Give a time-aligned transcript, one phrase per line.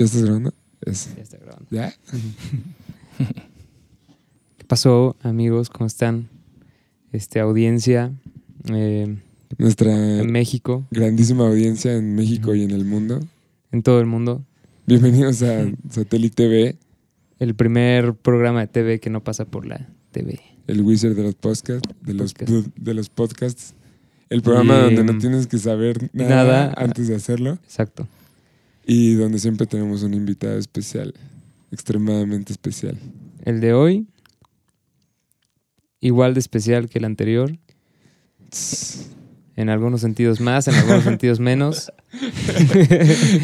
[0.00, 0.54] ¿Ya estás grabando?
[0.82, 1.66] Es- Ya está grabando.
[1.72, 1.92] ¿Ya?
[4.58, 5.70] ¿Qué pasó, amigos?
[5.70, 6.28] ¿Cómo están?
[7.10, 8.12] Este, audiencia
[8.72, 9.16] eh,
[9.56, 13.18] Nuestra en México, grandísima audiencia en México y en el mundo.
[13.72, 14.44] en todo el mundo.
[14.86, 16.76] Bienvenidos a Satélite TV,
[17.40, 20.38] El primer programa de TV que no pasa por la TV.
[20.68, 22.52] el wizard de los podcasts, de los, Podcast.
[22.76, 23.74] de los podcasts.
[24.30, 26.74] El programa Y, donde no tienes que saber nada, nada.
[26.76, 28.06] antes de hacerlo Exacto.
[28.88, 31.12] Y donde siempre tenemos un invitado especial,
[31.70, 32.98] extremadamente especial.
[33.44, 34.06] El de hoy,
[36.00, 37.52] igual de especial que el anterior.
[39.56, 41.92] En algunos sentidos más, en algunos sentidos menos.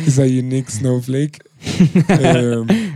[0.06, 1.44] es a unique snowflake.
[2.08, 2.92] Eh,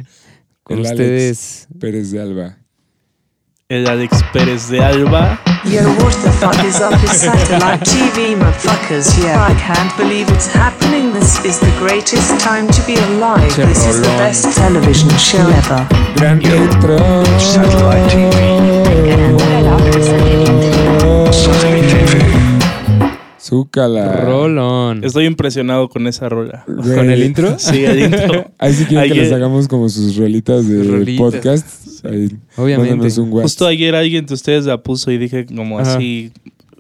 [0.62, 2.58] Con ustedes, Alex Pérez de Alba.
[3.68, 5.38] El Alex Pérez de Alba.
[5.66, 9.22] Yo, what the fuck is up with satellite TV, motherfuckers?
[9.22, 10.77] Yeah, I can't believe it's happening.
[10.92, 13.54] This is the greatest time to be alive.
[13.54, 15.86] This is the best television show ever.
[16.16, 16.96] Gran intro.
[23.40, 24.12] Zúcala.
[24.24, 25.04] Rolón.
[25.04, 26.64] Estoy impresionado con esa rola.
[26.66, 26.96] Güey.
[26.96, 27.54] ¿Con el intro?
[27.58, 28.50] Sí, el intro.
[28.58, 31.18] Ahí sí quieren que les hagamos como sus rolitas de rolitas.
[31.18, 32.04] podcast.
[32.04, 33.20] Ahí, Obviamente.
[33.20, 33.30] un.
[33.30, 35.96] Justo ayer alguien de ustedes la puso y dije como Ajá.
[35.96, 36.32] así.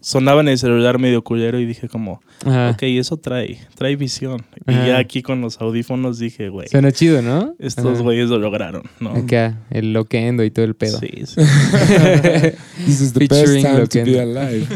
[0.08, 2.70] Sonaba en el celular medio culero y dije como, Ajá.
[2.70, 4.46] ok, eso trae, trae visión.
[4.66, 4.86] Y Ajá.
[4.86, 7.54] ya aquí con los audífonos dije, güey, Suena chido, ¿no?
[7.58, 8.02] estos Ajá.
[8.02, 9.10] güeyes lo lograron, ¿no?
[9.10, 10.98] Acá, el loquendo y todo el pedo.
[10.98, 11.34] Sí, sí.
[12.86, 14.66] This is the best Featuring time to be alive.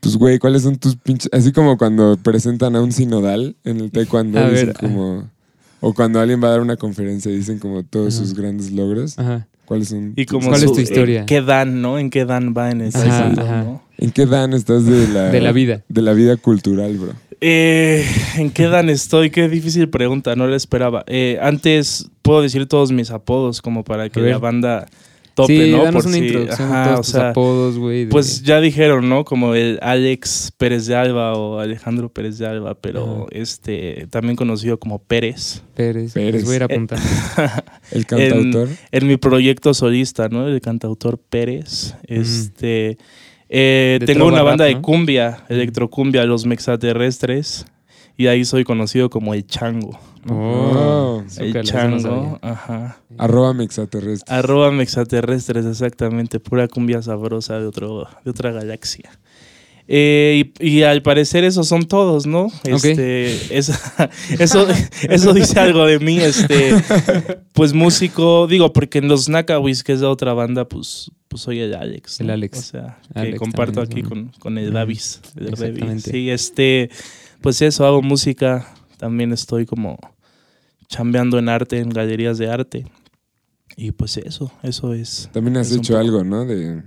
[0.00, 1.28] pues, güey, ¿cuáles son tus pinches...?
[1.32, 4.76] Así como cuando presentan a un sinodal en el taekwondo, A dicen ver.
[4.76, 5.28] como...
[5.80, 8.24] O cuando alguien va a dar una conferencia y dicen como todos Ajá.
[8.24, 9.18] sus grandes logros.
[9.18, 9.48] Ajá.
[9.64, 10.12] ¿Cuáles son?
[10.14, 11.20] Y como ¿Cuál es tu historia?
[11.20, 11.98] ¿En qué dan, no?
[11.98, 13.62] ¿En qué dan va en ese Ajá, sentido, ajá.
[13.64, 13.87] no?
[13.98, 15.30] ¿En qué dan estás de la...
[15.30, 15.82] De la vida.
[15.88, 17.12] De la vida cultural, bro.
[17.40, 18.04] Eh,
[18.36, 19.30] ¿En qué dan estoy?
[19.30, 21.04] Qué difícil pregunta, no la esperaba.
[21.06, 24.86] Eh, antes puedo decir todos mis apodos como para que A la banda
[25.34, 25.84] tope, sí, ¿no?
[25.84, 28.04] danos Por una si- introducción ajá, todos o tus sea, apodos, güey.
[28.06, 29.24] de- Pues ya dijeron, ¿no?
[29.24, 34.78] Como el Alex Pérez de Alba o Alejandro Pérez de Alba, pero este también conocido
[34.80, 35.62] como Pérez.
[35.76, 36.12] Pérez.
[36.14, 36.34] Pérez.
[36.34, 37.04] Les voy a ir apuntando.
[37.92, 38.68] El cantautor.
[38.90, 40.48] En mi proyecto solista, ¿no?
[40.48, 41.94] El cantautor Pérez.
[42.04, 42.98] Este.
[43.48, 44.82] Eh, De tengo una banda rap, de ¿no?
[44.82, 47.66] cumbia, electrocumbia, los mexaterrestres.
[48.16, 49.96] Y ahí soy conocido como el Chango.
[50.28, 52.38] Oh, Zúcala, el no Chango.
[52.42, 52.98] Ajá.
[53.16, 54.34] Arroba mexaterrestre.
[54.34, 56.40] Arroba mexaterrestres, exactamente.
[56.40, 59.10] Pura cumbia sabrosa de, otro, de otra galaxia.
[59.90, 62.48] Eh, y, y al parecer esos son todos, ¿no?
[62.64, 64.66] Este, esa- eso,
[65.08, 66.18] eso dice algo de mí.
[66.18, 66.74] Este,
[67.54, 71.60] pues músico, digo, porque en los Nakawis, que es la otra banda, pues, pues soy
[71.60, 72.20] el Alex.
[72.20, 72.24] ¿no?
[72.26, 72.58] El Alex.
[72.58, 74.72] O sea, que Alex comparto también, aquí con, con el.
[74.74, 75.20] Davis.
[75.36, 75.60] el Davis.
[75.60, 76.10] Exactamente.
[76.10, 76.90] Sí, este,
[77.40, 78.74] pues eso, hago música.
[78.98, 79.98] También estoy como
[80.88, 82.86] chambeando en arte, en galerías de arte.
[83.76, 85.30] Y pues eso, eso es.
[85.32, 86.44] También has Es hecho algo, ¿no?
[86.44, 86.82] De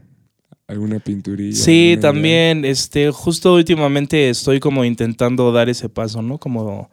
[0.68, 1.56] alguna pinturilla.
[1.56, 6.38] Sí, alguna también, este, justo últimamente estoy como intentando dar ese paso, ¿no?
[6.38, 6.90] Como,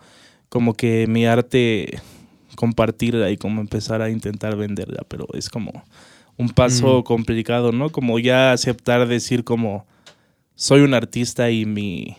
[0.49, 2.01] como que mi arte
[2.57, 5.85] compartirla y como empezar a intentar venderla, pero es como
[6.37, 7.03] un paso Mm.
[7.05, 7.91] complicado, ¿no?
[7.91, 9.87] Como ya aceptar decir como
[10.57, 12.17] soy un artista y mi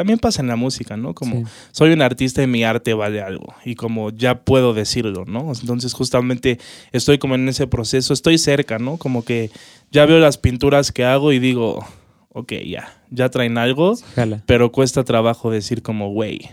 [0.00, 1.12] también pasa en la música, ¿no?
[1.14, 1.44] Como Sí.
[1.72, 5.52] soy un artista y mi arte vale algo y como ya puedo decirlo, ¿no?
[5.60, 6.58] Entonces justamente
[6.92, 8.96] estoy como en ese proceso, estoy cerca, ¿no?
[8.96, 9.50] Como que
[9.90, 11.84] ya veo las pinturas que hago y digo,
[12.30, 14.42] ok, ya, ya traen algo, Jala.
[14.46, 16.48] pero cuesta trabajo decir como, güey,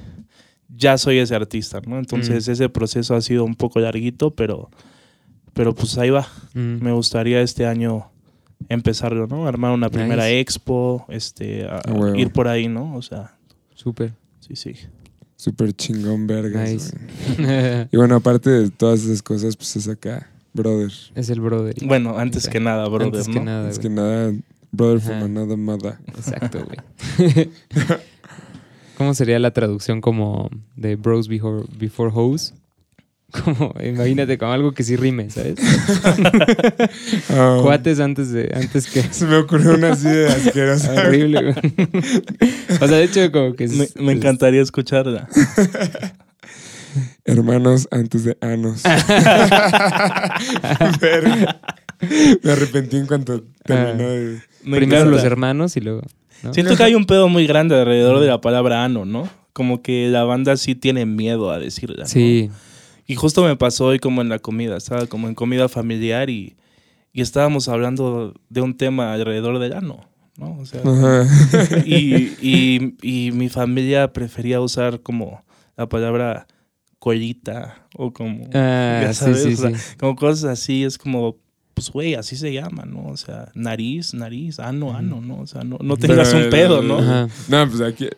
[0.68, 1.98] ya soy ese artista, ¿no?
[2.00, 2.52] Entonces Mm.
[2.52, 4.70] ese proceso ha sido un poco larguito, pero,
[5.54, 6.28] pero pues ahí va.
[6.54, 6.84] Mm.
[6.84, 8.12] Me gustaría este año
[8.70, 9.48] empezarlo, ¿no?
[9.48, 10.40] Armar una primera Nice.
[10.40, 11.82] expo, este, a-
[12.18, 12.96] ir por ahí, ¿no?
[12.96, 13.37] O sea,
[13.78, 14.14] Súper.
[14.40, 14.74] sí, sí.
[15.36, 16.68] Súper chingón, vergas.
[16.68, 17.88] Nice.
[17.92, 20.92] Y bueno, aparte de todas esas cosas, pues es acá, brother.
[21.14, 21.76] es el brother.
[21.86, 23.34] Bueno, antes que nada, brother, Antes ¿no?
[23.36, 23.88] que nada, es güey.
[23.90, 24.34] que nada,
[24.72, 25.26] brother from Ajá.
[25.26, 25.98] another mother.
[26.08, 27.50] Exacto, güey.
[28.98, 32.56] ¿Cómo sería la traducción como de Bros Before, before Hoes?
[33.44, 35.56] Como, imagínate, como algo que sí rime, ¿sabes?
[37.30, 39.02] Ah, Cuates antes de, antes que...
[39.12, 40.94] Se me ocurrió una así de asquerosa.
[40.94, 41.56] Horrible, güey.
[42.82, 43.66] O sea, de hecho, como que...
[43.66, 45.28] es- Me, me es- encantaría escucharla.
[47.26, 48.82] Hermanos antes de anos.
[51.02, 51.60] Verga.
[52.44, 54.40] Me arrepentí en cuanto terminó de...
[54.64, 55.16] Me Primero encanta.
[55.18, 56.02] los hermanos y luego...
[56.44, 56.54] ¿no?
[56.54, 59.28] Siento que hay un pedo muy grande alrededor de la palabra ano, ¿no?
[59.54, 62.04] Como que la banda sí tiene miedo a decirla.
[62.04, 62.10] ¿no?
[63.08, 66.56] Y justo me pasó hoy como en la comida, estaba como en comida familiar y,
[67.14, 70.02] y estábamos hablando de un tema alrededor del ano,
[70.38, 70.58] ¿no?
[70.60, 70.82] O sea,
[71.86, 75.44] y, y- y mi familia prefería usar como
[75.78, 76.48] la palabra
[77.00, 79.96] colita o como, Ah, ya sabes, sí, o sea, sí.
[79.98, 81.38] como cosas así, es como,
[81.74, 83.06] pues güey, así se llama, ¿no?
[83.08, 85.40] O sea, nariz, nariz, ano, ano, ¿no?
[85.40, 86.98] O sea, no, no tengas Pero un pedo, ¿no?
[87.00, 87.28] Ajá.
[87.48, 88.10] No, pues aquí.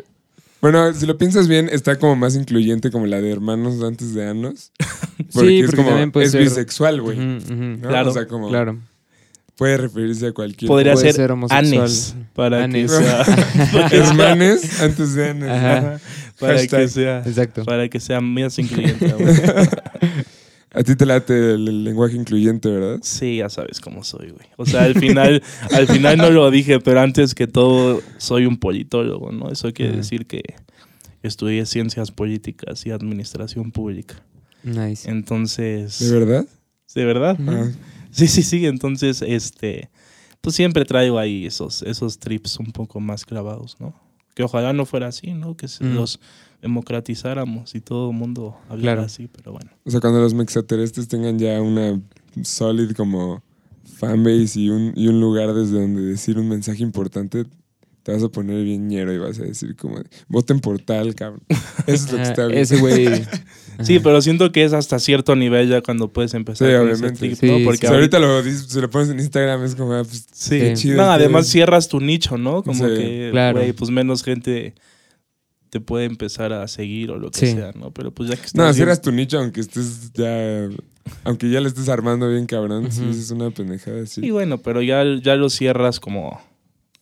[0.61, 4.27] Bueno, si lo piensas bien, está como más incluyente como la de hermanos antes de
[4.27, 4.71] anos.
[5.33, 5.89] Porque es porque como.
[5.89, 7.17] también puede es ser- bisexual, güey.
[7.17, 7.53] Ujú, ujú.
[7.81, 7.87] ¿no?
[7.89, 8.49] Claro, O sea, como.
[8.49, 8.79] Claro.
[9.57, 10.67] Puede referirse a cualquier.
[10.69, 11.81] Podría Puede ser, ser homosexual.
[11.81, 12.89] anes, para Anes.
[12.91, 15.49] que sea, Hermanes antes de anos.
[15.49, 15.99] Ajá.
[16.39, 16.79] para Hashtag.
[16.81, 17.65] que sea, Exacto.
[17.65, 19.13] para que sea más incluyente.
[20.71, 22.99] A ti te late el, el lenguaje incluyente, ¿verdad?
[23.01, 24.45] Sí, ya sabes cómo soy, güey.
[24.57, 28.57] O sea, al final, al final no lo dije, pero antes que todo soy un
[28.57, 29.49] politólogo, ¿no?
[29.51, 30.43] Eso quiere decir que
[31.23, 34.21] estudié ciencias políticas y administración pública.
[34.63, 35.09] Nice.
[35.09, 36.45] Entonces, ¿De verdad?
[36.93, 37.37] ¿de verdad?
[38.11, 38.65] Sí, sí, sí.
[38.67, 39.89] Entonces, este,
[40.41, 43.93] pues siempre traigo ahí esos, esos trips un poco más clavados, ¿no?
[44.35, 45.55] Que ojalá no fuera así, ¿no?
[45.57, 45.95] Que Mm.
[45.95, 46.19] los
[46.61, 49.01] democratizáramos y todo el mundo hablara Claro.
[49.03, 49.71] así, pero bueno.
[49.85, 51.99] o sea, cuando los mexaterestes tengan ya una
[52.43, 53.41] solid como
[53.97, 57.45] fanbase y un, y un lugar desde donde decir un mensaje importante,
[58.03, 61.41] te vas a poner bien ñero y vas a decir como, voten por tal, cabrón.
[61.85, 62.59] Eso es lo que está bien.
[62.59, 63.07] Ese güey.
[63.81, 67.17] Sí, pero siento que es hasta cierto nivel ya cuando puedes empezar Sí, obviamente.
[67.17, 67.57] trip, Sí, ¿no?
[67.59, 67.63] sí.
[67.63, 70.27] Porque Si ahorita, ahorita lo dices, si lo pones en Instagram es como, ah, pues,
[70.33, 70.59] sí.
[70.59, 70.97] qué chido.
[70.97, 72.61] No, está además cierras tu nicho, ¿no?
[72.61, 73.59] Como Sí, que, claro.
[73.59, 74.73] güey, pues menos gente
[75.69, 77.51] te puede empezar a seguir o lo que Sí.
[77.53, 77.91] sea, ¿no?
[77.91, 80.67] Pero pues ya que estás No, bien- cierras tu nicho aunque estés ya,
[81.23, 84.21] aunque ya le estés armando bien cabrón, si dices una pendejada así.
[84.21, 86.39] Sí, bueno, pero ya, ya lo cierras como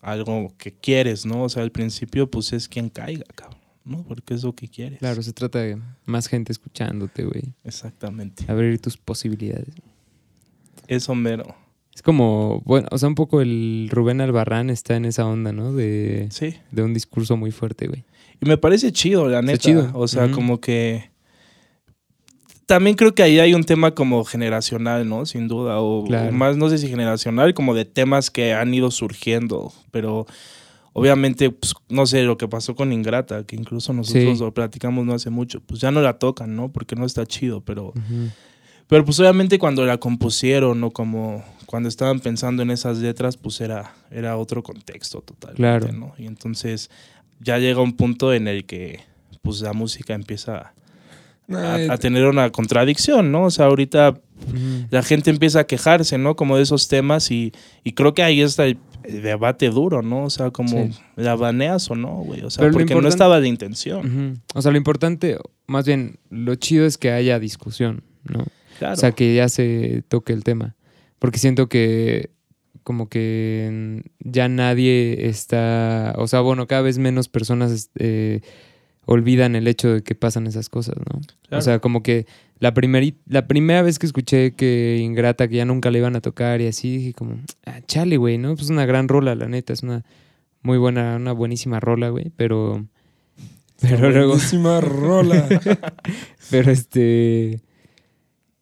[0.02, 1.44] algo que quieres, ¿no?
[1.44, 4.04] O sea, al principio, pues es quien caiga, cabrón, ¿no?
[4.04, 5.00] Porque es lo que quieres.
[5.00, 7.54] Claro, se trata de más gente escuchándote, güey.
[7.64, 8.46] Exactamente.
[8.50, 9.74] Abrir tus posibilidades.
[10.88, 11.56] Eso mero.
[11.94, 15.74] Es como, bueno, o sea, un poco el Rubén Albarrán está en esa onda, ¿no?
[15.74, 16.54] De, Sí.
[16.72, 18.06] de un discurso muy fuerte, güey.
[18.42, 19.58] Y me parece chido, la neta.
[19.58, 19.90] chido.
[19.94, 21.10] O sea, como que.
[22.66, 25.26] También creo que ahí hay un tema como generacional, ¿no?
[25.26, 25.80] Sin duda.
[25.80, 26.32] O Claro.
[26.34, 29.72] más, no sé si generacional, como de temas que han ido surgiendo.
[29.92, 30.26] Pero
[30.92, 34.44] obviamente, pues, no sé, lo que pasó con Ingrata, que incluso nosotros Sí.
[34.44, 36.70] lo platicamos no hace mucho, pues ya no la tocan, ¿no?
[36.70, 37.94] Porque no está chido, pero.
[38.90, 43.60] Pero pues obviamente cuando la compusieron o como cuando estaban pensando en esas letras, pues
[43.60, 45.92] era, era otro contexto totalmente, Claro.
[45.92, 46.14] ¿no?
[46.18, 46.90] Y entonces
[47.40, 49.02] ya llega un punto en el que
[49.42, 50.74] pues la música empieza
[51.50, 53.44] a, tener una contradicción, ¿no?
[53.46, 54.20] O sea, ahorita
[54.90, 56.36] la gente empieza a quejarse, ¿no?
[56.36, 57.54] Como de esos temas y,
[57.84, 60.26] y creo que ahí está el, el debate duro, ¿no?
[60.26, 61.00] O sea, como Sí.
[61.16, 62.42] la baneas o no, güey.
[62.44, 64.42] O sea, Pero porque no estaba la intención.
[64.54, 68.46] O sea, lo importante, más bien, lo chido es que haya discusión, ¿no?
[68.80, 68.94] Claro.
[68.94, 70.76] O sea, que ya se toque el tema.
[71.20, 72.30] Porque siento que
[72.88, 78.40] como que ya nadie está, o sea, bueno, cada vez menos personas eh,
[79.04, 81.20] olvidan el hecho de que pasan esas cosas, ¿no?
[81.50, 81.60] Claro.
[81.60, 82.28] O sea, como que
[82.60, 86.22] la, primeri- la primera vez que escuché que Ingrata, que ya nunca le iban a
[86.22, 88.56] tocar y así, dije como, ah, chale, güey, ¿no?
[88.56, 90.06] Pues una gran rola, la neta, es una
[90.62, 92.86] muy buena, una buenísima rola, güey, pero...
[93.82, 94.30] Pero luego...
[94.30, 95.46] buenísima rola.
[96.50, 97.60] Pero este.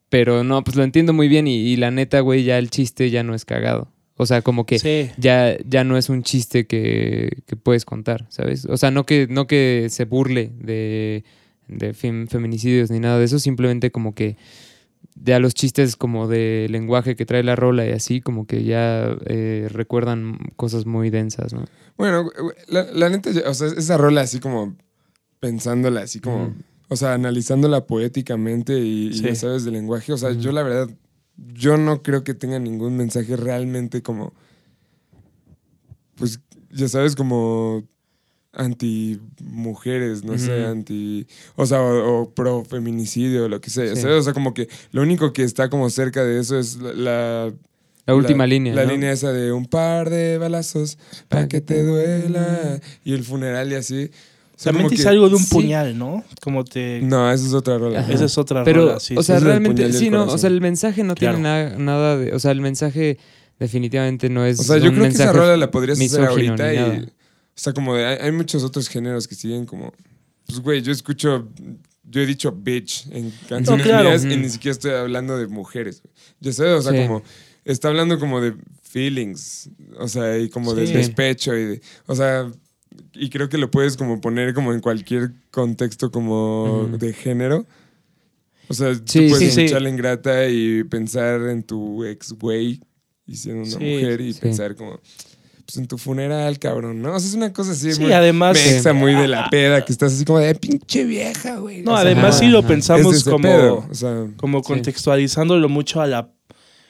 [0.10, 3.12] Pero no, pues lo entiendo muy bien y, y la neta, güey, ya el chiste
[3.12, 3.92] ya no es cagado.
[4.18, 5.12] O sea, como que sí.
[5.18, 8.66] ya, ya no es un chiste que, que puedes contar, ¿sabes?
[8.66, 11.24] O sea, no que, no que se burle de,
[11.68, 14.38] de fem- feminicidios ni nada de eso, simplemente como que
[15.22, 19.16] ya los chistes como de lenguaje que trae la rola y así, como que ya
[19.26, 21.66] eh, recuerdan cosas muy densas, ¿no?
[21.98, 24.76] Bueno, güey, la, la neta, o sea, esa rola así como
[25.40, 26.54] pensándola, así como,
[26.90, 30.12] o sea, analizándola poéticamente y, ya sabes, del lenguaje.
[30.14, 30.90] O sea, yo la verdad,
[31.38, 34.34] yo no creo que tenga ningún mensaje realmente como,
[36.16, 36.40] pues,
[36.72, 37.84] ya sabes, como
[38.54, 43.92] anti mujeres, no sé, anti, o sea, o, o pro feminicidio, lo que sea.
[43.94, 47.54] O sea, como que lo único que está como cerca de eso es la, la-
[48.06, 48.74] La última línea.
[48.74, 48.92] La ¿no?
[48.92, 52.80] línea esa de un par de balazos para que te duela.
[53.04, 54.10] Y el funeral y así.
[54.56, 55.50] O sea, También te algo de un sí.
[55.54, 56.24] puñal, ¿no?
[56.42, 57.02] Como te...
[57.02, 58.00] No, esa es otra rola.
[58.00, 58.14] Ajá.
[58.14, 59.28] Esa es otra Pero, rola, sí, o sí.
[59.28, 61.36] sea, el realmente, sí, no, o sea, el mensaje no Claro.
[61.38, 63.18] tiene na- nada de, o sea, el mensaje
[63.60, 66.74] definitivamente no es O sea, yo un creo que esa rola la podrías hacer ahorita
[66.74, 66.78] y.
[66.78, 67.06] nada.
[67.06, 68.06] O sea, como de.
[68.06, 69.94] Hay, hay muchos otros géneros que siguen como.
[70.46, 71.48] Pues, güey, yo escucho.
[72.04, 74.10] Yo he dicho bitch en canciones claro.
[74.10, 76.02] mías y ni siquiera estoy hablando de mujeres.
[76.40, 77.08] Ya sabes, o sea, Sí.
[77.08, 77.24] como.
[77.66, 79.70] Está hablando como de feelings.
[80.00, 80.94] O sea, y como de Sí.
[80.94, 81.82] despecho y de.
[82.06, 82.50] O sea.
[83.14, 87.66] Y creo que lo puedes como poner como en cualquier contexto como de género.
[88.68, 89.62] O sea, tú puedes sí, sí.
[89.62, 92.82] escuchar la ingrata y pensar en tu ex güey
[93.28, 94.40] y siendo una Sí, mujer y sí.
[94.42, 95.00] pensar como,
[95.66, 97.14] pues en tu funeral, cabrón, ¿no?
[97.16, 97.94] O sea, es una cosa así.
[97.94, 101.04] Sí, muy además- mexa, muy de la peda, que estás así como de "Ay, pinche
[101.06, 101.82] vieja, güey.
[101.84, 104.60] No, O sea, además ajá, sí lo es pensamos ese como, pedo, o sea, como
[104.60, 104.66] Sí.
[104.68, 106.32] contextualizándolo mucho a la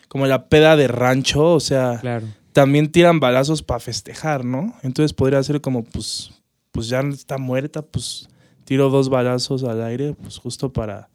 [0.08, 2.26] como la peda de rancho, o sea, Claro.
[2.56, 4.74] También tiran balazos para festejar, ¿no?
[4.82, 6.32] Entonces podría ser como, pues,
[6.72, 8.30] pues ya está muerta, pues
[8.64, 11.10] tiro dos balazos al aire, pues justo para,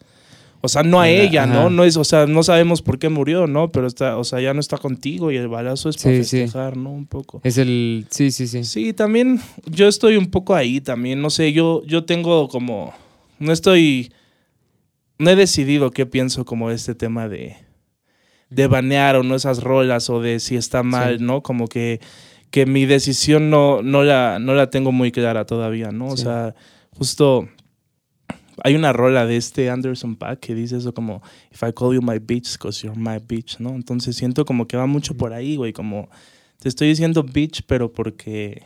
[0.60, 1.60] o sea, no a ella, ¿no?
[1.60, 1.70] ajá.
[1.70, 3.72] No es, o sea, no sabemos por qué murió, ¿no?
[3.72, 6.40] Pero está, o sea, ya no está contigo y el balazo es para Sí, sí.
[6.42, 6.90] festejar, ¿no?
[6.90, 7.40] Un poco.
[7.42, 8.06] Es el.
[8.10, 8.62] Sí, sí, sí.
[8.64, 12.92] Sí, también yo estoy un poco ahí también, no sé, yo, yo tengo como,
[13.38, 14.12] no estoy,
[15.18, 17.56] no he decidido qué pienso como este tema de,
[18.50, 21.24] de banear o no esas rolas o de si está mal, Sí.
[21.24, 21.42] ¿no?
[21.42, 22.00] Como que,
[22.50, 26.08] que mi decisión no, no, la, no la tengo muy clara todavía, ¿no?
[26.08, 26.54] O sea,
[26.96, 27.48] justo
[28.62, 32.02] hay una rola de este Anderson Paak que dice eso como, if I call you
[32.02, 33.70] my bitch, cause you're my bitch, ¿no?
[33.70, 36.08] Entonces siento como que va mucho por ahí, güey, como
[36.58, 38.64] te estoy diciendo bitch, pero porque...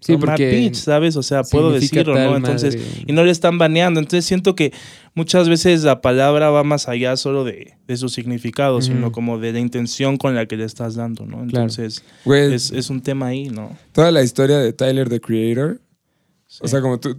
[0.00, 0.70] Sí, porque.
[0.74, 1.16] ¿sabes?
[1.16, 2.36] O sea, puedo decirlo, ¿no?
[2.36, 3.04] Entonces, madre.
[3.06, 3.98] y no le están baneando.
[3.98, 4.72] Entonces siento que
[5.14, 9.54] muchas veces la palabra va más allá solo de, de su significado, sino como de
[9.54, 11.36] la intención con la que le estás dando, ¿no?
[11.38, 11.44] Claro.
[11.46, 13.76] Entonces güey, es, es un tema ahí, ¿no?
[13.92, 16.68] toda la historia de Tyler, the Creator, o Sí.
[16.68, 17.18] sea, como tú,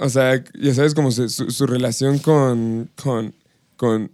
[0.00, 3.34] o sea, ya sabes como su, su relación con, con,
[3.76, 4.10] con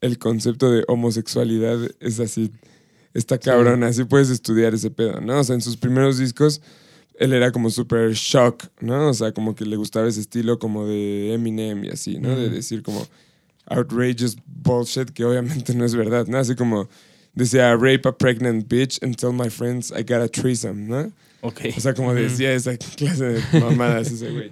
[0.00, 2.50] el concepto de homosexualidad es así,
[3.14, 5.38] está cabrón, así puedes estudiar ese pedo, ¿no?
[5.40, 6.60] O sea, en sus primeros discos
[7.22, 9.08] él era como súper shock, ¿no?
[9.10, 12.30] O sea, como que le gustaba ese estilo como de Eminem y así, ¿no?
[12.34, 12.54] De Ujú.
[12.56, 13.06] decir como
[13.66, 16.38] outrageous bullshit que obviamente no es verdad, ¿no?
[16.38, 16.88] Así como
[17.34, 21.12] decía, rape a pregnant bitch and tell my friends I got a threesome, ¿no?
[21.42, 21.60] Ok.
[21.76, 24.50] O sea, como decía esa clase de mamadas ese güey.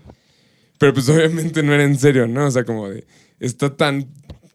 [0.79, 2.47] Pero pues obviamente no era en serio, ¿no?
[2.47, 3.05] O sea, como de,
[3.41, 4.07] está tan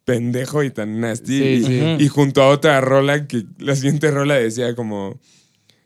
[0.06, 1.38] pendejo y tan nasty.
[1.38, 1.96] Sí, y, sí.
[2.06, 5.20] Y junto a otra rola que la siguiente rola decía como...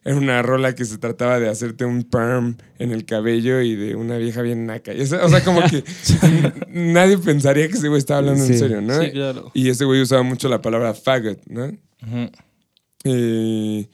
[0.05, 3.95] Era una rola que se trataba de hacerte un perm en el cabello y de
[3.95, 4.93] una vieja bien naca.
[5.23, 5.83] O sea, como que
[6.69, 9.01] nadie pensaría que ese güey estaba hablando en serio, ¿no?
[9.01, 9.51] Sí, claro.
[9.53, 11.65] Y ese güey usaba mucho la palabra faggot, ¿no?
[11.65, 12.31] Ujú.
[13.03, 13.89] Eh,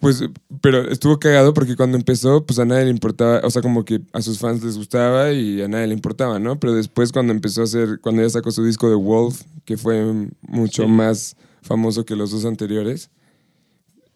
[0.00, 0.24] pues,
[0.60, 4.00] pero estuvo cagado porque cuando empezó, pues a nadie le importaba, o sea, como que
[4.12, 6.58] a sus fans les gustaba y a nadie le importaba, ¿no?
[6.58, 10.28] Pero después cuando empezó a hacer, cuando ya sacó su disco de Wolf, que fue
[10.42, 10.88] mucho Sí.
[10.88, 13.10] más famoso que los dos anteriores,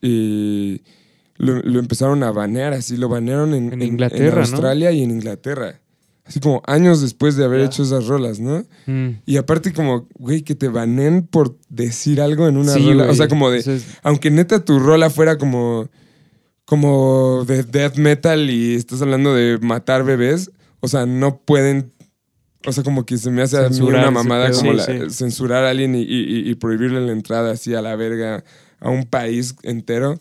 [0.06, 0.82] y
[1.36, 4.40] lo, lo empezaron a banear, así lo banearon en, En Inglaterra.
[4.42, 5.80] Australia y en Inglaterra.
[6.24, 8.64] Así como años después de haber hecho esas rolas, ¿no?
[8.86, 9.20] Mm.
[9.26, 13.10] Y aparte como, güey, que te banen por decir algo en una Sí, rola.
[13.10, 15.88] O sea, como de, es- aunque neta tu rola fuera como,
[16.64, 21.92] como de death metal y estás hablando de matar bebés, o sea, no pueden,
[22.66, 24.84] o sea, como que se me hace a mí Censurar una mamada como Sí, la-
[24.84, 25.10] sí.
[25.10, 28.42] censurar a alguien y, y- y prohibirle la entrada así a la verga
[28.80, 30.20] a un país entero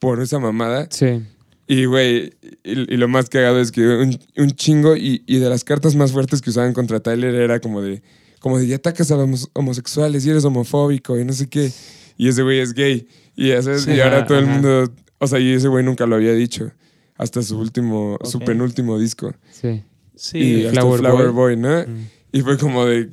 [0.00, 0.88] por esa mamada.
[0.90, 1.22] Sí.
[1.68, 5.48] Y, güey, y, y lo más cagado es que un, un chingo, y, y de
[5.48, 8.02] las cartas más fuertes que usaban contra Tyler era como de,
[8.38, 11.72] como de, ya atacas a los homosexuales y eres homofóbico y no sé qué.
[12.16, 13.08] Y ese güey es gay.
[13.34, 14.52] Y, ya sabes, Sí, y ahora ajá, todo el ajá.
[14.54, 16.70] mundo, o sea, y ese güey nunca lo había dicho.
[17.18, 19.34] Hasta su último, su penúltimo disco.
[19.50, 19.82] Sí.
[20.14, 20.38] Sí.
[20.38, 21.56] y hasta Flower Flower, Boy.
[21.56, 21.80] Boy, ¿no?
[21.80, 22.06] Mm.
[22.32, 23.10] Y fue como de.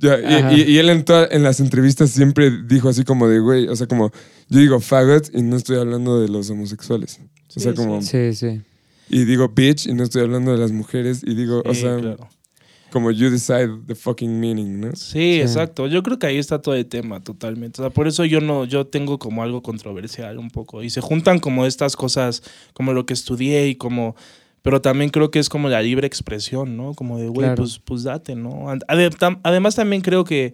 [0.00, 3.38] Ya, y, y- y él en, toda- en las entrevistas siempre dijo así como de,
[3.40, 4.10] güey, o sea, como,
[4.48, 7.20] yo digo faggot y no estoy hablando de los homosexuales.
[7.56, 7.76] O sea, sí.
[7.76, 8.60] como, Sí, sí.
[9.08, 12.28] y digo bitch y no estoy hablando de las mujeres y digo, o sea, claro.
[12.92, 14.94] como you decide the fucking meaning, ¿no?
[14.96, 15.86] Sí, exacto.
[15.86, 17.80] Yo creo que ahí está todo el tema totalmente.
[17.80, 20.82] O sea, por eso yo no, yo tengo como algo controversial un poco.
[20.82, 22.42] Y se juntan como estas cosas,
[22.72, 24.16] como lo que estudié y como.
[24.62, 26.94] Pero también creo que es como la libre expresión, ¿no?
[26.94, 27.56] Como de, güey, Claro.
[27.62, 28.66] pues, pues date, ¿no?
[29.42, 30.52] Además, también creo que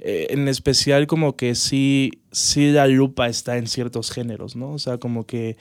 [0.00, 4.70] eh, en especial como que sí, sí la lupa está en ciertos géneros, ¿no?
[4.70, 5.56] O sea, como que,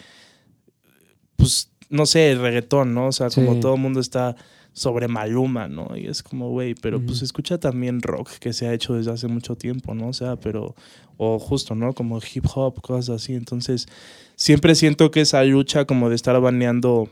[1.36, 3.08] pues, no sé, el reggaetón, ¿no?
[3.08, 3.60] O sea, como Sí.
[3.62, 4.36] todo el mundo está
[4.74, 5.98] sobre Maluma, ¿no?
[5.98, 9.28] Y es como, güey, pero pues escucha también rock que se ha hecho desde hace
[9.28, 10.10] mucho tiempo, ¿no?
[10.10, 10.76] O sea, pero,
[11.18, 11.94] o justo, ¿no?
[11.94, 13.34] Como hip hop, cosas así.
[13.34, 13.88] Entonces,
[14.36, 17.10] siempre siento que esa lucha como de estar baneando,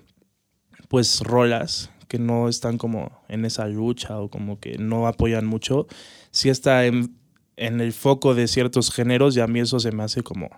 [0.88, 5.88] pues, rolas que no están como en esa lucha o como que no apoyan mucho,
[6.32, 7.16] sí está en,
[7.58, 10.50] en el foco de ciertos géneros y a mí eso se me hace como,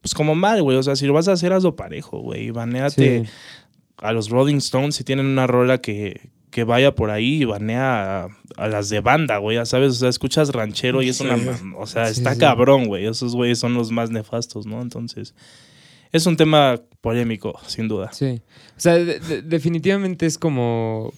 [0.00, 0.76] pues como mal, güey.
[0.76, 2.50] O sea, si lo vas a hacer, hazlo parejo, güey.
[2.50, 3.30] Baneate Sí.
[3.98, 8.24] a los Rolling Stones si tienen una rola que, que vaya por ahí y banea
[8.24, 11.36] a, a las de banda, güey, ya sabes, o sea, escuchas ranchero y es una,
[11.76, 12.38] o sea, Sí, está sí.
[12.40, 14.80] cabrón, güey, esos güeyes son los más nefastos, ¿no?
[14.80, 15.34] Entonces,
[16.14, 18.10] es un tema polémico, sin duda.
[18.12, 18.40] Sí.
[18.76, 21.12] O sea, de- de- definitivamente es como.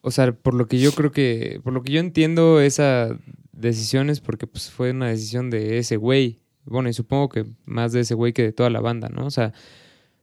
[0.00, 1.60] O sea, por lo que yo creo que.
[1.62, 3.16] Por lo que yo entiendo esa
[3.52, 6.40] decisión es porque pues, fue una decisión de ese güey.
[6.64, 9.24] bueno, y supongo que más de ese güey que de toda la banda, ¿no?
[9.26, 9.52] O sea,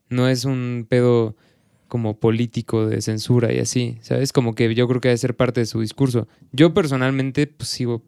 [0.10, 1.36] no es un pedo
[1.88, 4.34] como político de censura y así, ¿sabes?
[4.34, 6.28] Como que yo creo que debe ser parte de su discurso.
[6.52, 8.04] Yo personalmente, pues sigo,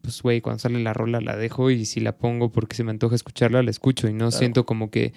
[0.00, 2.90] pues güey, cuando sale la rola la dejo y si la pongo porque se me
[2.90, 5.12] antoja escucharla, la escucho y no siento como que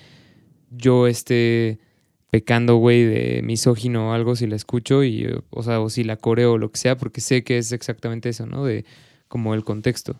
[0.71, 1.79] yo esté
[2.29, 6.17] pecando, güey, de misógino o algo si la escucho y, o sea, o si la
[6.17, 8.65] coreo o lo que sea, porque sé que es exactamente eso, ¿no?
[8.65, 8.85] De
[9.27, 10.19] como el contexto.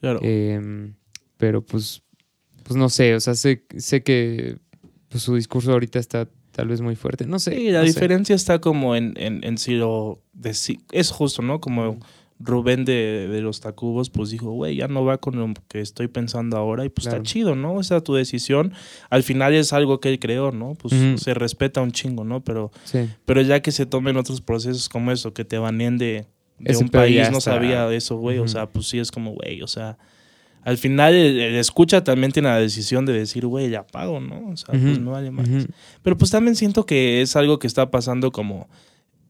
[0.00, 0.20] Claro.
[0.22, 0.94] Em,
[1.38, 2.02] pero pues,
[2.62, 4.58] pues no sé, o sea, sé, sé que
[5.08, 7.26] pues, su discurso ahorita está tal vez muy fuerte.
[7.26, 7.54] No sé.
[7.56, 7.92] Sí, la no sé.
[7.92, 10.22] diferencia está como en, en, en si lo...
[10.92, 11.60] es justo, ¿no?
[11.60, 11.98] Como
[12.38, 16.08] Rubén de, de los Tacubos, pues dijo, güey, ya no va con lo que estoy
[16.08, 17.22] pensando ahora y pues Claro.
[17.22, 17.80] está chido, ¿no?
[17.80, 18.72] Esa es tu decisión.
[19.08, 20.74] Al final es algo que él creó, ¿no?
[20.74, 22.44] Pues se respeta un chingo, ¿no?
[22.44, 23.08] Pero, Sí.
[23.24, 26.26] pero ya que se tomen otros procesos como eso, que te baneen de,
[26.58, 28.38] de Ese un país, no sabía de eso, güey.
[28.38, 29.96] O sea, pues sí es como, güey, o sea...
[30.62, 34.48] Al final el, el escucha también tiene la decisión de decir, güey, ya pago, ¿no?
[34.48, 35.48] O sea, pues no vale más.
[36.02, 38.68] Pero pues también siento que es algo que está pasando como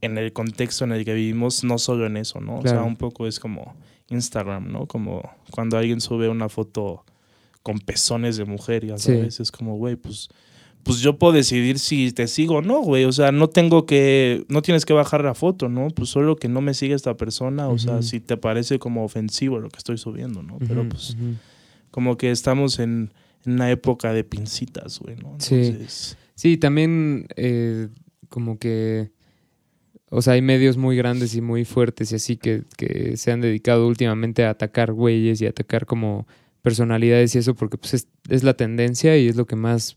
[0.00, 2.58] en el contexto en el que vivimos, no solo en eso, ¿no?
[2.58, 3.74] O sea, un poco es como
[4.08, 4.86] Instagram, ¿no?
[4.86, 7.04] Como cuando alguien sube una foto
[7.62, 9.12] con pezones de mujer, ya Sí.
[9.12, 10.28] sabes, es como, güey, pues,
[10.84, 13.04] pues yo puedo decidir si te sigo o no, güey.
[13.06, 15.88] O sea, no tengo que, no tienes que bajar la foto, ¿no?
[15.88, 19.58] Pues solo que no me siga esta persona, o sea, si te parece como ofensivo
[19.58, 20.58] lo que estoy subiendo, ¿no?
[20.60, 21.16] Pero pues
[21.90, 23.12] como que estamos en,
[23.44, 25.34] en una época de pincitas, güey, ¿no?
[25.38, 25.54] Sí.
[25.56, 27.88] Entonces, Sí, también eh,
[28.28, 29.10] como que,
[30.10, 33.40] o sea, hay medios muy grandes y muy fuertes y así que, que se han
[33.40, 36.26] dedicado últimamente a atacar güeyes y a atacar como
[36.62, 39.96] personalidades y eso porque pues es, es la tendencia y es lo que más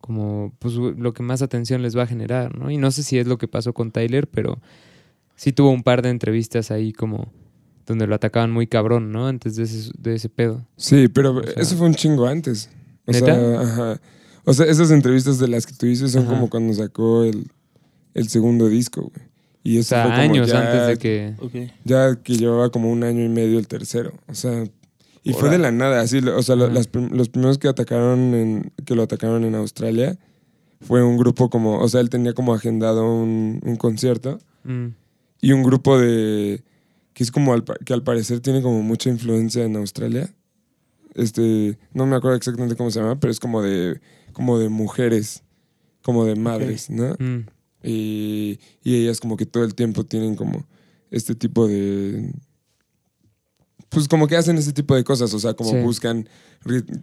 [0.00, 2.70] como pues lo que más atención les va a generar, ¿no?
[2.70, 4.58] Y no sé si es lo que pasó con Tyler, pero
[5.36, 7.32] sí tuvo un par de entrevistas ahí como
[7.86, 9.26] donde lo atacaban muy cabrón, ¿no?
[9.26, 10.64] Antes de ese, de ese pedo.
[10.76, 12.70] Sí, pero O sea- eso fue un chingo antes.
[13.06, 13.26] O ¿Neta?
[13.34, 14.00] sea, ajá.
[14.44, 16.30] O sea, esas entrevistas de las que tú dices son Ajá.
[16.34, 17.46] como cuando sacó el,
[18.14, 19.28] el segundo disco, güey.
[19.62, 21.70] Y O eso sea, fue como años ya, antes de que...
[21.84, 24.12] Ya que llevaba como un año y medio el tercero.
[24.26, 24.64] O sea,
[25.22, 26.18] y fue de la nada, así.
[26.18, 30.18] O sea, las los primeros que atacaron, en, que lo atacaron en Australia,
[30.80, 34.88] fue un grupo como, o sea, él tenía como agendado un, un concierto Mm,
[35.40, 36.62] y un grupo de,
[37.14, 40.30] que es como, al que al parecer tiene como mucha influencia en Australia.
[41.14, 44.00] Este, no me acuerdo exactamente cómo se llama, pero es como de,
[44.32, 45.42] como de mujeres,
[46.02, 47.16] como de madres, ¿no?
[47.18, 47.46] mm,
[47.82, 50.66] Y, y ellas como que todo el tiempo tienen como
[51.10, 52.32] este tipo de...
[53.88, 55.76] Pues como que hacen ese tipo de cosas, o sea, como Sí.
[55.80, 56.28] buscan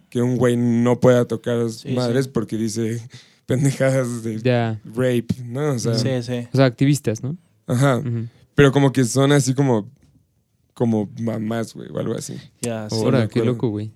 [0.09, 2.31] que un güey no pueda tocar Sí, madres sí.
[2.33, 3.01] porque dice
[3.45, 4.37] pendejadas de
[4.85, 5.71] rape, ¿no?
[5.73, 6.47] O sea, Sí, sí.
[6.53, 7.37] O sea, activistas, ¿no?
[7.65, 8.01] ajá.
[8.55, 9.89] Pero como que son así como
[10.73, 12.35] como mamás, güey, o algo así.
[12.61, 12.95] Ya, sí.
[12.95, 13.91] Ahora, qué loco, güey.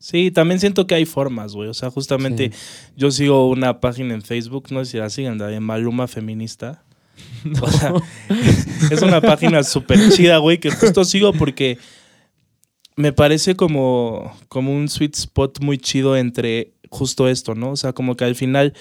[0.00, 1.68] Sí, también siento que hay formas, güey.
[1.68, 2.50] O sea, justamente
[2.96, 6.82] yo sigo una página en Facebook, no sé si la siguen, de Maluma Feminista.
[7.60, 7.92] O sea,
[8.90, 11.76] es una página súper chida, güey, que justo sigo porque
[12.96, 17.72] me parece como, como un sweet spot muy chido entre justo esto, ¿no?
[17.72, 18.72] O sea, como que al final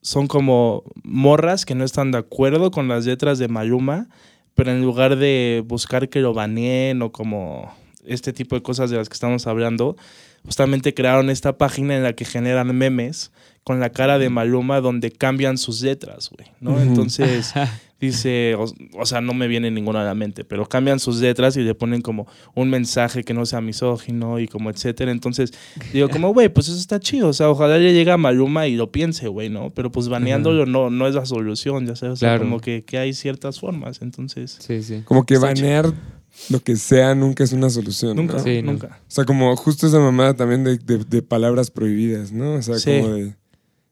[0.00, 4.08] son como morras que no están de acuerdo con las letras de Maluma,
[4.54, 7.70] pero en lugar de buscar que lo baneen o como
[8.06, 9.96] este tipo de cosas de las que estamos hablando,
[10.44, 13.30] justamente crearon esta página en la que generan memes
[13.64, 16.80] con la cara de Maluma donde cambian sus letras, güey, ¿no?
[16.80, 17.52] Entonces
[18.00, 18.64] dice, o,
[18.98, 21.74] o sea, no me viene ninguna a la mente, pero cambian sus letras y le
[21.74, 25.10] ponen como un mensaje que no sea misógino y como etcétera.
[25.12, 25.52] Entonces
[25.92, 28.76] digo, como, güey, pues eso está chido, o sea, ojalá le llegue a Maluma y
[28.76, 29.68] lo piense, güey, ¿no?
[29.70, 32.44] Pero pues baneándolo no, no es la solución, ya sabes, o sea, Claro.
[32.44, 34.56] como que, que hay ciertas formas, entonces...
[34.58, 35.02] Sí, sí.
[35.04, 35.92] Como que banear
[36.48, 38.16] lo que sea nunca es una solución.
[38.16, 38.22] ¿no?
[38.22, 38.72] Nunca, Sí, no.
[38.72, 38.98] nunca.
[39.06, 42.54] O sea, como justo esa mamada también de, de- de palabras prohibidas, ¿no?
[42.54, 42.98] O sea, Sí.
[43.00, 43.36] como de,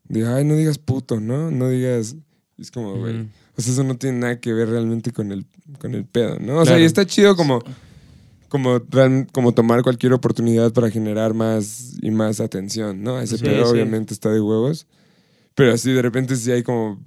[0.08, 1.50] de, ay, no digas puto, ¿no?
[1.50, 2.16] No digas...
[2.58, 3.28] Es como, güey.
[3.56, 5.46] O sea, eso no tiene nada que ver realmente con el,
[5.78, 6.58] con el pedo, ¿no?
[6.58, 7.62] O sea, y está chido como,
[8.48, 8.80] como,
[9.32, 13.20] como tomar cualquier oportunidad para generar más y más atención, ¿no?
[13.20, 13.72] Ese Sí, pedo sí.
[13.72, 14.87] obviamente está de huevos.
[15.54, 17.00] Pero así de repente sí hay como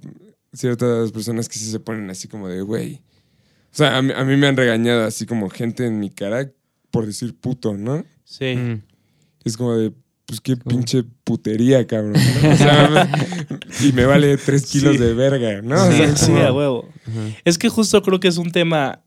[0.52, 3.02] ciertas personas que sí se ponen así como de, güey.
[3.72, 6.50] O sea, a mí, a mí me han regañado así como gente en mi cara
[6.90, 8.04] por decir puto, ¿no?
[8.24, 8.54] Sí.
[8.54, 8.82] Mm.
[9.44, 9.92] Es como de,
[10.26, 12.12] pues qué pinche putería, cabrón.
[12.42, 12.50] ¿no?
[12.50, 13.10] O sea,
[13.82, 14.98] y me vale tres kilos Sí.
[15.02, 15.82] de verga, ¿no?
[15.88, 16.88] O sí, sea, sí, como- a huevo.
[17.06, 17.36] Ajá.
[17.44, 19.02] Es que justo creo que es un tema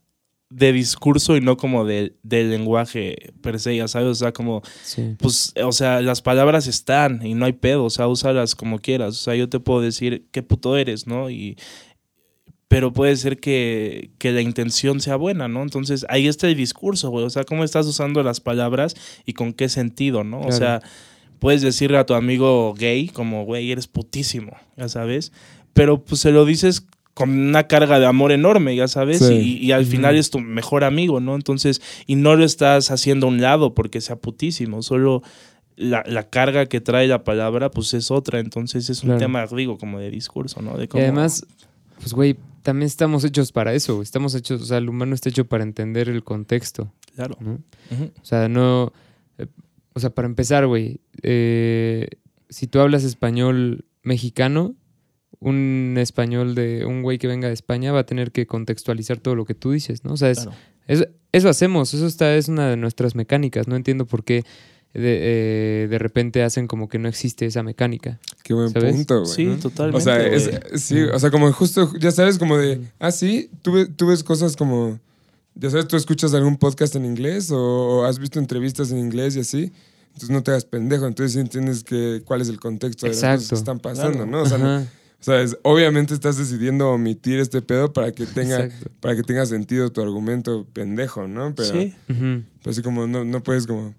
[0.48, 4.62] de discurso y no como de, del lenguaje per se, ya sabes, o sea, como,
[4.84, 5.16] Sí.
[5.18, 9.10] pues, o sea, las palabras están y no hay pedo, o sea, úsalas como quieras,
[9.14, 11.30] o sea, yo te puedo decir qué puto eres, ¿no?
[11.30, 11.56] Y,
[12.68, 15.62] pero puede ser que, que la intención sea buena, ¿no?
[15.62, 17.24] Entonces ahí está el discurso, güey.
[17.24, 20.40] O sea, cómo estás usando las palabras y con qué sentido, ¿no?
[20.40, 20.82] O sea,
[21.38, 25.32] puedes decirle a tu amigo gay como, güey, eres putísimo, ya sabes.
[25.74, 29.20] Pero pues se lo dices con una carga de amor enorme, ya sabes.
[29.20, 29.34] Sí.
[29.62, 31.34] Y, y al final es tu mejor amigo, ¿no?
[31.34, 35.22] Entonces, y no lo estás haciendo a un lado porque sea putísimo, solo
[35.76, 38.38] la, la carga que trae la palabra, pues es otra.
[38.40, 39.20] Entonces es un Claro.
[39.20, 40.76] tema, digo, como de discurso, ¿no?
[40.76, 41.46] De Y además,
[42.00, 44.02] pues güey, también estamos hechos para eso.
[44.02, 47.38] Estamos hechos, o sea, el humano está hecho para entender el contexto, Claro.
[47.40, 48.92] O sea, no.
[49.38, 49.46] eh,
[49.94, 52.08] o sea, para empezar, güey, eh,
[52.48, 54.74] si tú hablas español mexicano,
[55.38, 59.36] un español de un güey que venga de España va a tener que contextualizar todo
[59.36, 60.14] lo que tú dices, ¿no?
[60.14, 60.56] O sea, es, Claro.
[60.88, 63.68] es- eso hacemos, eso está, es una de nuestras mecánicas.
[63.68, 64.42] No entiendo por qué
[65.00, 68.18] de, eh, de repente hacen como que no existe esa mecánica.
[68.42, 68.94] Qué buen ¿Sabes?
[68.94, 69.32] punto, güey.
[69.34, 69.56] Sí, ¿no?
[69.56, 69.98] totalmente.
[69.98, 70.50] O sea, es,
[70.82, 74.56] sí, o sea, como justo, ya sabes, como de, ah, sí, tú, tú ves cosas
[74.56, 74.98] como,
[75.54, 79.36] ya sabes, tú escuchas algún podcast en inglés o, o has visto entrevistas en inglés
[79.36, 79.72] y así,
[80.08, 83.18] entonces no te hagas pendejo, entonces sí entiendes que, cuál es el contexto de las
[83.18, 83.48] cosas Exacto.
[83.54, 84.30] que están pasando, Claro.
[84.30, 84.42] ¿no?
[84.42, 84.86] O sea, no- Ajá,
[85.18, 88.90] o sea, es- obviamente estás decidiendo omitir este pedo para que tenga, exacto.
[89.00, 91.54] para que tenga sentido tu argumento pendejo, ¿no?
[91.54, 91.94] Pero, Sí.
[92.06, 93.94] Pero así como no, no puedes como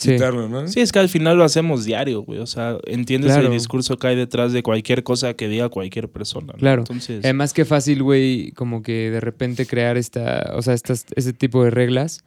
[0.00, 0.16] sí.
[0.18, 0.66] ¿no?
[0.68, 2.38] Sí, es que al final lo hacemos diario, güey.
[2.40, 3.46] O sea, entiendes Claro.
[3.48, 6.52] el discurso que hay detrás de cualquier cosa que diga cualquier persona.
[6.54, 6.58] ¿no?
[6.58, 6.82] Claro.
[6.82, 11.32] Entonces, Además, qué fácil, güey, como que de repente crear esta, o sea, estas, ese
[11.32, 12.24] tipo de reglas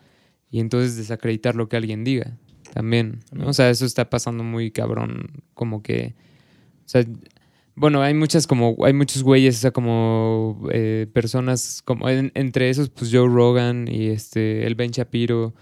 [0.52, 2.38] y entonces desacreditar lo que alguien diga
[2.74, 3.48] también, ¿no?
[3.50, 6.16] O sea, eso está pasando muy cabrón, como que,
[6.86, 7.04] o sea,
[7.76, 12.70] bueno, hay muchas como, hay muchos güeyes, o sea, como eh, personas, como en- entre
[12.70, 15.54] esos, pues Joe Rogan y este, el Ben Shapiro,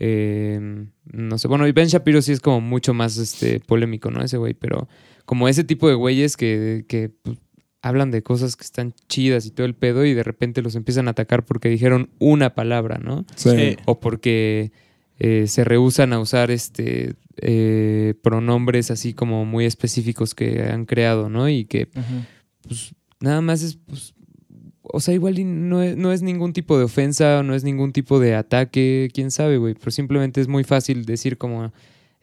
[0.00, 4.22] eh, no sé, bueno, y Ben Shapiro sí es como mucho más este, polémico, ¿no?
[4.22, 4.88] Ese güey, pero
[5.26, 7.36] como ese tipo de güeyes que, que pues,
[7.82, 11.06] hablan de cosas que están chidas y todo el pedo y de repente los empiezan
[11.06, 13.26] a atacar porque dijeron una palabra, ¿no?
[13.36, 13.76] Sí.
[13.84, 14.72] O porque
[15.18, 21.28] eh, se rehusan a usar este eh, pronombres así como muy específicos que han creado,
[21.28, 21.48] ¿no?
[21.48, 21.88] Y que
[22.62, 24.14] pues nada más es, pues,
[24.92, 25.36] o sea, igual
[25.70, 29.30] no es, no es ningún tipo de ofensa, no es ningún tipo de ataque, quién
[29.30, 31.72] sabe, güey, pero simplemente es muy fácil decir como,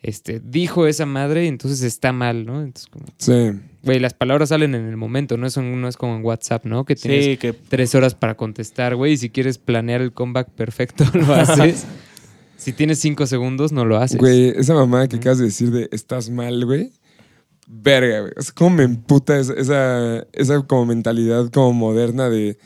[0.02, 2.62] este, dijo esa madre y entonces está mal, ¿no?
[2.62, 3.52] Entonces, como, Sí.
[3.84, 6.66] güey, las palabras salen en el momento, no es, un- no es como en WhatsApp,
[6.66, 6.86] ¿no?
[6.86, 10.50] Que tienes Sí, que tres horas para contestar, güey, y si quieres planear el comeback
[10.52, 11.86] perfecto, lo haces.
[12.58, 14.18] si tienes cinco segundos, no lo haces.
[14.20, 16.92] Güey, esa mamada que acabas de decir de estás mal, güey.
[17.70, 18.32] Verga, güey.
[18.38, 22.58] O sea, cómo me emputa esa, esa, esa como mentalidad como moderna de,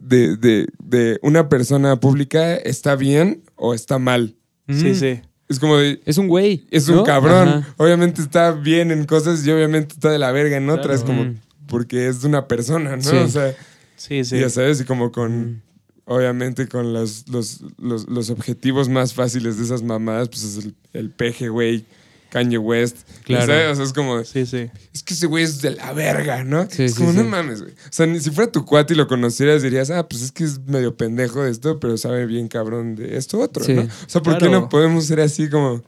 [0.00, 4.36] de, de, de una persona pública está bien o está mal.
[4.68, 4.78] Ujú.
[4.78, 5.20] sí, sí.
[5.48, 6.64] Es como de, Es un güey.
[6.70, 7.48] es un cabrón.
[7.48, 7.74] Ajá.
[7.76, 11.34] Obviamente está bien en cosas y obviamente está de la verga en otras, como Mm.
[11.66, 13.02] porque es una persona, ¿no?
[13.02, 13.16] Sí.
[13.16, 13.52] O sea,
[13.96, 14.38] Sí, sí.
[14.38, 15.62] ya sabes, y como con, Mm.
[16.04, 20.74] obviamente con los, los, los, los objetivos más fáciles de esas mamadas, pues es el,
[20.92, 21.84] el peje, güey,
[22.30, 22.96] Kanye West.
[23.24, 23.44] Claro.
[23.70, 24.70] O sea, es como, Sí, sí.
[24.94, 26.66] es que ese güey es de la verga, ¿no?
[26.70, 27.18] Sí, es sí, como, sí.
[27.18, 27.72] no mames, güey.
[27.72, 30.44] O sea, ni si fuera tu cuate y lo conocieras, dirías, ah, pues es que
[30.44, 33.74] es medio pendejo de esto, pero sabe bien cabrón de esto otro, Sí.
[33.74, 33.82] ¿no?
[33.82, 35.82] O sea, ¿por qué no podemos ser así como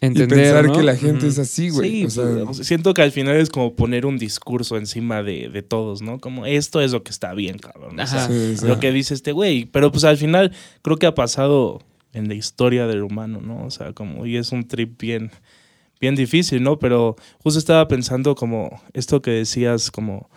[0.00, 0.72] Entender, y pensar ¿no?
[0.74, 1.90] que la gente es así, güey?
[1.90, 5.48] Sí, o sea, pues, siento que al final es como poner un discurso encima de,
[5.48, 6.20] de todos, ¿no?
[6.20, 7.98] Como esto es lo que está bien, cabrón.
[7.98, 8.28] O sea, Ajá.
[8.32, 8.66] sí, sí.
[8.66, 9.64] lo que dice este güey.
[9.64, 13.64] Pero pues al final creo que ha pasado en la historia del humano, ¿no?
[13.66, 15.32] O sea, como, y es un trip bien,
[16.00, 16.78] bien difícil, ¿no?
[16.78, 20.28] Pero justo estaba pensando como esto que decías, como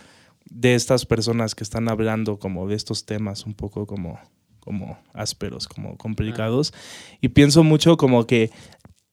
[0.49, 4.19] de estas personas que están hablando como de estos temas un poco como,
[4.59, 6.73] como ásperos, como complicados.
[7.21, 8.51] Y pienso mucho como que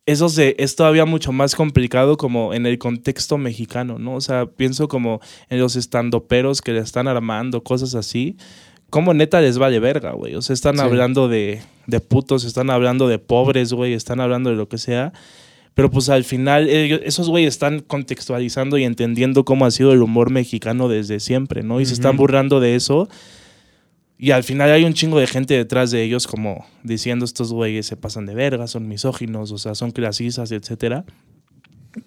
[0.07, 4.15] eso se, es todavía mucho más complicado como en el contexto mexicano, ¿no?
[4.15, 8.37] O sea, pienso como en los estandoperos que le están armando, cosas así.
[8.89, 10.35] Como neta les vale verga, güey.
[10.35, 10.81] O sea, están Sí.
[10.81, 15.13] hablando de, de putos, están hablando de pobres, güey, están hablando de lo que sea.
[15.79, 20.03] Pero pues al final, ellos- esos güeyes están contextualizando y entendiendo cómo ha sido el
[20.03, 21.81] humor mexicano desde siempre, ¿no?
[21.81, 23.09] Y se están burlando de eso.
[24.19, 27.87] Y al final hay un chingo de gente detrás de ellos como diciendo estos güeyes
[27.87, 31.05] se pasan de verga, son misóginos, o sea, son clasistas, etcétera.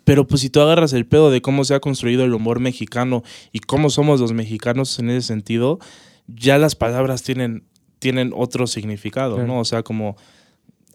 [0.04, 3.24] Pero pues si tú agarras el pedo de cómo se ha construido el humor mexicano
[3.54, 5.80] y cómo somos los mexicanos en ese sentido,
[6.28, 7.64] ya las palabras tienen,
[8.00, 9.48] tienen otro significado, Claro.
[9.48, 9.60] ¿no?
[9.62, 10.18] O sea, como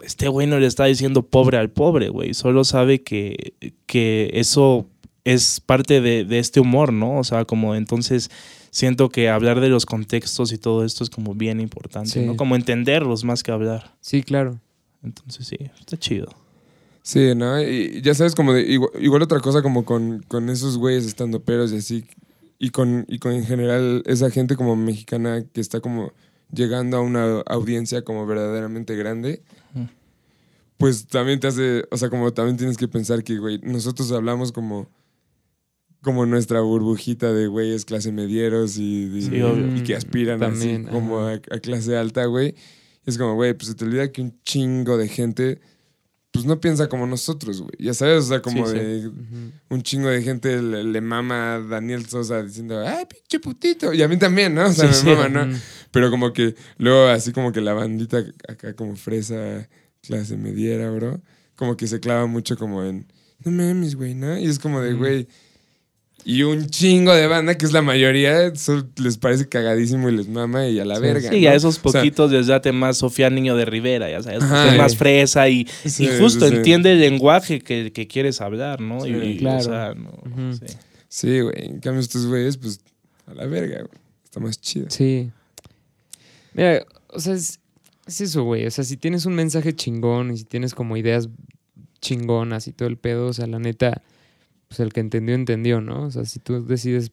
[0.02, 3.54] este güey no le está diciendo pobre al pobre, güey, solo sabe que,
[3.86, 4.86] que eso
[5.24, 7.18] es parte de, de este humor, ¿no?
[7.18, 8.30] O sea, como entonces
[8.70, 12.20] siento que hablar de los contextos y todo esto es como bien importante, Sí.
[12.20, 12.36] ¿no?
[12.36, 13.94] Como entenderlos más que hablar.
[14.00, 14.60] Sí, claro.
[15.02, 16.28] Entonces sí, está chido.
[17.02, 17.60] Sí, ¿no?
[17.62, 21.40] Y ya sabes, como de, igual, igual otra cosa como con, con esos güeyes estando
[21.40, 22.04] peros y así,
[22.58, 26.12] y con, y con en general esa gente como mexicana que está como
[26.52, 29.42] llegando a una audiencia como verdaderamente grande,
[30.78, 34.52] pues también te hace, o sea, como también tienes que pensar que, güey, nosotros hablamos
[34.52, 34.88] como
[36.02, 39.74] como nuestra burbujita de güeyes clase medieros y, y- Sí, obvio.
[39.76, 42.54] y que aspiran También, así como a, a clase alta, güey.
[43.04, 45.60] Es como, güey, pues se te olvida que un chingo de gente,
[46.36, 47.72] pues no piensa como nosotros, güey.
[47.78, 48.78] Ya sabes, o sea, como Sí, sí.
[48.78, 49.10] de
[49.70, 53.92] un chingo de gente le, le mama a Daniel Sosa diciendo, ay, pinche putito.
[53.92, 54.66] Y a mí también, ¿no?
[54.66, 55.16] O sea, Sí, me sí.
[55.20, 55.58] mama, ¿no?
[55.90, 59.68] Pero como que luego así como que la bandita acá como fresa,
[60.02, 61.20] clase mediera, bro,
[61.56, 63.06] como que se clava mucho como en,
[63.44, 64.38] no mames, güey, ¿no?
[64.38, 64.98] Y es como de, Mm.
[64.98, 65.28] güey.
[66.28, 70.26] Y un chingo de banda, que es la mayoría, eso les parece cagadísimo y les
[70.26, 71.30] mama y a la Sí, verga.
[71.30, 71.50] Sí, ¿no?
[71.50, 74.72] a esos O sea, poquitos les date más Sofía Niño de Rivera, ya sabes, Ajá,
[74.72, 78.80] es más fresa y, Sí, y justo sí, entiende el lenguaje que, que quieres hablar,
[78.80, 79.02] ¿no?
[79.02, 79.58] Sí, y, y, claro.
[79.58, 80.10] o sea, no.
[81.08, 81.54] Sí, güey.
[81.64, 82.80] En cambio, estos güeyes, pues,
[83.26, 84.00] a la verga, güey.
[84.24, 84.86] Está más chido.
[84.90, 85.30] Sí.
[86.54, 87.60] Mira, o sea, es,
[88.04, 88.66] es eso, güey.
[88.66, 91.28] O sea, si tienes un mensaje chingón y si tienes como ideas
[92.00, 94.02] chingonas y todo el pedo, o sea, la neta,
[94.68, 96.04] pues el que entendió, entendió, ¿no?
[96.04, 97.12] O sea, si tú decides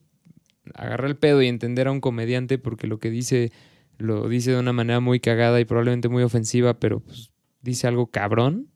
[0.73, 3.51] agarrar el pedo y entender a un comediante porque lo que dice,
[3.97, 8.07] lo dice de una manera muy cagada y probablemente muy ofensiva, pero pues dice algo
[8.07, 8.67] cabrón,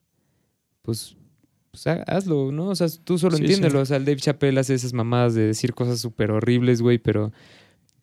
[0.82, 1.16] pues,
[1.72, 2.68] pues ha- hazlo, ¿no?
[2.70, 3.80] O sea, tú solo Sí, entiéndelo.
[3.80, 3.82] sí.
[3.82, 7.32] O sea, el Dave Chappelle hace esas mamadas de decir cosas súper horribles, güey, pero...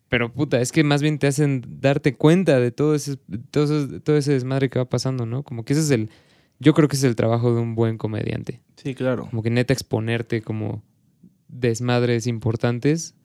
[0.07, 3.17] Pero puta, es que más bien te hacen darte cuenta de todo ese,
[3.49, 5.41] todo ese, todo ese desmadre que va pasando, ¿no?
[5.41, 6.09] Como que ese es el...
[6.59, 8.61] Yo creo que es el trabajo de un buen comediante.
[8.77, 9.27] Sí, claro.
[9.29, 10.83] Como que neta exponerte como
[11.47, 13.15] desmadres importantes,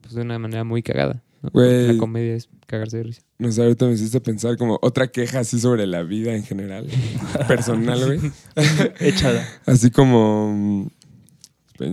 [0.00, 1.22] pues de una manera muy cagada.
[1.52, 3.22] La comedia es cagarse de risa.
[3.38, 6.86] No sé, ahorita me hiciste pensar como otra queja así sobre la vida en general.
[7.48, 8.20] personal, güey.
[9.00, 9.46] Échala.
[9.64, 10.52] Así como.
[10.54, 10.88] mm,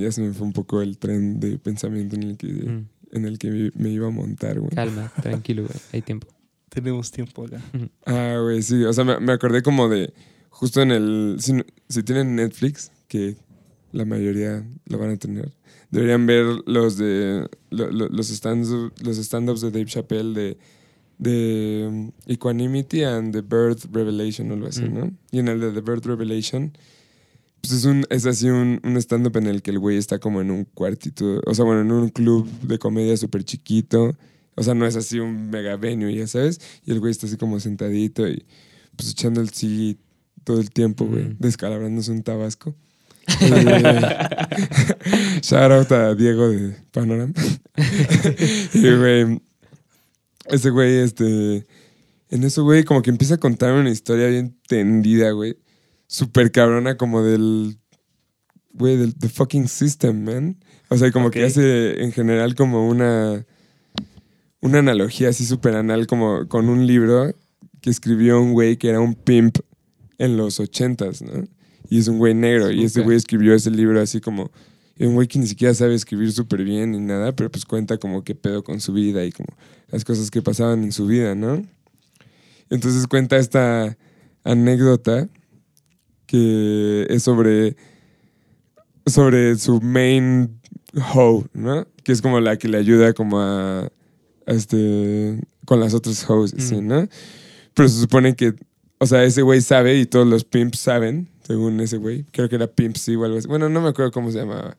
[0.01, 2.85] ya se me fue un poco el tren de pensamiento en el que, Mm.
[3.13, 4.71] en el que me, me iba a montar, güey.
[4.71, 5.79] Calma, tranquilo, güey.
[5.93, 6.27] Hay tiempo.
[6.67, 7.61] Tenemos tiempo acá.
[8.05, 8.83] Ah, güey, sí.
[8.83, 10.13] O sea, me, me acordé como de.
[10.59, 11.37] Justo en el.
[11.39, 11.53] Si,
[11.87, 13.35] si tienen Netflix, que
[13.91, 15.51] la mayoría lo van a tener,
[15.91, 17.47] deberían ver los de.
[17.69, 18.65] lo- lo- los stand
[19.03, 20.57] los stand-ups de Dave Chappelle de.
[21.19, 24.93] de um, Equanimity and The Birth Revelation o algo así, Mm.
[24.93, 25.11] ¿no?
[25.31, 26.75] Y en el de The Birth Revelation.
[27.61, 30.41] Pues es, un, es así un, un stand-up en el que el güey está como
[30.41, 34.15] en un cuartito, o sea, bueno, en un club de comedia súper chiquito.
[34.55, 36.59] O sea, no es así un mega venue, ya sabes.
[36.85, 38.43] Y el güey está así como sentadito y
[38.95, 39.51] pues echando el
[40.47, 41.35] todo el tiempo, güey, Mm.
[41.39, 42.73] descalabrándose un tabasco.
[43.41, 47.33] Eh, Shout out a Diego de Panorama.
[48.73, 49.41] y güey,
[50.45, 51.65] ese güey, este,
[52.29, 55.57] en eso, güey, como que empieza a contar una historia bien tendida, güey.
[56.07, 57.77] Súper cabrona, como del,
[58.71, 60.55] güey, del the fucking system, man.
[60.87, 63.45] O sea, como que hace en general como una,
[64.61, 67.35] una analogía así súper anal, como con un libro
[67.81, 69.57] que escribió un güey que era un pimp
[70.17, 71.47] en los ochentas, ¿no?
[71.89, 72.71] Y es un güey negro.
[72.71, 72.99] Y Ok.
[73.03, 74.51] güey escribió ese libro así como.
[74.99, 78.23] un güey que ni siquiera sabe escribir súper bien ni nada, pero pues cuenta como
[78.23, 79.47] qué pedo con su vida y como
[79.89, 81.63] las cosas que pasaban en su vida, ¿no?
[82.69, 83.95] Entonces cuenta esta
[84.43, 85.29] anécdota
[86.25, 87.75] que es sobre.
[89.05, 90.59] sobre su main
[91.13, 91.87] hoe, ¿no?
[92.03, 93.85] Que es como la que le ayuda como a.
[93.85, 95.39] a este.
[95.65, 96.59] con las otras hoes, Mm.
[96.59, 97.07] ¿sí, ¿no?
[97.73, 98.53] Pero se supone que.
[98.99, 102.23] O sea, ese güey sabe y todos los pimps saben, según ese güey.
[102.31, 103.47] Creo que era Pimp C o algo así.
[103.47, 104.75] Bueno, no me acuerdo cómo se llamaba.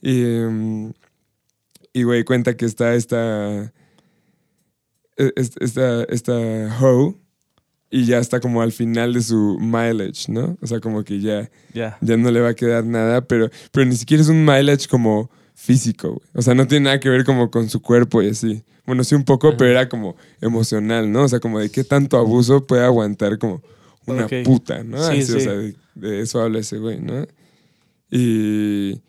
[0.00, 0.92] Y, em,
[1.92, 3.72] y güey, cuenta que está esta.
[5.16, 6.32] e- es- Esta, esta
[6.80, 7.14] hoe
[7.90, 10.56] y ya está como al final de su mileage, ¿no?
[10.60, 11.96] O sea, como que ya, Ya.
[12.00, 15.30] ya no le va a quedar nada, pero, pero ni siquiera es un mileage como
[15.60, 16.20] físico, güey.
[16.34, 18.62] O sea, no tiene nada que ver como con su cuerpo y así.
[18.86, 19.56] Bueno, sí un poco, Ajá.
[19.58, 21.24] pero era como emocional, ¿no?
[21.24, 23.60] O sea, como de qué tanto abuso puede aguantar como
[24.06, 24.96] una puta, ¿no?
[25.10, 27.26] Sí, Así, O sea, de, de eso habla ese güey, ¿no?
[28.10, 29.00] Y...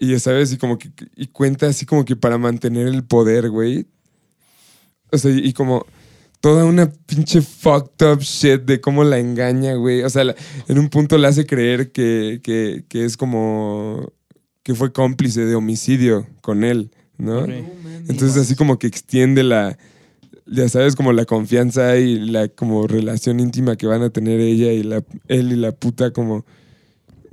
[0.00, 3.50] Y ya sabes, y como que y cuenta así como que para mantener el poder,
[3.50, 3.86] güey.
[5.10, 5.86] O sea, y como
[6.40, 10.02] toda una pinche fucked up shit de cómo la engaña, güey.
[10.02, 10.36] O sea, la-
[10.68, 14.12] en un punto le hace creer que, que, que es como
[14.68, 17.46] que fue cómplice de homicidio con él, ¿no?
[18.06, 19.78] Entonces así como que extiende la,
[20.44, 24.70] ya sabes, como la confianza y la como relación íntima que van a tener ella
[24.70, 26.44] y la, él y la puta como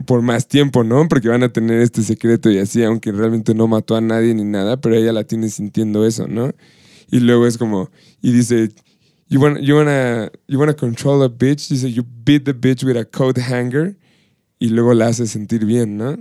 [0.05, 1.09] por más tiempo, ¿no?
[1.09, 4.45] Porque van a tener este secreto y así, aunque realmente no mató a nadie ni
[4.45, 6.53] nada, pero ella la tiene sintiendo eso, ¿no?
[7.11, 8.69] Y luego es como, y dice,
[9.27, 12.95] you wanna, you wanna, you wanna control a bitch, dice, you beat the bitch with
[12.95, 13.97] a coat hanger,
[14.57, 16.15] y luego la hace sentir bien, ¿no?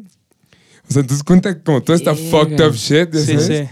[0.88, 3.46] O sea, entonces cuenta como toda esta fucked up shit, ya Sí, sabes?
[3.46, 3.68] sí.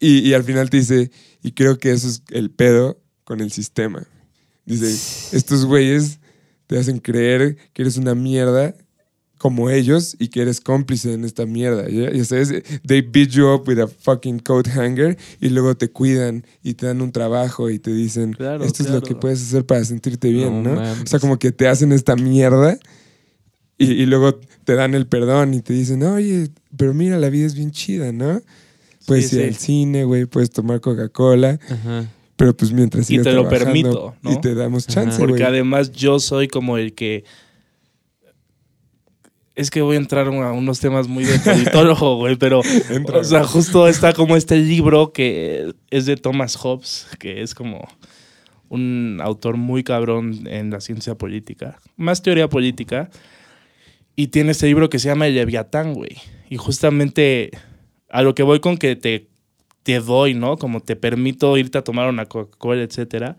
[0.00, 1.10] Y, y al final te dice,
[1.42, 4.06] y creo que eso es el pedo con el sistema.
[4.64, 6.18] Dice, estos güeyes
[6.66, 8.74] te hacen creer que eres una mierda
[9.38, 11.88] como ellos y que eres cómplice en esta mierda.
[11.88, 12.10] ¿ya?
[12.10, 12.52] Y sabes,
[12.86, 16.86] they beat you up with a fucking coat hanger y luego te cuidan y te
[16.86, 19.06] dan un trabajo y te dicen, Claro, esto es lo claro.
[19.06, 20.92] que puedes hacer para sentirte bien, No ¿no?
[21.02, 22.78] O sea, como que te hacen esta mierda
[23.78, 27.46] y, y luego te dan el perdón y te dicen, oye, pero mira, la vida
[27.46, 28.40] es bien chida, ¿no?
[29.06, 29.48] Puedes Sí, ir sí.
[29.48, 32.04] al cine, güey, puedes tomar Coca-Cola, Ajá.
[32.36, 34.32] pero pues mientras Y sigas te lo permito, ¿no?
[34.32, 34.94] Y te damos Ajá.
[35.02, 35.42] chance, Porque güey.
[35.44, 37.24] además yo soy como el que.
[39.54, 42.60] Es que voy a entrar a unos temas muy de politólogo, güey, pero.
[42.90, 47.54] Entra, o sea, justo está como este libro que es de Thomas Hobbes, que es
[47.54, 47.88] como
[48.68, 53.10] un autor muy cabrón en la ciencia política, más teoría política.
[54.18, 56.16] Y tiene este libro que se llama El Leviatán, güey.
[56.50, 57.52] Y justamente
[58.10, 59.28] a lo que voy con que te,
[59.84, 60.56] te doy, ¿no?
[60.56, 63.36] Como te permito irte a tomar una Coca-Cola, etcétera.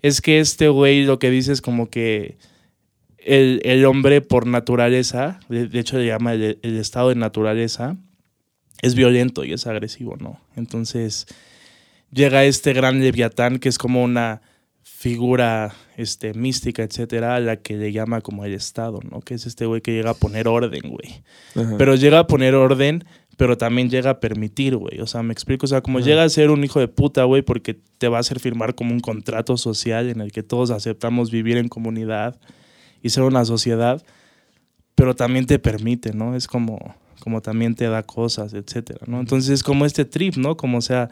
[0.00, 2.36] Es que este güey lo que dice es como que
[3.18, 7.96] el, el hombre por naturaleza, de, hecho le llama el, el estado de naturaleza,
[8.82, 10.40] es violento y es agresivo, ¿no?
[10.56, 11.28] Entonces
[12.10, 14.42] llega este gran leviatán que es como una
[14.82, 19.20] figura este, mística, etcétera, a la que le llama como el Estado, ¿no?
[19.20, 21.22] Que es este güey que llega a poner orden, güey.
[21.54, 21.76] Ajá.
[21.78, 23.04] Pero llega a poner orden,
[23.36, 25.00] pero también llega a permitir, güey.
[25.00, 25.66] O sea, me explico.
[25.66, 28.20] O sea, como llega a ser un hijo de puta, güey, porque te va a
[28.20, 32.38] hacer firmar como un contrato social en el que todos aceptamos vivir en comunidad
[33.02, 34.02] y ser una sociedad,
[34.94, 36.36] pero también te permite, ¿no?
[36.36, 39.20] Es como, como también te da cosas, etcétera, ¿no?
[39.20, 40.56] Entonces es como este trip, ¿no?
[40.56, 41.10] Como, o sea,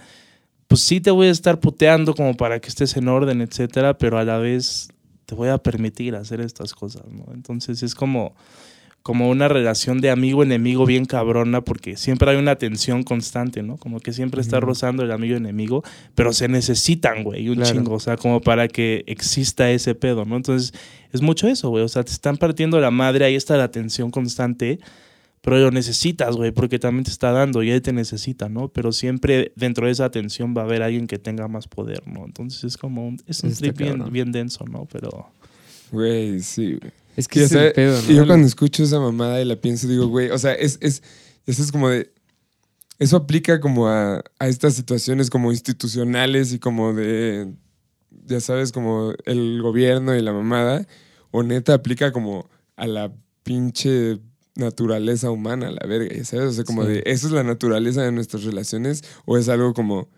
[0.70, 4.18] pues sí te voy a estar puteando como para que estés en orden, etcétera, pero
[4.18, 4.86] a la vez
[5.26, 7.24] te voy a permitir hacer estas cosas, ¿no?
[7.34, 8.36] Entonces es como
[9.02, 13.78] como una relación de amigo-enemigo bien cabrona, porque siempre hay una tensión constante, ¿no?
[13.78, 15.82] Como que siempre está rozando el amigo-enemigo,
[16.14, 17.72] pero se necesitan, güey, un Claro.
[17.72, 20.36] chingo, o sea, como para que exista ese pedo, ¿no?
[20.36, 20.74] Entonces,
[21.12, 24.10] es mucho eso, güey, o sea, te están partiendo la madre, ahí está la tensión
[24.10, 24.78] constante,
[25.42, 28.68] pero lo necesitas, güey, porque también te está dando y él te necesita, ¿no?
[28.68, 32.26] Pero siempre dentro de esa tensión va a haber alguien que tenga más poder, ¿no?
[32.26, 33.78] Entonces es como un, es un trip
[34.10, 34.86] bien, denso, ¿no?
[34.90, 35.30] Pero...
[35.92, 36.92] Güey, sí, güey.
[37.16, 38.18] Es que es el pedo, y ¿no?
[38.18, 41.02] yo cuando escucho esa mamada y la pienso, digo, güey, o sea, es, es,
[41.46, 42.12] eso es como de.
[42.98, 47.52] Eso aplica como a, a estas situaciones como institucionales y como de.
[48.26, 50.86] Ya sabes, como el gobierno y la mamada.
[51.32, 54.20] O neta aplica como a la pinche
[54.60, 56.46] naturaleza humana, la verga, ya sabes.
[56.46, 56.90] O sea, como Sí.
[56.92, 57.02] de.
[57.06, 59.02] ¿Eso es la naturaleza de nuestras relaciones?
[59.26, 60.08] ¿O es algo como.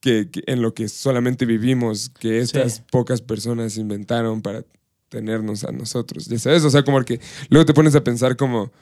[0.00, 2.82] Que, que en lo que solamente vivimos, que estas Sí.
[2.90, 4.64] pocas personas inventaron para
[5.10, 8.72] tenernos a nosotros, ya sabes, o sea, como que luego te pones a pensar como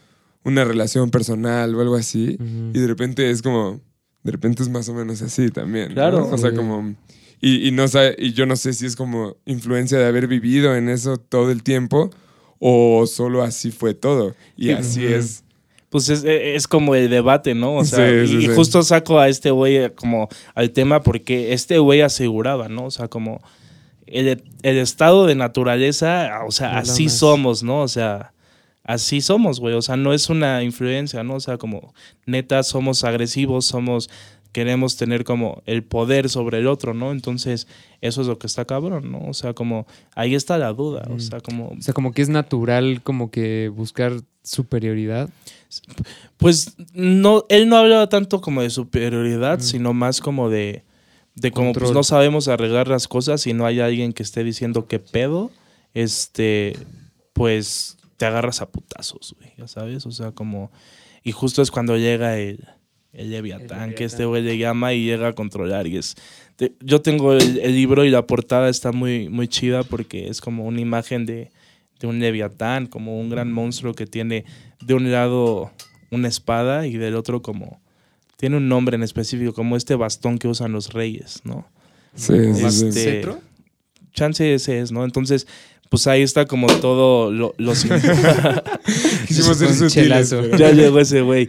[0.45, 2.37] una relación personal o algo así
[2.73, 3.81] y de repente es como,
[4.23, 5.95] de repente es más o menos así también, ¿no?
[5.95, 6.29] Claro.
[6.31, 6.95] o sea, como,
[7.41, 7.87] y, y no
[8.19, 11.63] y yo no sé si es como influencia de haber vivido en eso todo el
[11.65, 12.11] tiempo
[12.59, 14.71] o solo así fue todo y Sí.
[14.73, 15.45] así es.
[15.91, 17.77] Pues es, es como el debate, ¿no?
[17.77, 18.55] O sea, Sí, y, sí, y sí.
[18.55, 22.85] justo saco a este güey eh, como al tema porque este güey aseguraba, ¿no?
[22.87, 23.41] O sea, como
[24.07, 27.81] el, el estado de naturaleza, o sea, No así somos, ¿no?
[27.83, 28.33] O sea,
[28.85, 29.75] así somos, güey.
[29.75, 31.37] O sea, no es una influencia, ¿no?
[31.37, 31.95] O sea, como
[32.27, 34.11] neta somos agresivos, somos
[34.53, 37.13] queremos tener como el poder sobre el otro, ¿no?
[37.13, 37.67] Entonces,
[38.01, 39.21] eso es lo que está cabrón, ¿no?
[39.29, 41.21] O sea, como ahí está la duda, o Mm.
[41.21, 45.29] sea, como O sea, como que es natural como que buscar superioridad.
[46.39, 49.63] Pues no, él no hablaba tanto como de superioridad, Mm.
[49.63, 50.83] sino más como de,
[51.35, 51.95] de como pues Control.
[51.95, 55.51] no sabemos arreglar las cosas y no hay alguien que esté diciendo qué pedo,
[55.95, 56.77] este,
[57.33, 60.71] pues te agarras a putazos, güey, ya sabes, o sea, como,
[61.23, 62.67] y justo es cuando llega el,
[63.13, 66.15] el Leviatán, que este güey le llama y llega a controlar y es,
[66.57, 70.41] te- yo tengo el, el libro y la portada está muy, muy chida porque es
[70.41, 71.51] como una imagen de,
[72.01, 74.45] de un Leviatán, como un gran monstruo que tiene
[74.81, 75.73] de un lado
[76.11, 77.81] una espada y del otro como
[78.37, 81.67] tiene un nombre en específico como este bastón que usan los reyes, ¿no?
[82.15, 82.87] Sí, sí, sí.
[82.89, 83.41] Este, ¿Cetro?
[84.13, 85.05] Chance ese es, ¿no?
[85.05, 85.47] Entonces,
[85.91, 87.73] pues ahí está como todo lo, lo
[89.29, 91.49] Quisimos ser sutiles, ya llegó ese güey.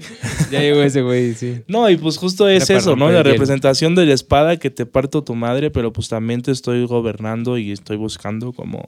[0.51, 1.61] Ya llegó ese güey, sí.
[1.67, 3.09] No, y pues justo es eso, ¿no?
[3.09, 6.86] La representación de la espada que te parto tu madre, pero pues también te estoy
[6.86, 8.88] gobernando y estoy buscando como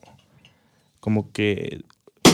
[0.99, 1.81] como que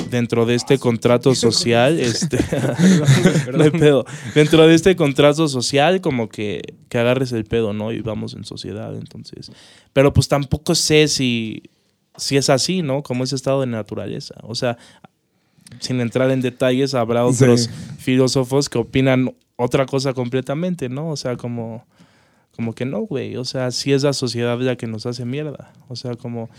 [0.09, 2.37] dentro de este contrato social, este
[3.53, 4.05] no hay pedo.
[4.33, 7.91] Dentro de este contrato social, como que, que agarres el pedo, ¿no?
[7.91, 9.51] Y vamos en sociedad, entonces.
[9.93, 11.63] Pero pues tampoco sé si,
[12.15, 13.03] si es así, ¿no?
[13.03, 14.35] Como ese estado de naturaleza.
[14.43, 14.77] O sea,
[15.79, 17.43] sin entrar en detalles, habrá Sí.
[17.43, 21.09] otros filósofos que opinan otra cosa completamente, ¿no?
[21.09, 21.85] O sea, como,
[22.55, 23.35] como que no, güey.
[23.37, 25.73] O sea, sí es la sociedad la que nos hace mierda.
[25.87, 26.49] O sea, como,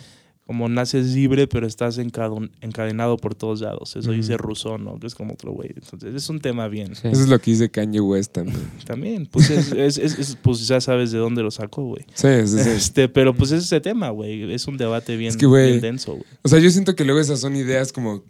[0.46, 3.94] como naces libre, pero estás encadenado por todos lados.
[3.96, 4.36] Eso dice.
[4.36, 4.98] Rousseau, ¿no?
[4.98, 5.70] Que es como otro güey.
[5.74, 6.94] Entonces, es un tema bien.
[6.94, 7.08] Sí.
[7.08, 8.56] Eso es lo que dice Kanye West también.
[8.86, 12.04] También, pues, es, es- es- es- pues ya sabes de dónde lo sacó, güey.
[12.14, 12.70] Sí, sí, sí.
[12.70, 14.52] Este, pero pues es ese tema, güey.
[14.52, 16.24] Es un debate bien, Es que, güey, bien denso, güey.
[16.42, 18.22] O sea, yo siento que luego esas son ideas como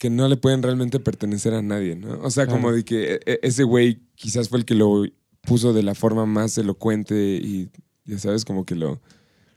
[0.00, 2.20] que no le pueden realmente pertenecer a nadie, ¿no?
[2.22, 5.04] O sea, como de que e- e- ese güey quizás fue el que lo
[5.42, 7.68] puso de la forma más elocuente y,
[8.06, 8.98] ya sabes, como que lo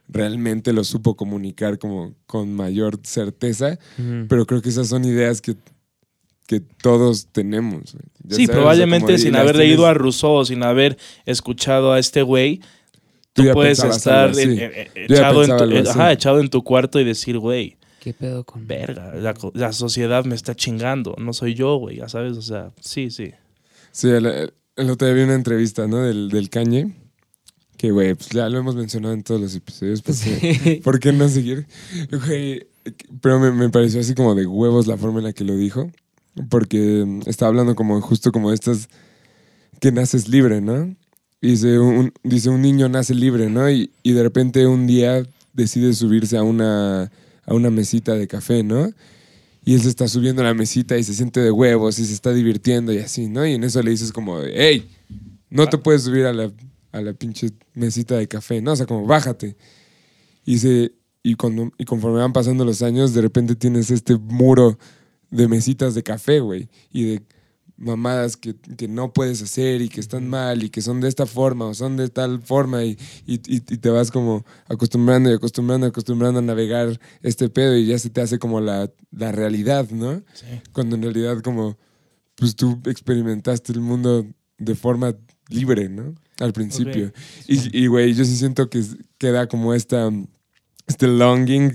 [0.10, 3.80] realmente lo supo comunicar como con mayor certeza,
[4.28, 5.56] pero creo que esas son ideas que,
[6.46, 7.92] que todos tenemos.
[7.92, 12.00] Sí, sabes, o sea, probablemente sin haber tienes- leído a Rousseau sin haber escuchado a
[12.00, 12.60] este güey,
[13.32, 17.06] tú puedes estar en- eh, eh, en tu, eh, ajá, echado en tu cuarto y
[17.06, 21.78] decir, güey, ¿Qué pedo con verga, la, la sociedad me está chingando, no soy yo,
[21.78, 23.32] güey, ya sabes, o sea, sí, sí.
[23.94, 26.00] Sí, el, el otro día vi una entrevista, ¿no?
[26.00, 26.94] Del, del Kanye,
[27.78, 30.76] que, güey, pues ya lo hemos mencionado en todos los episodios, porque Sí.
[30.84, 31.66] ¿Por qué no seguir?
[32.28, 32.68] Güey,
[33.22, 35.90] pero me, me pareció así como de huevos la forma en la que lo dijo.
[36.50, 38.90] Porque estaba hablando como justo como estas
[39.80, 40.94] que naces libre, ¿no?
[41.40, 43.72] Y dice un, dice un niño nace libre, ¿no?
[43.72, 45.24] Y, y de repente un día
[45.54, 47.12] decide subirse a una,
[47.46, 48.92] a una mesita de café, ¿no?
[49.66, 52.14] Y él se está subiendo a la mesita y se siente de huevos y se
[52.14, 53.46] está divirtiendo y así, ¿no?
[53.46, 54.90] Y en eso le dices como, hey,
[55.50, 56.52] no te puedes subir a la,
[56.92, 58.74] a la pinche mesita de café, ¿no?
[58.74, 59.56] O sea, como bájate.
[60.46, 64.78] Y, se, y, cuando, y conforme van pasando los años, de repente tienes este muro
[65.32, 66.68] de mesitas de café, güey.
[66.92, 67.24] Y de
[67.78, 71.26] mamadas que, que no puedes hacer y que están mal y que son de esta
[71.26, 75.34] forma o son de tal forma y, y, y- y te vas como acostumbrando y
[75.34, 79.90] acostumbrando, acostumbrando a navegar este pedo y ya se te hace como la, la realidad,
[79.90, 80.22] ¿no?
[80.34, 80.46] Sí.
[80.72, 81.78] Cuando en realidad como
[82.36, 84.26] pues tú experimentaste el mundo
[84.58, 85.16] de forma
[85.50, 86.16] libre, ¿no?
[86.40, 87.12] Al principio.
[87.48, 88.84] Y, y, güey, yo sí siento que
[89.20, 90.10] queda como esta,
[90.88, 91.74] este longing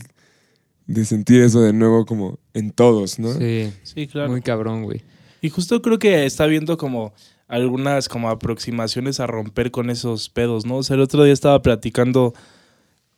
[0.87, 3.33] de sentir eso de nuevo como en todos, ¿no?
[3.35, 4.31] Sí, Sí, claro.
[4.31, 5.03] muy cabrón, güey.
[5.41, 7.13] Y justo creo que está viendo como
[7.47, 10.77] algunas como aproximaciones a romper con esos pedos, ¿no?
[10.77, 12.35] O sea, el otro día estaba platicando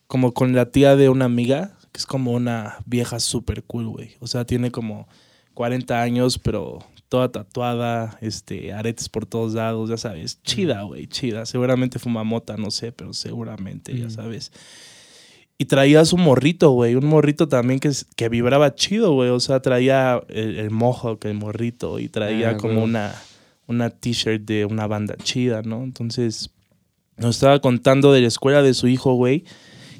[0.07, 4.17] como con la tía de una amiga, que es como una vieja súper cool, güey.
[4.21, 5.09] O sea, tiene como
[5.55, 10.41] 40 años, pero toda tatuada, este, aretes por todos lados, ya sabes.
[10.43, 11.45] Chida, güey, chida.
[11.45, 14.53] Seguramente fuma mota, no sé, pero seguramente, ya sabes.
[15.61, 16.95] Y traía su morrito, güey.
[16.95, 19.29] Un morrito también que, que vibraba chido, güey.
[19.29, 21.99] O sea, traía el, el mojo, que el morrito.
[21.99, 22.85] Y traía Ah, como güey.
[22.85, 23.15] una,
[23.67, 25.85] una t-shirt de una banda chida, ¿no?
[25.85, 26.49] Entonces,
[27.19, 29.45] nos estaba contando de la escuela de su hijo, güey.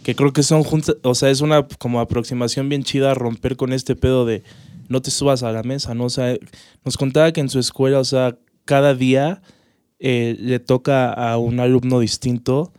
[0.03, 3.57] Que creo que son juntas, o sea, es una como aproximación bien chida a romper
[3.57, 4.43] con este pedo de
[4.89, 6.05] no te subas a la mesa, ¿no?
[6.05, 6.39] O sea,
[6.87, 9.43] nos contaba que en su escuela, o sea, cada día
[9.99, 12.73] eh, le toca a un alumno distinto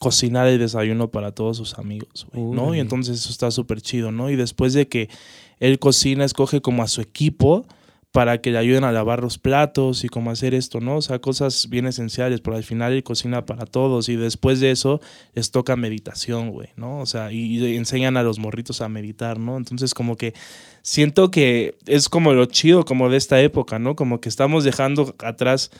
[0.00, 2.74] cocinar el desayuno para todos sus amigos, güey, ¿no?
[2.74, 4.30] Y entonces eso está súper chido, ¿no?
[4.30, 5.10] Y después de que
[5.58, 7.66] él cocina, escoge como a su equipo
[8.10, 10.96] para que le ayuden a lavar los platos y como hacer esto, ¿no?
[10.96, 14.70] O sea, cosas bien esenciales, pero al final él cocina para todos y después de
[14.70, 15.02] eso
[15.34, 17.00] les toca meditación, güey, ¿no?
[17.00, 19.58] O sea, y, y enseñan a los morritos a meditar, ¿no?
[19.58, 20.32] Entonces como que
[20.80, 23.96] siento que es como lo chido como de esta época, ¿no?
[23.96, 25.70] Como que estamos dejando atrás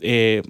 [0.00, 0.40] eh,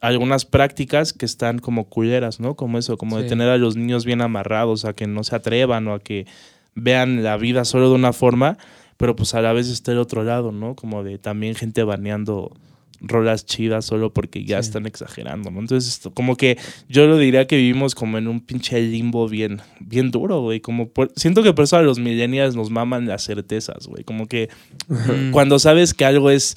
[0.00, 2.54] algunas prácticas que están como culeras, ¿no?
[2.54, 5.88] Como eso, como de tener a los niños bien amarrados a que no se atrevan
[5.88, 6.26] o a que
[6.74, 8.58] vean la vida solo de una forma,
[8.96, 10.74] pero pues a la vez está el otro lado, ¿no?
[10.76, 12.52] Como de también gente baneando
[13.00, 14.68] rolas chidas solo porque ya Sí.
[14.68, 15.60] están exagerando, ¿no?
[15.60, 19.60] Entonces, esto, como que yo lo diría que vivimos como en un pinche limbo bien,
[19.78, 20.58] bien duro, güey.
[20.60, 24.02] Como por- siento que por eso a los millennials nos maman las certezas, güey.
[24.02, 24.48] Como que
[25.32, 26.56] cuando sabes que algo es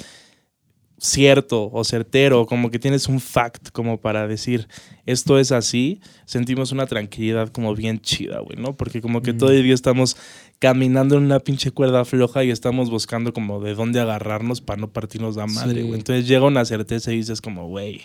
[1.03, 4.67] cierto o certero, como que tienes un fact como para decir
[5.07, 8.77] esto es así, sentimos una tranquilidad como bien chida, güey, ¿no?
[8.77, 9.37] Porque como que Mm.
[9.39, 10.15] todo el día estamos
[10.59, 14.91] caminando en una pinche cuerda floja y estamos buscando como de dónde agarrarnos para no
[14.91, 15.87] partirnos la madre, Sí.
[15.87, 15.97] güey.
[15.99, 18.01] Entonces llega una certeza y dices como, güey,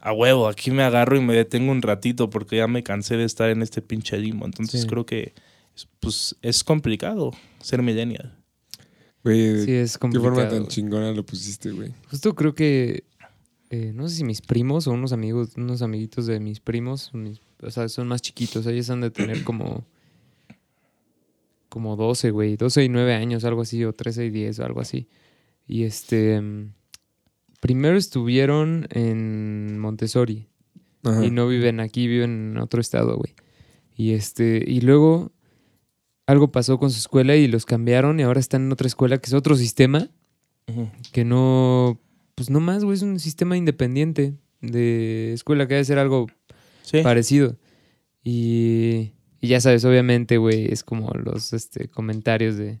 [0.00, 3.24] a huevo, aquí me agarro y me detengo un ratito porque ya me cansé de
[3.24, 4.46] estar en este pinche limbo.
[4.46, 4.86] Entonces Sí.
[4.86, 5.34] creo que
[5.98, 8.36] pues es complicado ser millennial.
[9.24, 10.34] Güey, Sí, es qué complicado.
[10.34, 11.92] forma tan chingona lo pusiste, güey.
[12.10, 13.04] Justo creo que,
[13.70, 17.40] eh, no sé si mis primos o unos amigos, unos amiguitos de mis primos, mis-
[17.62, 19.84] o sea, son más chiquitos, ellos han de tener como,
[21.68, 24.80] como 12, güey, 12 y 9 años, algo así, o 13 y 10, o algo
[24.80, 25.06] así.
[25.68, 26.40] Y este,
[27.60, 30.48] primero estuvieron en Montessori,
[31.04, 31.24] Ajá.
[31.24, 33.34] y no viven aquí, viven en otro estado, güey.
[33.94, 35.30] Y este, y luego
[36.30, 39.26] algo pasó con su escuela y los cambiaron y ahora están en otra escuela que
[39.26, 40.08] es otro sistema
[41.12, 42.00] que no,
[42.36, 46.26] pues no más, güey, es un sistema independiente de escuela que debe ser algo
[46.82, 47.02] Sí.
[47.02, 47.56] parecido.
[48.22, 52.80] Y, y ya sabes, obviamente, güey, es como los este, comentarios de,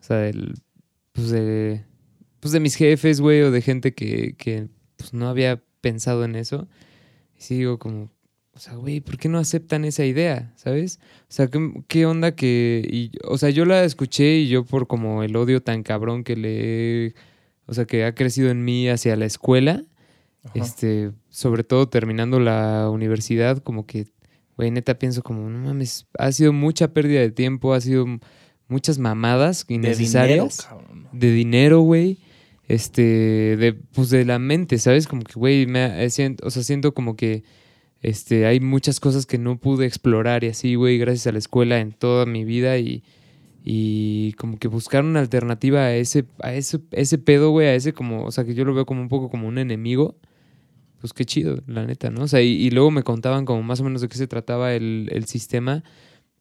[0.00, 0.54] o sea, del,
[1.12, 1.84] pues de,
[2.40, 6.34] pues de mis jefes, güey, o de gente que, que pues no había pensado en
[6.36, 6.66] eso.
[7.38, 8.10] Y sí digo como,
[8.60, 10.52] o sea, güey, ¿por qué no aceptan esa idea?
[10.54, 11.00] ¿Sabes?
[11.22, 14.86] O sea, ¿qué, qué onda que, y, o sea, yo la escuché y yo por
[14.86, 17.14] como el odio tan cabrón que le,
[17.64, 19.82] o sea, que ha crecido en mí hacia la escuela,
[20.44, 20.52] Ajá.
[20.56, 24.08] este, sobre todo terminando la universidad, como que,
[24.58, 28.04] güey, neta pienso como, no mames, ha sido mucha pérdida de tiempo, ha sido
[28.68, 30.68] muchas mamadas innecesarias.
[31.12, 32.18] De dinero, güey.
[32.68, 35.06] Este, de, pues de la mente, ¿sabes?
[35.08, 37.42] Como que, güey, me, eh, siento, o sea, siento como que,
[38.02, 41.80] este, hay muchas cosas que no pude explorar y así, güey, gracias a la escuela
[41.80, 43.02] en toda mi vida y,
[43.62, 47.92] y como que buscar una alternativa a ese, a ese, ese pedo, güey, a ese
[47.92, 50.16] como, o sea, que yo lo veo como un poco como un enemigo.
[51.00, 52.24] Pues qué chido, la neta, ¿no?
[52.24, 54.74] O sea, y, y luego me contaban como más o menos de qué se trataba
[54.74, 55.82] el, el sistema.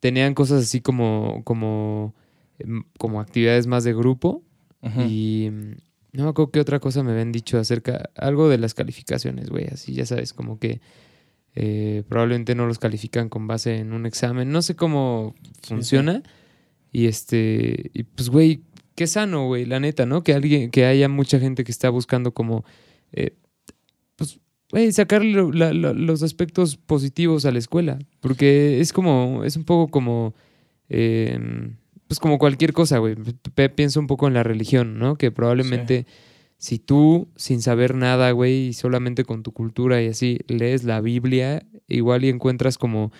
[0.02, 2.14] Tenían cosas así como, como,
[2.58, 4.44] em, como actividades más de grupo.
[4.82, 5.72] Y mm,
[6.14, 9.68] no me acuerdo qué otra cosa me habían dicho acerca, algo de las calificaciones, güey,
[9.68, 10.82] así ya sabes, como que
[11.56, 15.70] eh, probablemente no los califican con base en un examen, no sé cómo sí.
[15.76, 16.24] funciona.
[16.92, 18.62] Y este, y pues, güey,
[18.96, 20.24] qué sano, güey, la neta, ¿no?
[20.24, 22.66] Que alguien, que haya mucha gente que está buscando como,
[23.12, 23.36] eh,
[24.16, 24.40] pues,
[24.72, 29.56] güey, sacar lo- la- la- los aspectos positivos a la escuela, porque es como, es
[29.56, 30.34] un poco como,
[30.90, 31.38] eh,
[32.08, 33.16] pues como cualquier cosa, güey.
[33.76, 35.16] Pienso un poco en la religión, ¿no?
[35.16, 36.08] Que probablemente
[36.60, 41.02] si tú, sin saber nada, güey, y solamente con tu cultura y así, lees la
[41.02, 43.12] Biblia, igual y encuentras como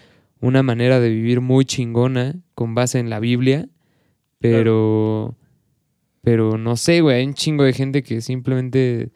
[0.42, 3.68] una manera de vivir muy chingona con base en la Biblia,
[4.40, 5.36] pero,
[6.22, 9.10] pero no sé, güey, hay un chingo de gente que simplemente,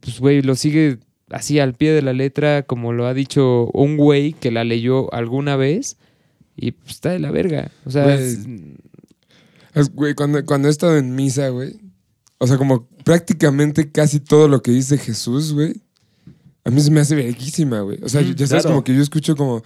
[0.00, 0.98] pues, güey, lo sigue
[1.30, 5.12] así al pie de la letra, como lo ha dicho un güey que la leyó
[5.12, 5.96] alguna vez,
[6.56, 7.70] y pues, está de la verga.
[7.84, 8.14] O sea, Güey.
[8.18, 8.46] es-
[9.74, 11.74] Es, Güey, cuando, cuando he estado en misa, güey.
[12.44, 15.74] O sea, como prácticamente casi todo lo que dice Jesús, güey.
[16.64, 17.98] A mí se me hace verguísima, güey.
[18.02, 18.76] O sea, Ujú, ya sabes, claro.
[18.76, 19.62] como que yo escucho como.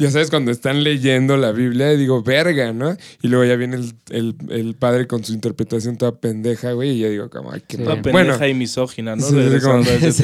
[0.00, 2.96] Ya sabes, cuando están leyendo la Biblia, digo, verga, ¿no?
[3.20, 7.00] Y luego ya viene el, el- el padre con su interpretación toda pendeja, güey, y
[7.00, 7.82] ya digo, como, ay, qué Sí.
[7.82, 9.22] Toda pendeja Bueno, y misógina, ¿no?
[9.26, 10.22] sí, como- Sí,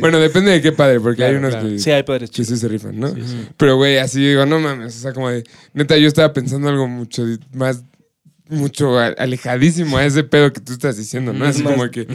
[0.00, 1.68] bueno, depende de qué padre, porque hay unos claro.
[1.68, 2.48] que, Sí, hay padres que chicos.
[2.48, 3.12] sí se rifan, ¿no?
[3.58, 5.44] Pero, güey, así digo, no mames, o sea, como de,
[5.74, 7.84] neta, yo estaba pensando algo mucho más,
[8.48, 11.44] mucho a- alejadísimo a ese pedo que tú estás diciendo, ¿no?
[11.44, 12.06] Así más- como que,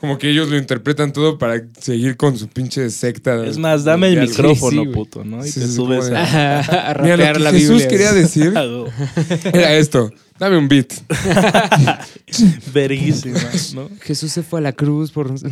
[0.00, 3.44] como que ellos lo interpretan todo para seguir con su pinche secta.
[3.46, 5.44] Es más, dame el micrófono, Sí, puto, ¿no?
[5.46, 6.60] Y Sí, te subes de- a...
[6.60, 8.52] a Mira, lo rapear que la Jesús Biblia, quería decir
[9.52, 10.10] era esto.
[10.38, 10.92] Dame un beat.
[12.74, 13.38] Verguísima,
[13.74, 13.88] ¿no?
[14.00, 15.32] Jesús se fue a la cruz por...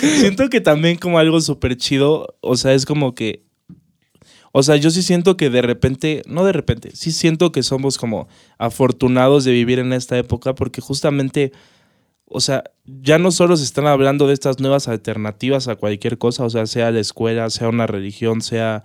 [0.00, 3.42] Siento que también como algo súper chido, o sea, es como que,
[4.56, 7.98] o sea, yo sí siento que de repente, no de repente, sí siento que somos
[7.98, 11.50] como afortunados de vivir en esta época porque justamente,
[12.26, 16.44] o sea, ya no solo se están hablando de estas nuevas alternativas a cualquier cosa,
[16.44, 18.84] o sea, sea la escuela, sea una religión, sea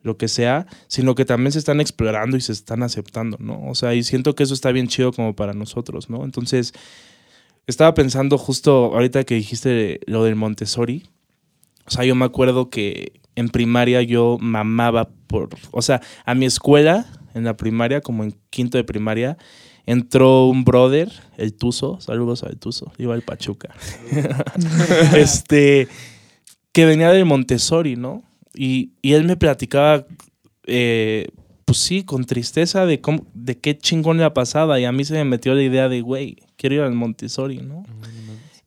[0.00, 3.68] lo que sea, sino que también se están explorando y se están aceptando, ¿no?
[3.68, 6.24] O sea, y siento que eso está bien chido como para nosotros, ¿no?
[6.24, 6.72] Entonces,
[7.66, 11.06] estaba pensando justo ahorita que dijiste lo del Montessori.
[11.84, 15.50] O sea, yo me acuerdo que en primaria yo mamaba por.
[15.70, 19.36] O sea, a mi escuela, en la primaria, como en quinto de primaria,
[19.86, 22.00] entró un brother, el Tuzo.
[22.00, 22.92] Saludos al Tuzo.
[22.98, 23.74] Iba al Pachuca.
[25.16, 25.88] este.
[26.72, 28.22] Que venía del Montessori, ¿no?
[28.54, 30.06] Y, y él me platicaba.
[30.66, 31.28] eh,
[31.64, 34.78] pues sí, con tristeza de, cómo, de qué chingón le pasaba.
[34.80, 37.84] Y a mí se me metió la idea de, güey, quiero ir al Montessori, ¿no?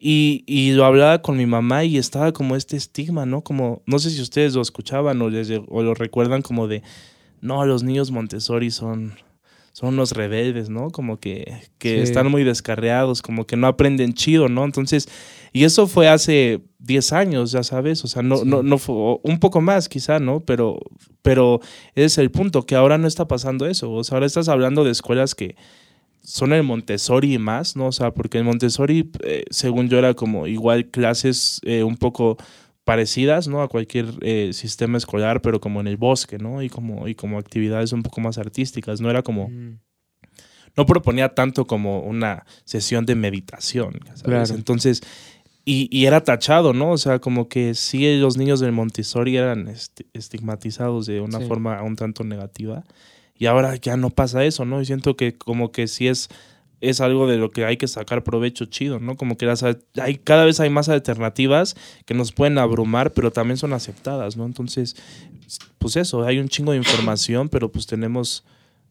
[0.08, 3.42] Y, y lo hablaba con mi mamá y estaba como este estigma, ¿no?
[3.42, 6.84] Como, no sé si ustedes lo escuchaban o, les, o lo recuerdan como de,
[7.42, 9.16] no, los niños Montessori son,
[9.74, 10.92] son unos rebeldes, ¿no?
[10.92, 12.02] Como que, que Sí.
[12.04, 14.64] están muy descarriados, como que no aprenden chido, ¿no?
[14.64, 15.10] Entonces,
[15.54, 18.44] y eso fue hace 10 años, ya sabes, o sea, no, Sí.
[18.46, 20.40] no, no fue, un poco más quizá, ¿no?
[20.42, 20.78] Pero,
[21.24, 21.62] pero
[21.96, 24.84] ese es el punto, que ahora no está pasando eso, o sea, ahora estás hablando
[24.84, 25.56] de escuelas que
[26.26, 27.88] son el Montessori y más, ¿no?
[27.88, 32.38] O sea, porque el Montessori, eh, según yo, era como igual clases eh, un poco
[32.84, 33.62] parecidas, ¿no?
[33.62, 36.62] A cualquier eh, sistema escolar, pero como en el bosque, ¿no?
[36.62, 39.80] Y como, y como actividades un poco más artísticas, no era como, Mm.
[40.78, 44.22] no proponía tanto como una sesión de meditación, ¿sabes?
[44.24, 44.56] Claro.
[44.56, 45.02] Entonces,
[45.64, 46.92] y, y era tachado, ¿no?
[46.92, 51.46] O sea, como que sí los niños del Montessori eran este, estigmatizados de una Sí.
[51.48, 52.84] forma un tanto negativa.
[53.38, 54.82] Y ahora ya no pasa eso, ¿no?
[54.82, 56.30] Y siento que como que sí es
[56.82, 59.16] es algo de lo que hay que sacar provecho chido, ¿no?
[59.16, 61.76] Como que las, hay, cada vez hay más alternativas
[62.06, 64.46] que nos pueden abrumar, pero también son aceptadas, ¿no?
[64.46, 64.96] Entonces,
[65.80, 68.44] pues eso, hay un chingo de información, pero pues tenemos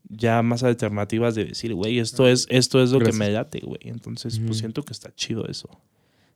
[0.08, 3.18] ya más alternativas de decir, güey, esto es, esto es lo Gracias.
[3.18, 3.80] que me late, güey.
[3.82, 5.68] Entonces, pues siento que está chido eso.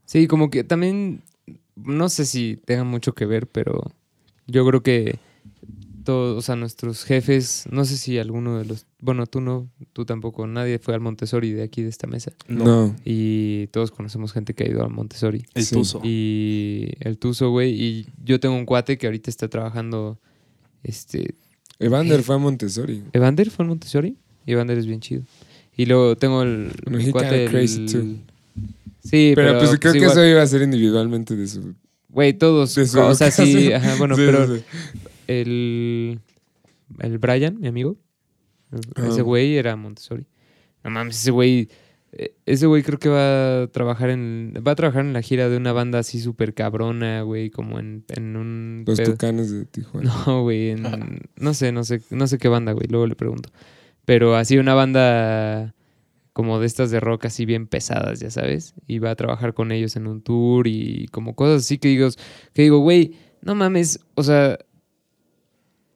[0.05, 1.23] Sí, como que también,
[1.77, 3.93] no sé si tenga mucho que ver, pero
[4.47, 5.19] yo creo que
[6.09, 10.07] todos, o sea, nuestros jefes, no sé si alguno de los, bueno, tú no, tú
[10.07, 12.33] tampoco, nadie fue al Montessori de aquí de esta mesa.
[12.49, 12.97] No.
[13.05, 15.45] Y todos conocemos gente que ha ido al Montessori.
[15.53, 15.75] El Sí.
[15.75, 16.01] tuzo.
[16.03, 20.19] Y el Tuzo, güey, y yo tengo un cuate que ahorita está trabajando,
[20.83, 21.35] este,
[21.79, 23.03] Evander fue a Montessori.
[23.13, 24.17] Evander fue al Montessori.
[24.47, 25.25] Y Evander es bien chido.
[25.77, 28.01] Y luego tengo el, mi cuate, kinda crazy el- too.
[29.05, 31.75] Sí, Pero, pero, pues creo que igual- eso iba a ser individualmente de su.
[32.09, 32.75] Güey, todos.
[32.75, 34.63] de su o sea, sí, ajá, bueno, Sí, pero sí.
[35.29, 36.21] El.
[36.99, 37.97] El Brian, mi amigo.
[38.97, 39.23] Ese Ah.
[39.23, 40.27] güey era Montessori.
[40.85, 41.69] No mames, ese güey.
[42.13, 44.55] eh, Ese güey creo que va a trabajar en.
[44.67, 47.51] Va a trabajar en la gira de una banda así súper cabrona, güey.
[47.51, 48.85] Como en, en un.
[48.87, 50.11] Los pedo- tucanes de Tijuana.
[50.27, 50.71] No, güey.
[50.71, 52.87] en- No sé, no sé, no sé qué banda, güey.
[52.89, 53.51] Luego le pregunto.
[54.05, 55.75] Pero así una banda
[56.33, 58.75] como de estas de rock así bien pesadas, ya sabes.
[58.87, 62.09] Y va a trabajar con ellos en un tour y como cosas así que digo,
[62.55, 64.57] que digo, güey, no mames, o sea,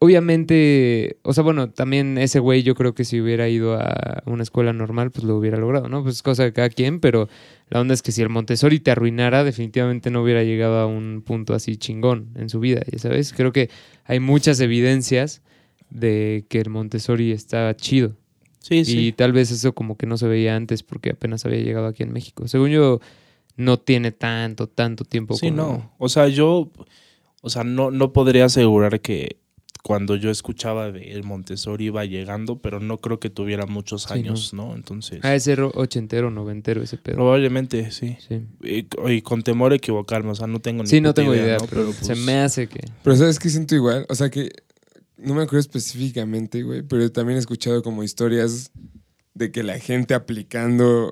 [0.03, 4.43] obviamente, o sea, bueno, también ese güey yo creo que si hubiera ido a una
[4.43, 6.03] escuela normal, pues lo hubiera logrado, ¿no?
[6.03, 7.29] Pues es cosa de cada quien, pero
[7.69, 11.23] la onda es que si el Montessori te arruinara, definitivamente no hubiera llegado a un
[11.25, 13.33] punto así chingón en su vida, ya sabes.
[13.33, 13.71] Creo que
[14.05, 15.43] hay muchas evidencias
[15.91, 18.17] de que el Montessori está chido.
[18.59, 19.07] Sí, sí.
[19.09, 22.03] Y tal vez eso como que no se veía antes porque apenas había llegado aquí
[22.03, 22.49] en México.
[22.49, 23.01] Según yo,
[23.57, 25.35] no tiene tanto, tanto tiempo.
[25.37, 25.93] Sí, como- no.
[25.99, 26.71] O sea, yo,
[27.41, 29.37] o sea, no, no podría asegurar que
[29.83, 34.15] cuando yo escuchaba de el Montessori iba llegando, pero no creo que tuviera muchos Sí,
[34.15, 34.75] años, ¿no?
[34.77, 37.17] Entonces, Ah, ese ro- ochentero, noventero ese pedo.
[37.17, 38.17] probablemente sí.
[38.27, 41.35] Sí, Y, y con temor a equivocarme, o sea, no tengo ni Sí, no tengo
[41.35, 41.67] idea, ¿no?
[41.67, 42.81] pero, se pues, me hace que...
[43.03, 44.51] Pero sabes que siento igual, o sea que
[45.17, 48.71] no me acuerdo específicamente, güey, pero también he escuchado como historias
[49.35, 51.11] de que la gente aplicando,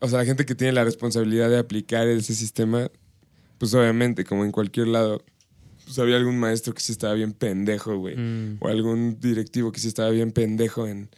[0.00, 2.90] o sea, la gente que tiene la responsabilidad de aplicar ese sistema,
[3.58, 5.22] pues obviamente, como en cualquier lado,
[5.86, 9.80] pues había algún maestro que sí estaba bien pendejo, güey, mm, o algún directivo que
[9.80, 11.08] sí estaba bien pendejo en,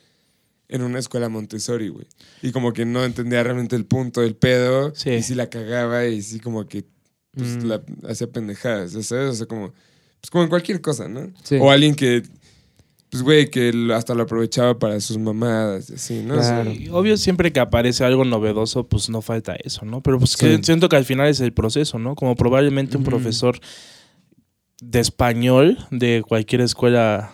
[0.69, 2.07] en una escuela Montessori, güey.
[2.43, 5.11] Y como que no entendía realmente el punto del pedo, Sí.
[5.11, 6.85] y sí la cagaba, y sí como que
[7.33, 9.12] pues, mm, la hacía pendejadas, ¿sabes?
[9.31, 9.73] O sea, como,
[10.21, 11.31] pues como en cualquier cosa, ¿no?
[11.45, 11.57] Sí.
[11.61, 12.23] O alguien que,
[13.11, 16.35] pues, güey, que hasta lo aprovechaba para sus mamadas, y así, ¿no?
[16.35, 16.71] Claro.
[16.73, 20.03] Y obvio, siempre que aparece algo novedoso, pues no falta eso, ¿no?
[20.03, 20.62] Pero pues que Sí.
[20.64, 22.14] siento que al final es el proceso, ¿no?
[22.16, 23.59] Como probablemente un profesor
[24.81, 27.33] de español de cualquier escuela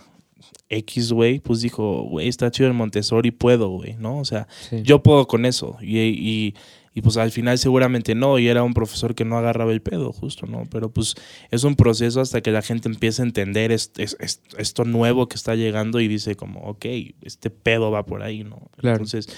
[0.69, 4.19] X, güey, pues dijo, güey, está chido el Montessori, puedo, güey, ¿no?
[4.19, 4.83] O sea, sí.
[4.83, 5.77] yo puedo con eso.
[5.81, 6.55] Y, y,
[6.95, 10.13] y, pues al final seguramente no, y era un profesor que no agarraba el pedo,
[10.13, 10.63] justo, ¿no?
[10.71, 11.15] Pero pues
[11.51, 15.29] es un proceso hasta que la gente empiece a entender est- es- es- esto nuevo
[15.29, 16.87] que está llegando y dice como, ok,
[17.23, 18.69] este pedo va por ahí, ¿no?
[18.79, 18.97] Claro.
[18.97, 19.29] Entonces,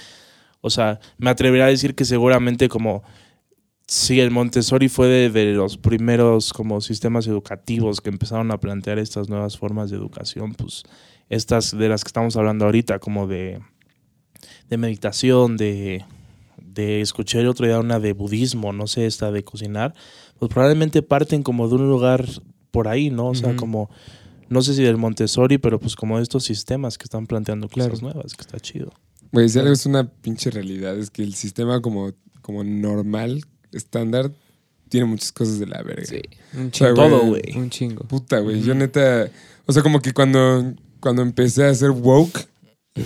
[0.61, 3.03] o sea, me atrevería a decir que seguramente como...
[3.87, 8.99] Sí, el Montessori fue de, de los primeros como sistemas educativos que empezaron a plantear
[8.99, 10.83] estas nuevas formas de educación, pues
[11.29, 13.61] estas de las que estamos hablando ahorita, como de,
[14.69, 16.03] de meditación, de,
[16.61, 19.93] de escuché el otro día una de budismo, no sé, esta de cocinar,
[20.37, 22.25] pues probablemente parten como de un lugar
[22.71, 23.27] por ahí, ¿no?
[23.29, 23.89] O sea, como,
[24.49, 27.99] no sé si del Montessori, pero pues como de estos sistemas que están planteando cosas
[27.99, 28.13] Claro.
[28.13, 28.91] nuevas, que está chido.
[29.31, 32.11] Güey, si algo es una pinche realidad, es que el sistema como,
[32.41, 34.31] como normal, estándar,
[34.89, 36.05] tiene muchas cosas de la verga.
[36.05, 36.21] Sí,
[36.53, 36.95] un sea, chingo.
[36.95, 37.43] Todo, güey.
[37.57, 38.03] Un chingo.
[38.05, 38.61] Puta, güey.
[38.61, 39.29] Yo neta.
[39.65, 42.47] O sea, como que cuando, cuando empecé a hacer woke,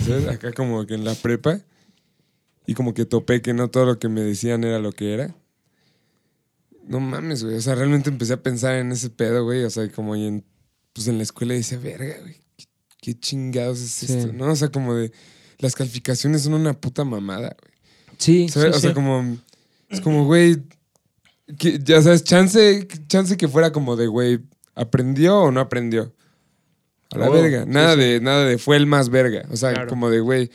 [0.06, 0.28] ¿sabes?
[0.28, 1.60] acá como que en la prepa,
[2.66, 5.34] y como que topé que no todo lo que me decían era lo que era.
[6.86, 7.56] No mames, güey.
[7.56, 9.64] O sea, realmente empecé a pensar en ese pedo, güey.
[9.64, 10.44] O sea, como y en,
[10.92, 12.36] pues en la escuela decía, verga, güey.
[12.56, 12.66] ¿Qué,
[13.00, 14.06] qué chingados es Sí.
[14.12, 14.32] esto?
[14.32, 14.52] ¿No?
[14.52, 15.12] O sea, como de.
[15.58, 17.72] Las calificaciones son una puta mamada, güey.
[18.18, 18.72] Sí, ¿Sabes?
[18.74, 18.94] sí, o sea, sí.
[18.94, 19.38] como.
[19.92, 20.62] Es como, güey.
[21.84, 24.40] ya sabes, chance, chance que fuera como de, güey,
[24.74, 26.12] ¿aprendió o no aprendió?
[27.10, 27.64] A la Oh, verga.
[27.66, 28.00] Nada sí.
[28.00, 29.46] de, nada de fue el más verga.
[29.50, 29.88] O sea, Claro.
[29.88, 30.50] como de, güey.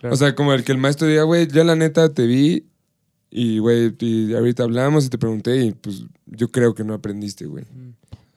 [0.00, 0.14] Claro.
[0.14, 2.66] O sea, como el que el maestro diga, güey, yo la neta te vi
[3.30, 7.46] y, güey, y ahorita hablamos y te pregunté y pues yo creo que no aprendiste,
[7.46, 7.64] güey.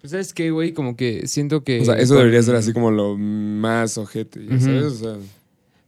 [0.01, 0.74] Pues, ¿sabes qué, güey?
[0.74, 1.82] Como que siento que...
[1.82, 4.60] O sea, eso debería ser así como lo más ojete, ya.
[4.60, 4.84] ¿sabes?
[4.84, 5.16] O sea,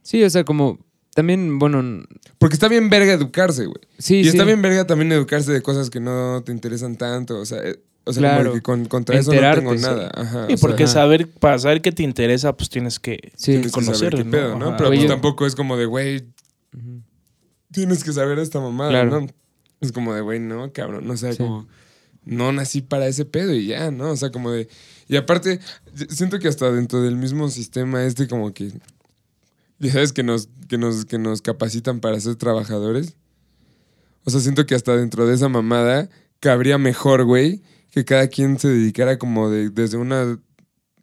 [0.02, 0.78] Sí, o sea, como...
[1.16, 2.04] También, bueno...
[2.38, 3.80] porque está bien verga educarse, güey.
[3.98, 4.28] Sí, Y sí.
[4.28, 7.38] está bien verga también educarse de cosas que no te interesan tanto.
[7.40, 8.42] O sea, eh, o sea Claro.
[8.50, 9.82] como que con, contra eso no Enterarte, tengo sí.
[9.82, 10.10] nada.
[10.14, 10.92] Ajá, Y sea, porque ajá.
[10.92, 13.52] saber, para saber qué te interesa, pues tienes que Sí.
[13.52, 14.68] tienes que conocer, saber qué pedo, ¿no?
[14.68, 14.76] Ajá.
[14.76, 16.18] Pero pues tampoco es como de, güey,
[16.76, 17.00] Ujú.
[17.72, 19.20] tienes que saber esta mamada, Claro.
[19.22, 19.26] ¿no?
[19.80, 21.38] Es como de, güey, no, cabrón, no sé, Sí.
[21.38, 21.66] como,
[22.24, 24.10] no nací para ese pedo y ya, ¿no?
[24.10, 24.68] O sea, como de,
[25.08, 25.60] y aparte,
[26.10, 28.72] siento que hasta dentro del mismo sistema este como que,
[29.78, 33.14] ya sabes, que nos, que nos, que nos capacitan para ser trabajadores.
[34.24, 36.08] O sea, siento que hasta dentro de esa mamada
[36.40, 40.38] cabría mejor, güey, que cada quien se dedicara como de, desde una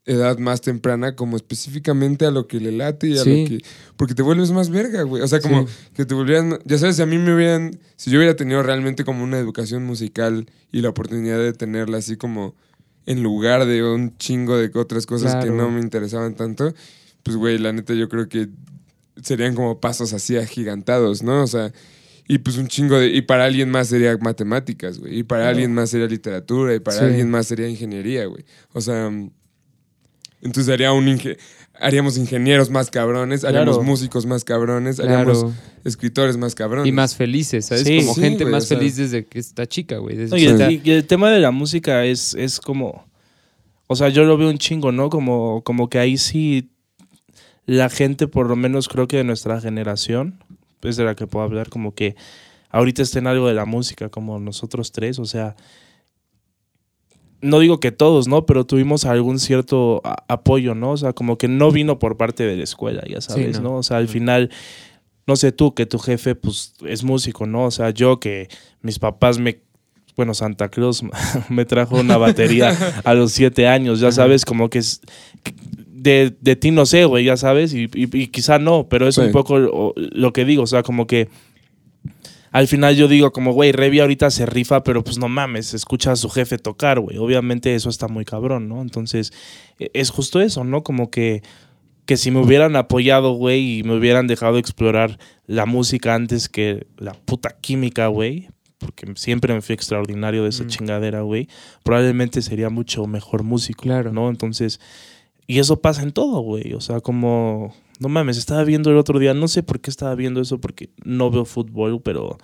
[0.06, 3.44] edad más temprana, como específicamente a lo que le late y a Sí.
[3.44, 3.66] lo que...
[3.96, 5.24] Porque te vuelves más verga, güey.
[5.24, 5.74] O sea, como Sí.
[5.94, 6.60] que te volvieran...
[6.66, 7.80] Ya sabes, si a mí me hubieran...
[7.96, 12.18] Si yo hubiera tenido realmente como una educación musical y la oportunidad de tenerla así
[12.18, 12.54] como
[13.06, 16.74] en lugar de un chingo de otras cosas que no me interesaban tanto,
[17.24, 18.50] pues, güey, la neta yo creo que
[19.22, 21.44] serían como pasos así agigantados, ¿no?
[21.44, 21.72] O sea,
[22.28, 23.08] y pues un chingo de...
[23.10, 25.20] Y para alguien más sería matemáticas, güey.
[25.20, 26.74] Y para alguien más sería literatura.
[26.74, 27.06] Y para Sí.
[27.06, 28.44] alguien más sería ingeniería, güey.
[28.74, 29.12] O sea,
[30.42, 31.38] entonces haría un inge-
[31.80, 33.84] haríamos ingenieros más cabrones, haríamos Claro.
[33.84, 35.54] músicos más cabrones, haríamos Claro.
[35.86, 36.88] escritores más cabrones.
[36.88, 37.84] Y más felices, ¿sabes?
[37.86, 37.98] Sí.
[38.00, 38.78] Como Sí, gente güey, más o sea.
[38.78, 40.16] feliz desde que está chica, güey.
[40.18, 40.46] No, y
[40.92, 43.06] el tema de la música es, es como.
[43.88, 45.10] O sea, yo lo veo un chingo, ¿no?
[45.10, 46.70] Como, como que ahí sí
[47.66, 50.40] la gente, por lo menos creo que de nuestra generación,
[50.82, 52.16] es de la que puedo hablar, como que
[52.70, 55.56] ahorita está en algo de la música, como nosotros tres, o sea.
[57.42, 58.46] No digo que todos, ¿no?
[58.46, 60.92] Pero tuvimos algún cierto apoyo, ¿no?
[60.92, 63.72] O sea, como que no vino por parte de la escuela, ya sabes, no.
[63.72, 63.76] ¿no?
[63.78, 64.50] O sea, al final,
[65.28, 67.66] no sé tú, que tu jefe, pues, es músico, ¿no?
[67.66, 68.48] O sea, yo que
[68.82, 69.62] mis papás me
[70.16, 71.02] bueno, Santa Cruz
[71.50, 75.02] me trajo una batería a los siete años, ya sabes, como que es...
[76.04, 79.16] De, de ti no sé, güey, ya sabes, y, y- y quizá no, pero es
[79.16, 79.22] Sí.
[79.22, 81.30] un poco lo, lo que digo, o sea, como que
[82.52, 86.12] al final yo digo como, güey, Revi ahorita se rifa, pero pues no mames, escucha
[86.12, 88.82] a su jefe tocar, güey, obviamente eso está muy cabrón, ¿no?
[88.82, 89.32] Entonces,
[89.80, 90.84] e- es justo eso, ¿no?
[90.84, 91.42] Como que,
[92.06, 96.86] que si me hubieran apoyado, güey, y me hubieran dejado explorar la música antes que
[96.98, 100.68] la puta química, güey, porque siempre me fui extraordinario de esa Mm.
[100.68, 101.48] chingadera, güey,
[101.84, 104.12] probablemente sería mucho mejor músico, Claro.
[104.12, 104.30] ¿no?
[104.30, 104.80] Entonces,
[105.48, 109.20] y eso pasa en todo, güey, o sea, como, no mames, estaba viendo el otro
[109.20, 112.38] día, no sé por qué estaba viendo eso, porque no veo fútbol, pero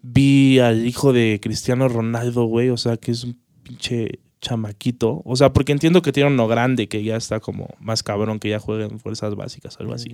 [0.00, 5.36] vi al hijo de Cristiano Ronaldo, güey, o sea, que es un pinche chamaquito, o
[5.36, 8.58] sea, porque entiendo que tiene uno grande que ya está como más cabrón, que ya
[8.58, 10.08] juega en fuerzas básicas, algo así.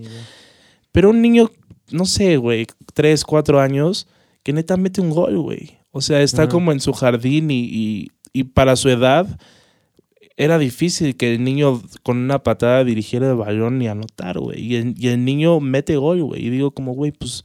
[0.92, 1.50] Pero un niño,
[1.90, 4.06] no sé, güey, tres, cuatro años,
[4.42, 5.78] que neta mete un gol, güey.
[5.92, 9.38] O sea, está como en su jardín y, y- y para su edad
[10.38, 14.60] era difícil que el niño con una patada dirigiera el balón y anotar, güey.
[14.60, 16.46] Y el, y el niño mete gol, güey.
[16.46, 17.44] Y digo como, güey, pues,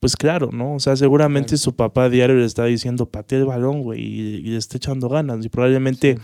[0.00, 0.74] pues claro, ¿no?
[0.74, 1.58] O sea, seguramente Claro.
[1.58, 4.78] su papá a diario le está diciendo, patea el balón, güey, y, y le está
[4.78, 5.44] echando ganas.
[5.44, 6.18] Y probablemente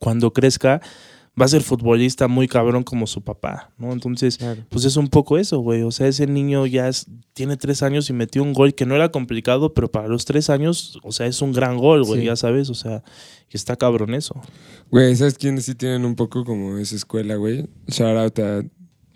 [0.00, 0.80] cuando crezca
[1.40, 3.92] va a ser futbolista muy cabrón como su papá, ¿no?
[3.92, 4.62] Entonces, Claro.
[4.68, 5.82] pues es un poco eso, güey.
[5.82, 8.94] O sea, ese niño ya es- tiene tres años y metió un gol que no
[8.94, 12.26] era complicado, pero para los tres años, o sea, es un gran gol, güey, Sí.
[12.26, 12.68] ya sabes.
[12.70, 13.02] O sea,
[13.50, 14.40] está cabrón eso.
[14.90, 17.66] Güey, ¿sabes quiénes sí tienen un poco como esa escuela, güey?
[17.88, 18.62] Shout out a,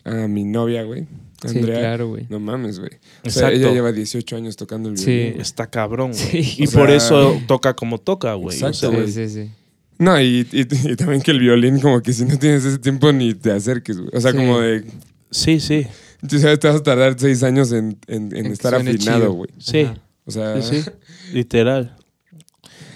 [0.05, 1.07] a mi novia, güey.
[1.47, 1.79] Sí, Andrea.
[1.81, 2.27] claro, güey.
[2.31, 2.93] No mames, güey.
[3.27, 5.07] O sea, ella lleva 18 años tocando el Sí.
[5.11, 5.31] violín.
[5.33, 5.43] güey.
[5.43, 6.43] Está cabrón, güey.
[6.43, 6.63] Sí.
[6.63, 8.49] Y O sea- por eso toca como toca, güey.
[8.57, 9.09] O Exacto, sea, güey.
[9.09, 9.51] Sí, sí, sí.
[9.99, 13.13] No, y, y- y también que el violín, como que si no tienes ese tiempo
[13.13, 14.11] ni te acerques, güey.
[14.13, 14.37] O sea, Sí.
[14.37, 14.85] como de.
[15.31, 15.87] sí, sí.
[16.29, 19.51] Tú sabes, te vas a tardar seis años en, en- estar afinado, güey.
[19.59, 19.83] Sí.
[19.83, 19.99] Ajá.
[20.25, 20.61] O sea.
[20.63, 20.91] Sí, sí.
[21.33, 21.97] Literal.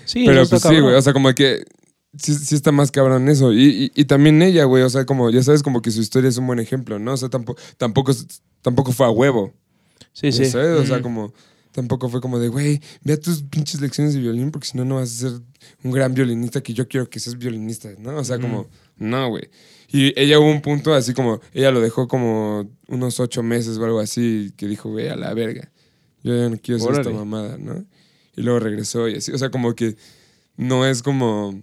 [0.06, 0.94] Sí, Pero pues sí, güey.
[0.94, 1.64] O sea, como que.
[2.16, 3.52] Sí, sí está más cabrón eso.
[3.52, 4.82] Y, y- también ella, güey.
[4.82, 7.12] O sea, como ya sabes, como que su historia es un buen ejemplo, ¿no?
[7.12, 8.12] O sea, tampoco, tampoco,
[8.62, 9.52] tampoco fue a huevo.
[10.14, 10.46] sí, sí.
[10.46, 10.80] ¿sabes?
[10.80, 11.32] O sea, como.
[11.78, 14.84] Tampoco fue como de, güey, ve a tus pinches lecciones de violín porque si no,
[14.84, 15.40] no vas a ser
[15.84, 18.16] un gran violinista que yo quiero que seas violinista, ¿no?
[18.16, 18.66] O sea, como,
[18.96, 19.48] no, güey.
[19.88, 23.84] Y ella hubo un punto así como, ella lo dejó como unos ocho meses o
[23.84, 25.70] algo así, que dijo, güey, a la verga.
[26.24, 27.84] Yo ya no quiero ser esta mamada, ¿no?
[28.34, 29.30] Y luego regresó y así.
[29.30, 29.94] O sea, como que
[30.56, 31.62] no es como.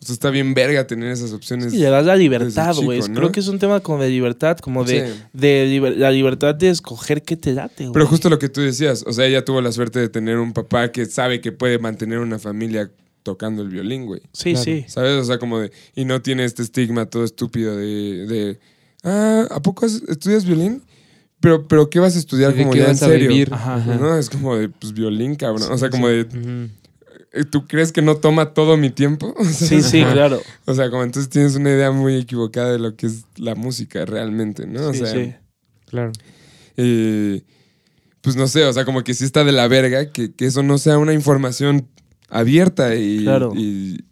[0.00, 1.72] O sea, está bien verga tener esas opciones.
[1.72, 3.00] Sí, le das la libertad, güey.
[3.00, 5.20] Creo que es un tema como de libertad, como de, Sí.
[5.32, 7.92] de liber- la libertad de escoger qué te late, güey.
[7.94, 10.52] Pero justo lo que tú decías, o sea, ella tuvo la suerte de tener un
[10.52, 12.90] papá que sabe que puede mantener una familia
[13.24, 14.22] tocando el violín, güey.
[14.32, 14.64] Sí, Claro.
[14.64, 14.84] sí.
[14.86, 15.12] ¿Sabes?
[15.20, 15.72] O sea, como de.
[15.96, 18.26] Y no tiene este estigma todo estúpido de.
[18.26, 18.58] de
[19.02, 20.80] ah, ¿a poco estudias violín?
[21.40, 23.28] Pero, pero ¿qué vas a estudiar ¿De como ya en vas a serio?
[23.28, 23.52] vivir?
[23.52, 23.94] Ajá, Ajá.
[23.96, 25.70] No, es como de, pues, violín, cabrón.
[25.70, 26.26] O sea, como de,
[27.50, 29.34] ¿tú crees que no toma todo mi tiempo?
[29.38, 30.40] O sea, Sí, sí, claro.
[30.66, 34.04] O sea, como entonces tienes una idea muy equivocada de lo que es la música
[34.04, 34.88] realmente, ¿no?
[34.88, 35.34] O Sí, sea, sí.
[35.86, 36.12] Claro.
[36.76, 37.42] eh,
[38.20, 40.62] pues no sé, o sea, como que sí está de la verga que, que eso
[40.62, 41.88] no sea una información
[42.28, 43.52] abierta y, Claro.
[43.56, 44.04] y,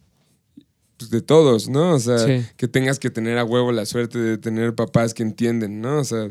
[0.97, 1.93] pues, de todos, ¿no?
[1.95, 2.47] O sea, Sí.
[2.57, 5.99] que tengas que tener a huevo la suerte de tener papás que entienden, ¿no?
[5.99, 6.29] O sea,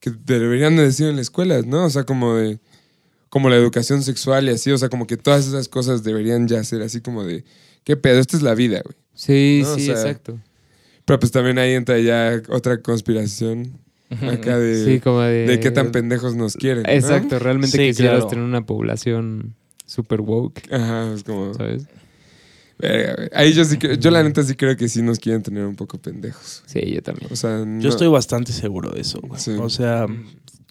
[0.00, 1.84] que te deberían de decir en la escuela, ¿no?
[1.84, 2.58] O sea, como de,
[3.32, 6.62] como la educación sexual y así, o sea, como que todas esas cosas deberían ya
[6.64, 7.44] ser así como de,
[7.82, 8.20] ¿qué pedo?
[8.20, 8.94] Esta es la vida, güey.
[9.14, 10.38] Sí, No, o sí, sea, exacto.
[11.06, 13.72] Pero pues también ahí entra ya otra conspiración
[14.30, 15.46] acá de, Sí, como de...
[15.46, 16.82] de qué tan pendejos nos quieren.
[16.82, 16.90] ¿no?
[16.92, 18.28] Exacto, realmente Sí, quisieras claro.
[18.28, 19.54] tener una población
[19.86, 21.54] super woke, Ajá, es como...
[21.54, 21.86] ¿sabes?
[22.82, 23.28] Güey.
[23.34, 25.76] Ahí yo sí creo- yo la neta sí creo que sí nos quieren tener un
[25.76, 26.62] poco pendejos.
[26.66, 27.28] Sí, yo también.
[27.32, 29.40] O sea, no- Yo estoy bastante seguro de eso, güey.
[29.40, 29.52] Sí.
[29.60, 30.06] O sea,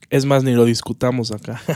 [0.09, 1.61] es más, ni lo discutamos acá.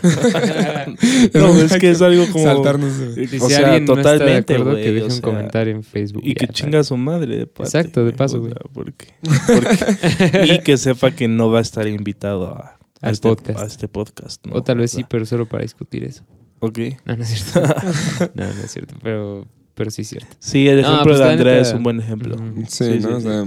[1.34, 2.44] No, es que es algo como...
[2.46, 3.16] Saltarnos.
[3.16, 5.76] de- O si sea, alguien no está de totalmente, acuerdo, que deje o un comentario
[5.76, 6.22] en Facebook.
[6.26, 8.54] Y que chinga a su madre de parte, Exacto, de paso, güey.
[8.74, 9.08] porque,
[9.48, 13.60] porque- y que sepa que no va a estar invitado a, a Al este, podcast.
[13.60, 14.46] a este podcast.
[14.46, 14.56] ¿no?
[14.56, 16.24] O tal vez sea, sí, pero solo para discutir eso.
[16.60, 16.80] Ok.
[17.06, 17.62] No, no es cierto.
[18.36, 20.36] no, no es cierto, pero, pero sí es cierto.
[20.40, 22.36] Sí, el No, ejemplo pues, de Andrea es un buen ejemplo.
[22.68, 23.08] Sí, Sí, ¿no?
[23.10, 23.24] sí, o sí.
[23.28, 23.46] sea,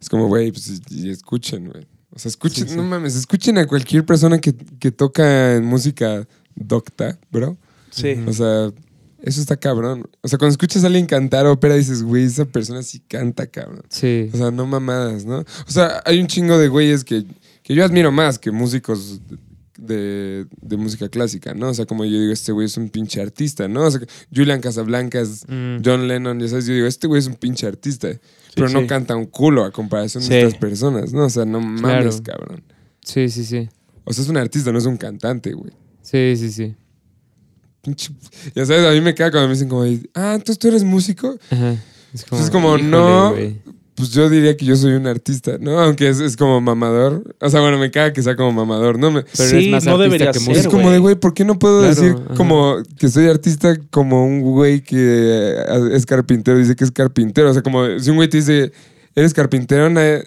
[0.00, 1.86] es como, güey, pues y escuchen, güey.
[2.10, 2.76] O sea, escuchen, Sí, sí.
[2.76, 7.56] no mames, escuchen a cualquier persona que, que toca en música docta, bro.
[7.90, 8.14] Sí.
[8.26, 8.70] O sea,
[9.22, 10.06] eso está cabrón.
[10.20, 13.82] O sea, cuando escuchas a alguien cantar ópera, dices, güey, esa persona sí canta, cabrón.
[13.88, 14.28] Sí.
[14.32, 15.38] O sea, no mamadas, ¿no?
[15.38, 17.24] O sea, hay un chingo de güeyes que,
[17.62, 19.20] que yo admiro más que músicos
[19.78, 21.70] de, de música clásica, ¿no?
[21.70, 23.82] O sea, como yo digo, este güey es un pinche artista, ¿no?
[23.84, 24.00] O sea,
[24.34, 25.82] Julian Casablancas, Mm.
[25.84, 28.08] John Lennon, ya sabes, yo digo, este güey es un pinche artista,
[28.54, 30.30] pero no canta un culo a comparación Sí.
[30.30, 31.24] de estas personas, ¿no?
[31.26, 32.62] O sea, no mames, cabrón.
[33.04, 33.68] Sí, sí, sí.
[34.04, 35.72] O sea, es un artista, no es un cantante, güey.
[36.02, 36.74] Sí, sí, sí.
[37.82, 38.12] Pinche-
[38.54, 39.82] Ya sabes, a mí me queda cuando me dicen como,
[40.14, 41.38] ah, entonces tú eres músico.
[41.50, 41.76] Ajá.
[42.12, 43.34] Es como, Es como, no.
[43.96, 45.78] Pues yo diría que yo soy un artista, ¿no?
[45.78, 47.22] Aunque es, es como mamador.
[47.40, 49.12] O sea, bueno, me caga que sea como mamador, ¿no?
[49.12, 51.44] Me, Pero Sí, eres más no debería que ser, es como de, güey, ¿por qué
[51.44, 52.34] no puedo Claro, decir ajá.
[52.34, 57.50] como que soy artista como un güey que eh, es carpintero dice que es carpintero?
[57.50, 58.72] O sea, como si un güey te dice,
[59.14, 60.24] eres carpintero, nadie,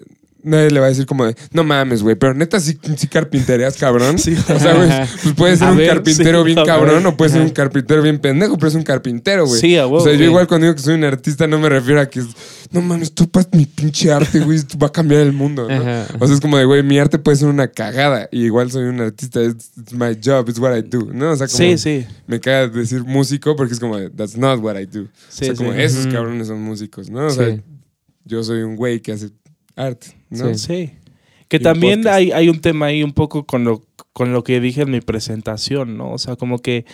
[0.48, 3.78] nadie le va a decir como de, no mames, güey, pero neta sí, sí carpinterías,
[3.78, 4.18] cabrón.
[4.18, 4.34] Sí.
[4.34, 4.90] O sea, güey,
[5.24, 8.02] pues puede ser A un ver, carpintero sí, bien cabrón o puede ser un carpintero
[8.02, 9.60] bien pendejo, pero es un carpintero, güey.
[9.60, 11.70] Sí, a huevo, O sea, yo igual cuando digo que soy un artista no me
[11.70, 12.22] refiero a que,
[12.72, 15.76] no mames, tú pas mi pinche arte, güey, va a cambiar el mundo, ¿no?
[15.76, 16.08] Ajá.
[16.20, 18.86] O sea, es como de, güey, mi arte puede ser una cagada y igual soy
[18.86, 21.32] un artista, it's, it's my job, it's what I do, ¿no?
[21.32, 22.06] O sea, como Sí, sí.
[22.26, 25.02] me caga decir músico porque es como, de, that's not what I do.
[25.04, 27.28] O sea, como esos cabrones son músicos, ¿no?
[27.28, 27.58] O sea,
[28.26, 29.30] yo soy un güey que hace
[29.78, 30.54] arte, ¿no?
[30.54, 30.58] Sí.
[30.58, 30.92] Sí.
[31.48, 34.60] Que Y también hay, hay un tema ahí un poco con lo, con lo que
[34.60, 36.12] dije en mi presentación, ¿no?
[36.12, 36.86] O sea, como que.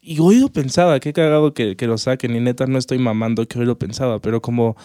[0.00, 3.48] Y hoy lo pensaba, qué cagado que, que lo saquen, y neta no estoy mamando
[3.48, 4.76] que hoy lo pensaba, pero como.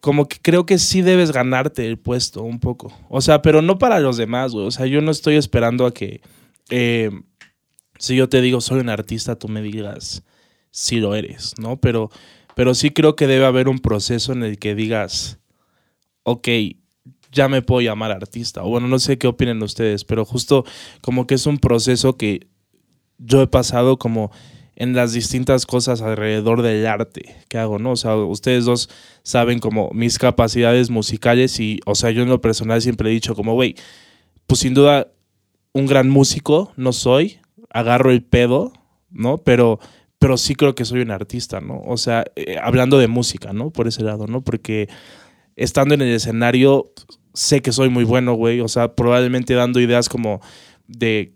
[0.00, 2.92] Como que creo que sí debes ganarte el puesto un poco.
[3.08, 4.66] O sea, pero no para los demás, güey.
[4.66, 6.20] O sea, yo no estoy esperando a que.
[6.70, 7.10] eh,
[7.98, 10.22] si yo te digo soy un artista, tú me digas
[10.70, 11.76] si lo eres, ¿no?
[11.80, 12.10] Pero,
[12.58, 15.38] pero sí creo que debe haber un proceso en el que digas
[16.24, 16.48] ok,
[17.30, 18.64] ya me puedo llamar artista.
[18.64, 20.64] O bueno, no sé qué opinen ustedes, pero justo
[21.00, 22.48] como que es un proceso que
[23.18, 24.32] yo he pasado como
[24.74, 27.92] en las distintas cosas alrededor del arte que hago, ¿no?
[27.92, 28.90] O sea, ustedes dos
[29.22, 33.36] saben como mis capacidades musicales y, o sea, yo en lo personal siempre he dicho
[33.36, 33.76] como, güey,
[34.48, 35.06] pues sin duda
[35.72, 37.38] un gran músico no soy,
[37.70, 38.72] agarro el pedo,
[39.10, 39.38] ¿no?
[39.38, 39.78] Pero,
[40.18, 41.80] pero sí creo que soy un artista, ¿no?
[41.86, 43.70] O sea, eh, hablando de música, ¿no?
[43.70, 44.42] Por ese lado, ¿no?
[44.42, 44.88] Porque
[45.56, 46.92] estando en el escenario,
[47.34, 48.60] sé que soy muy bueno, güey.
[48.60, 50.40] O sea, probablemente dando ideas como
[50.86, 51.34] de.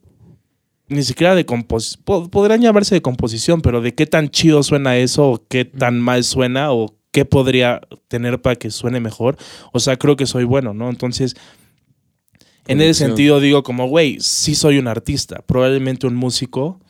[0.88, 2.28] Ni siquiera de composición.
[2.28, 6.24] Podrían llamarse de composición, pero de qué tan chido suena eso, o qué tan mal
[6.24, 9.36] suena, o qué podría tener para que suene mejor.
[9.72, 10.90] O sea, creo que soy bueno, ¿no?
[10.90, 11.34] Entonces.
[12.68, 15.42] En ese sentido digo como, güey, sí soy un artista.
[15.46, 16.80] Probablemente un músico.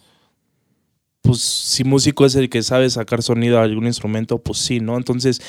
[1.23, 4.97] Pues si músico es el que sabe sacar sonido a algún instrumento, pues sí, ¿no?
[4.97, 5.41] Entonces,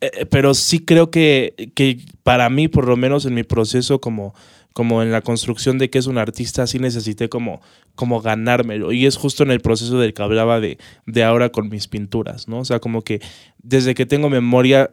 [0.00, 4.34] eh, pero sí creo que, que para mí, por lo menos en mi proceso como,
[4.72, 7.62] como en la construcción de que es un artista, sí necesité como,
[7.94, 8.92] como ganármelo.
[8.92, 12.46] Y es justo en el proceso del que hablaba de, de ahora con mis pinturas,
[12.46, 12.58] ¿no?
[12.58, 13.20] O sea, como que
[13.62, 14.90] desde que tengo memoria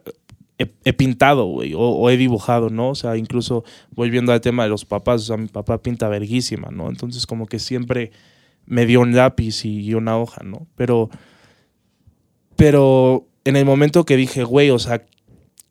[0.58, 2.90] he, he pintado, güey, o, o he dibujado, ¿no?
[2.90, 6.70] O sea, incluso volviendo al tema de los papás, o sea, mi papá pinta verguísima,
[6.70, 6.88] ¿no?
[6.88, 8.12] Entonces como que siempre
[8.66, 10.66] me dio un lápiz y, y una hoja, ¿no?
[10.76, 11.10] Pero,
[12.56, 15.04] pero en el momento que dije, güey, o sea,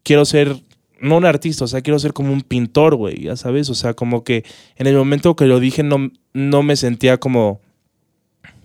[0.04, 0.56] quiero ser,
[1.00, 3.94] no un artista, o sea, quiero ser como un pintor, güey, ya sabes, o sea,
[3.94, 4.44] como que
[4.76, 7.62] en el momento que lo dije no, no me sentía como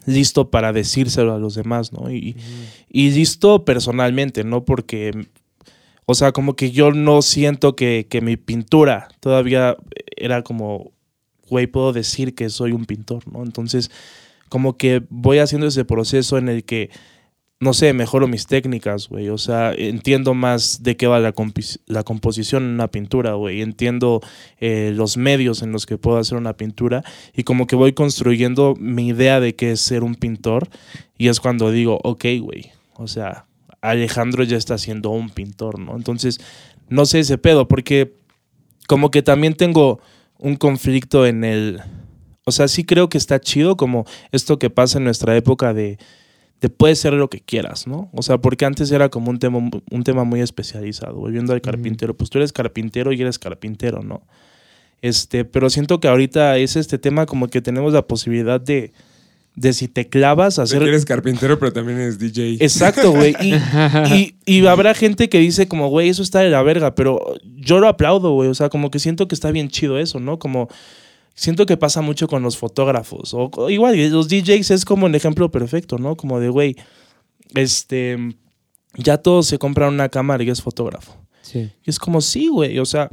[0.07, 2.11] listo para decírselo a los demás, ¿no?
[2.11, 2.37] Y,
[2.91, 4.65] y listo personalmente, ¿no?
[4.65, 5.13] Porque,
[6.07, 9.77] o sea, como que yo no siento que, que mi pintura todavía
[10.17, 10.93] era como,
[11.49, 13.43] güey, puedo decir que soy un pintor, ¿no?
[13.43, 13.91] Entonces,
[14.49, 16.91] como que voy haciendo ese proceso en el que
[17.61, 19.31] no sé, mejoro mis técnicas, güey.
[19.31, 21.33] O sea, entiendo más de qué va la,
[22.05, 23.63] composición en una pintura, güey.
[23.63, 24.21] Entiendo
[24.61, 27.03] eh, los medios en los que puedo hacer una pintura
[27.35, 30.69] y como que voy construyendo mi idea de qué es ser un pintor
[31.17, 32.71] y es cuando digo, ok, güey.
[32.95, 33.47] O sea,
[33.81, 35.97] Alejandro ya está siendo un pintor, ¿no?
[35.97, 36.41] Entonces,
[36.89, 38.15] no sé ese pedo porque
[38.87, 40.01] como que también tengo
[40.39, 41.81] un conflicto en el...
[42.45, 45.99] O sea, sí creo que está chido como esto que pasa en nuestra época de
[46.59, 48.11] te puedes ser lo que quieras, ¿no?
[48.13, 51.15] O sea, porque antes era como un tema, un tema muy especializado.
[51.15, 54.23] Volviendo al carpintero, pues tú eres carpintero y eres carpintero, ¿no?
[55.01, 58.93] Este, pero siento que ahorita es este tema como que tenemos la posibilidad de,
[59.59, 60.83] de si te clavas a hacer...
[60.83, 62.59] eres carpintero, pero también eres DJ.
[62.61, 63.35] Exacto, güey.
[63.41, 63.55] Y,
[64.15, 67.81] y, y habrá gente que dice como, güey, eso está de la verga, pero yo
[67.81, 68.49] lo aplaudo, güey.
[68.49, 70.39] O sea, como que siento que está bien chido eso, ¿no?
[70.39, 70.69] Como
[71.35, 73.35] siento que pasa mucho con los fotógrafos.
[73.35, 76.17] O, o igual, los DJs es como el ejemplo perfecto, ¿no?
[76.17, 76.77] Como de, güey,
[77.55, 78.17] este,
[78.95, 81.17] ya todos se compran una cámara y es fotógrafo.
[81.43, 81.71] Sí.
[81.85, 83.11] Y es como, sí, güey, o sea,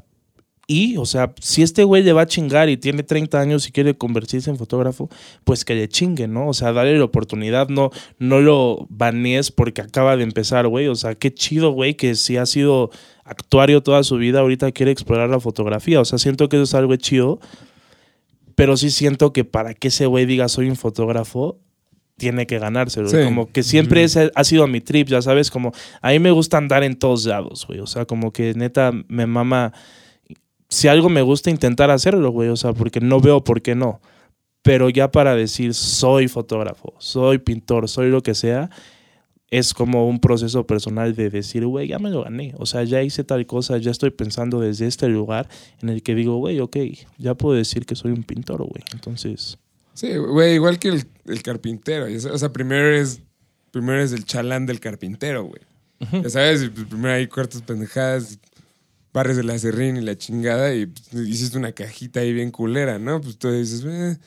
[0.68, 3.72] y, o sea, si este güey le va a chingar y tiene 30 años y
[3.72, 5.10] quiere convertirse en fotógrafo,
[5.44, 6.48] pues que le chingue, ¿no?
[6.48, 10.88] O sea, dale la oportunidad, no, no lo banees porque acaba de empezar, güey.
[10.88, 12.90] O sea, qué chido, güey, que si ha sido
[13.24, 16.02] actuario toda su vida, ahorita quiere explorar la fotografía.
[16.02, 17.40] O sea, siento que eso es algo chido,
[18.56, 21.60] pero sí siento que para que ese güey diga soy un fotógrafo,
[22.18, 23.10] tiene que ganárselo.
[23.10, 23.18] Sí.
[23.24, 26.58] Como que siempre ese ha sido mi trip, ya sabes, como a mí me gusta
[26.58, 27.82] andar en todos lados, güey.
[27.82, 29.74] O sea, como que neta me mama.
[30.70, 32.50] Si algo me gusta, intentar hacerlo, güey.
[32.50, 34.02] O sea, porque no veo por qué no.
[34.62, 38.72] Pero ya para decir soy fotógrafo, soy pintor, soy lo que sea,
[39.52, 42.56] es como un proceso personal de decir, güey, ya me lo gané.
[42.58, 45.48] O sea, ya hice tal cosa, ya estoy pensando desde este lugar
[45.84, 46.78] en el que digo, güey, ok,
[47.20, 48.84] ya puedo decir que soy un pintor, güey.
[48.92, 49.60] Entonces,
[49.96, 52.06] Sí, güey, igual que el, el carpintero.
[52.34, 53.22] O sea, primero es,
[53.72, 55.62] primero es el chalán del carpintero, güey.
[56.22, 58.38] Ya sabes, pues, primero hay cortas pendejadas,
[59.16, 63.00] barres de la serrín y la chingada, y pues, hiciste una cajita ahí bien culera,
[63.00, 63.22] ¿no?
[63.22, 64.18] Pues tú dices, eh.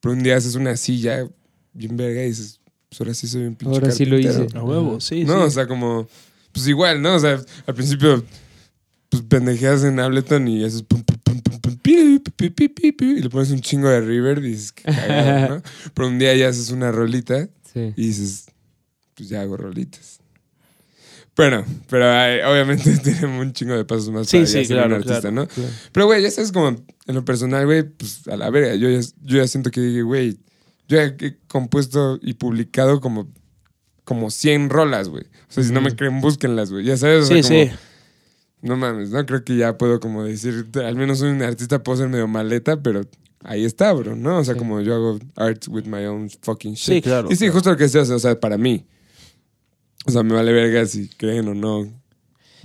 [0.00, 1.26] Pero un día haces una silla
[1.72, 4.48] bien verga y dices, pues ahora sí soy un pinche Ahora sí lo hice.
[4.54, 6.08] a huevo, sí, No, o sea, como,
[6.52, 7.14] pues igual, ¿no?
[7.14, 8.24] O sea, al principio,
[9.08, 12.92] pues pendejeas en Ableton y haces pum, pum, pum, pum, pum, pi, pi, pi, pi,
[12.92, 15.62] pi, y le pones un chingo de reverb y dices, qué cagado, ¿no?
[15.94, 17.92] Pero un día ya haces una rolita Sí.
[17.96, 18.46] y dices,
[19.14, 20.17] pues ya hago rolitas.
[21.38, 24.86] Bueno, pero hay- obviamente tiene un chingo de pasos más Sí, para sí, ya ser
[24.86, 25.46] un artista, claro, ¿no?
[25.46, 25.70] claro.
[25.92, 28.74] Pero, güey, ya sabes, como en lo personal, güey, pues a la verga.
[28.74, 30.32] Yo ya, yo ya siento que dije, güey,
[30.88, 33.28] yo ya he compuesto y publicado como,
[34.04, 35.22] como 100 rolas, güey.
[35.24, 36.84] O sea, si no me creen, búsquenlas, güey.
[36.84, 37.70] Ya sabes, o sea, Sí, como, sí.
[38.62, 41.98] no mames, no creo que ya puedo como decir, al menos soy un artista, puedo
[41.98, 43.02] ser medio maleta, pero
[43.44, 44.38] ahí está, bro, ¿no?
[44.38, 44.58] O sea, Sí.
[44.58, 46.94] como yo hago art with my own fucking shit.
[46.96, 47.52] Sí, claro, Y sí, claro.
[47.52, 48.84] justo lo que se hace, o sea, para mí.
[50.08, 51.84] O sea, me vale verga si creen o no.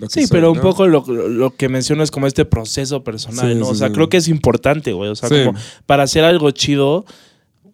[0.10, 3.60] Sí, soy, pero un poco lo, lo que menciono es como este proceso personal, Sí,
[3.60, 3.68] ¿no?
[3.68, 3.94] o sea, sí.
[3.94, 5.10] creo que es importante, güey.
[5.12, 7.06] O sea, como para hacer algo chido,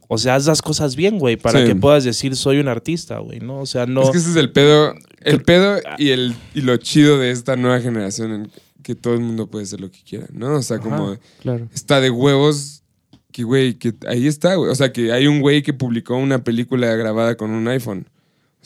[0.10, 3.40] o sea, haz las cosas bien, güey, para que puedas decir soy un artista, güey,
[3.40, 3.60] ¿no?
[3.62, 4.02] O sea, no.
[4.04, 4.94] Es que ese es el pedo.
[5.22, 8.52] El pedo y, el, y lo chido de esta nueva generación en
[8.84, 10.56] que todo el mundo puede hacer lo que quiera, ¿no?
[10.56, 11.68] O sea, como Claro.
[11.74, 12.84] está de huevos
[13.32, 14.72] que, güey, que ahí está, güey.
[14.72, 18.08] O sea, que hay un güey que publicó una película grabada con un iPhone.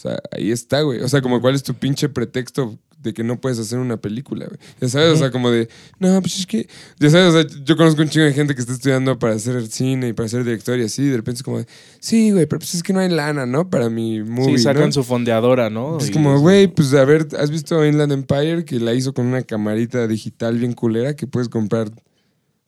[0.03, 0.99] Sea, ahí está, güey.
[0.99, 4.45] O sea, como cuál es tu pinche pretexto de que no puedes hacer una película,
[4.45, 4.57] güey.
[4.79, 5.67] Ya sabes, o sea, como de,
[5.99, 6.67] no, pues es que,
[6.99, 9.65] ya sabes, o sea, yo conozco un chingo de gente que está estudiando para hacer
[9.67, 11.65] cine y para ser director y así, y de repente es como, de,
[11.99, 13.69] sí, güey, pero pues es que no hay lana, ¿no?
[13.69, 14.91] Para mi movie, sí, sacan ¿no?
[14.93, 15.97] su fondeadora, ¿no?
[15.99, 19.25] Es Y- como, güey, pues a ver, ¿has visto Inland Empire que la hizo con
[19.25, 21.91] una camarita digital bien culera que puedes comprar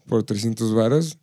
[0.05, 1.17] por 300 varos?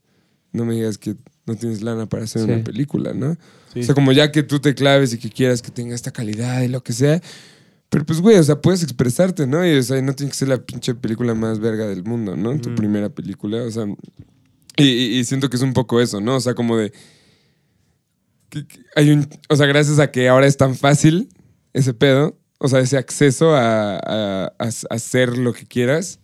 [0.52, 2.50] No me digas que no tienes lana para hacer Sí.
[2.50, 3.36] una película, ¿no?
[3.72, 3.80] Sí.
[3.80, 6.62] O sea, como ya que tú te claves y que quieras que tenga esta calidad
[6.62, 7.20] y lo que sea.
[7.88, 9.66] Pero pues, güey, o sea, puedes expresarte, ¿no?
[9.66, 12.58] Y o sea, no tiene que ser la pinche película más verga del mundo, ¿no?
[12.60, 13.84] Tu primera película, o sea.
[14.76, 16.36] Y, y- y siento que es un poco eso, ¿no?
[16.36, 16.92] O sea, como de.
[18.48, 19.28] que- que hay un.
[19.48, 21.28] O sea, gracias a que ahora es tan fácil
[21.72, 26.20] ese pedo, o sea, ese acceso a, a- a- a hacer lo que quieras,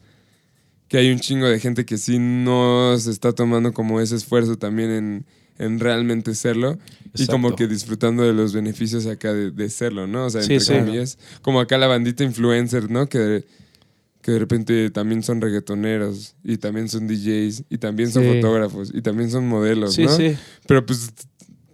[0.89, 4.57] que hay un chingo de gente que sí no se está tomando como ese esfuerzo
[4.57, 5.27] también en,
[5.59, 6.79] en realmente serlo
[7.15, 10.27] y como que disfrutando de los beneficios acá de, de serlo, ¿no?
[10.27, 10.73] O sea, Sí, entre sí.
[10.75, 13.09] comillas, como acá la bandita influencer, ¿no?
[13.09, 13.45] Que de,
[14.23, 18.35] que de repente también son reggaetoneros y también son DJs y también son Sí.
[18.35, 20.17] fotógrafos y también son modelos, Sí, ¿no?
[20.17, 20.37] sí.
[20.67, 21.11] Pero pues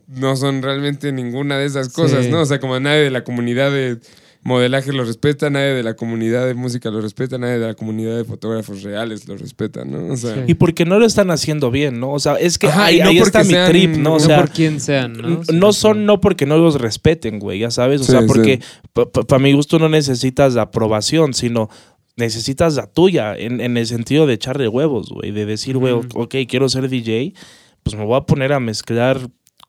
[0.07, 2.31] no son realmente ninguna de esas cosas, Sí.
[2.31, 2.43] ¿no?
[2.43, 3.99] O sea, como nadie de la comunidad de,
[4.45, 8.17] modelaje lo respeta, nadie de la comunidad de música lo respeta, nadie de la comunidad
[8.17, 10.13] de fotógrafos reales lo respeta, ¿no?
[10.13, 10.41] O sea, Sí.
[10.49, 12.13] Y porque no lo están haciendo bien, ¿no?
[12.13, 14.11] O sea, es que Ajá, ahí, no ahí está porque mi sean- trip, ¿no?
[14.11, 15.41] O no sea, por quién sean, ¿no?
[15.53, 18.03] No son no porque no los respeten, güey, ya sabes.
[18.03, 18.27] O Sí, sea, sí.
[18.29, 18.61] porque
[18.93, 21.69] para mi gusto no necesitas la aprobación, sino
[22.17, 26.35] necesitas la tuya, en, en el sentido de echarle huevos, güey, de decir, güey, ok,
[26.49, 27.35] quiero ser DJ,
[27.83, 29.19] pues me voy a poner a mezclar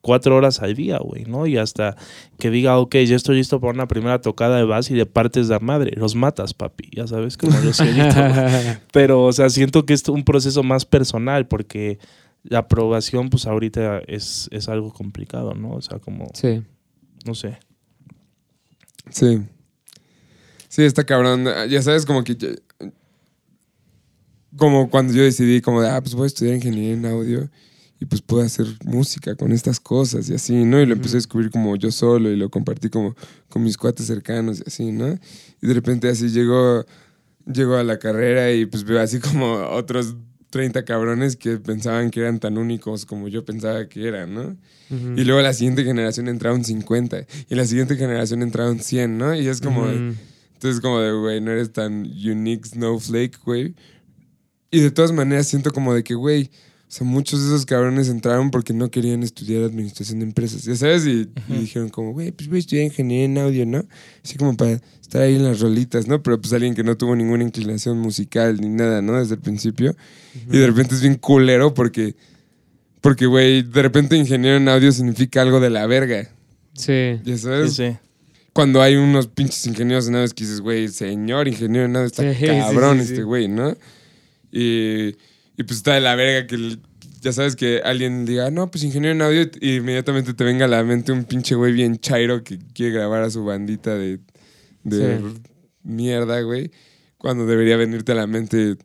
[0.05, 1.47] cuatro horas al día, güey, ¿no?
[1.47, 1.95] Y hasta
[2.37, 5.47] que diga, ok, ya estoy listo para una primera tocada de bass y de partes
[5.47, 7.89] de madre, los matas, papi, ya sabes, como yo soy
[8.93, 11.97] Pero, o sea, siento que es un proceso más personal porque
[12.43, 15.71] la aprobación, pues ahorita es, es algo complicado, ¿no?
[15.71, 16.61] O sea, como, sí.
[17.25, 17.57] no sé.
[19.09, 19.39] sí.
[20.69, 21.45] Sí, está cabrón.
[21.69, 22.35] Ya sabes, como que.
[22.35, 22.49] ya-
[24.57, 27.49] Como cuando yo decidí, como de, ah, pues voy a estudiar ingeniería en audio
[28.05, 30.79] y pues puedo hacer música con estas cosas y así, ¿no?
[30.79, 33.15] Y lo empecé a descubrir como yo solo y lo compartí como
[33.49, 35.17] con mis cuates cercanos y así, ¿no?
[35.61, 36.85] Y de repente así llego,
[37.51, 40.15] llego a la carrera y pues veo así como otros
[40.51, 44.55] 30 cabrones que pensaban que eran tan únicos como yo pensaba que eran, ¿no?
[44.91, 45.13] Ujú.
[45.17, 49.33] Y luego la siguiente generación entraron 50 y la siguiente generación entraron 100, ¿no?
[49.35, 50.15] Y es como, de- Ujú.
[50.53, 53.73] entonces como de, güey, no eres tan unique snowflake, güey.
[54.71, 56.51] Y de todas maneras siento como de que, güey,
[56.95, 61.05] sea, muchos de esos cabrones entraron porque no querían estudiar administración de empresas, ya sabes,
[61.05, 63.83] y, y dijeron como, güey, pues voy a estudiar ingeniería en audio, ¿no?
[64.23, 66.23] Así como para estar ahí en las rolitas, ¿no?
[66.23, 69.19] Pero pues alguien que no tuvo ninguna inclinación musical ni nada, ¿no?
[69.19, 69.95] Desde el principio.
[70.51, 72.15] Y de repente es bien culero porque,
[73.01, 76.29] porque, güey, de repente ingeniero en audio significa algo de la verga,
[76.73, 77.19] Sí.
[77.23, 77.73] ya sabes.
[77.73, 77.95] sí.
[78.53, 82.33] Cuando hay unos pinches ingenieros en audio que dices, güey, señor ingeniero en audio, está
[82.33, 83.11] Sí, cabrón sí, sí.
[83.13, 83.75] este güey, ¿no?
[84.51, 85.15] Y,
[85.57, 86.79] y pues está de la verga que el-
[87.21, 90.67] ya sabes que alguien diga, no, pues ingeniero en audio y inmediatamente te venga a
[90.67, 94.19] la mente un pinche güey bien chairo que quiere grabar a su bandita de,
[94.83, 95.23] de Sí.
[95.83, 96.71] mierda, güey.
[97.17, 98.75] Cuando debería venirte a la mente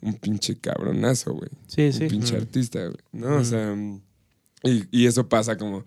[0.00, 1.50] un pinche cabronazo, güey.
[1.66, 2.04] Sí, sí.
[2.04, 2.36] Un pinche Mm.
[2.40, 2.96] artista, güey.
[3.12, 3.36] ¿No?
[3.36, 3.74] O sea,
[4.62, 5.84] y, y eso pasa como...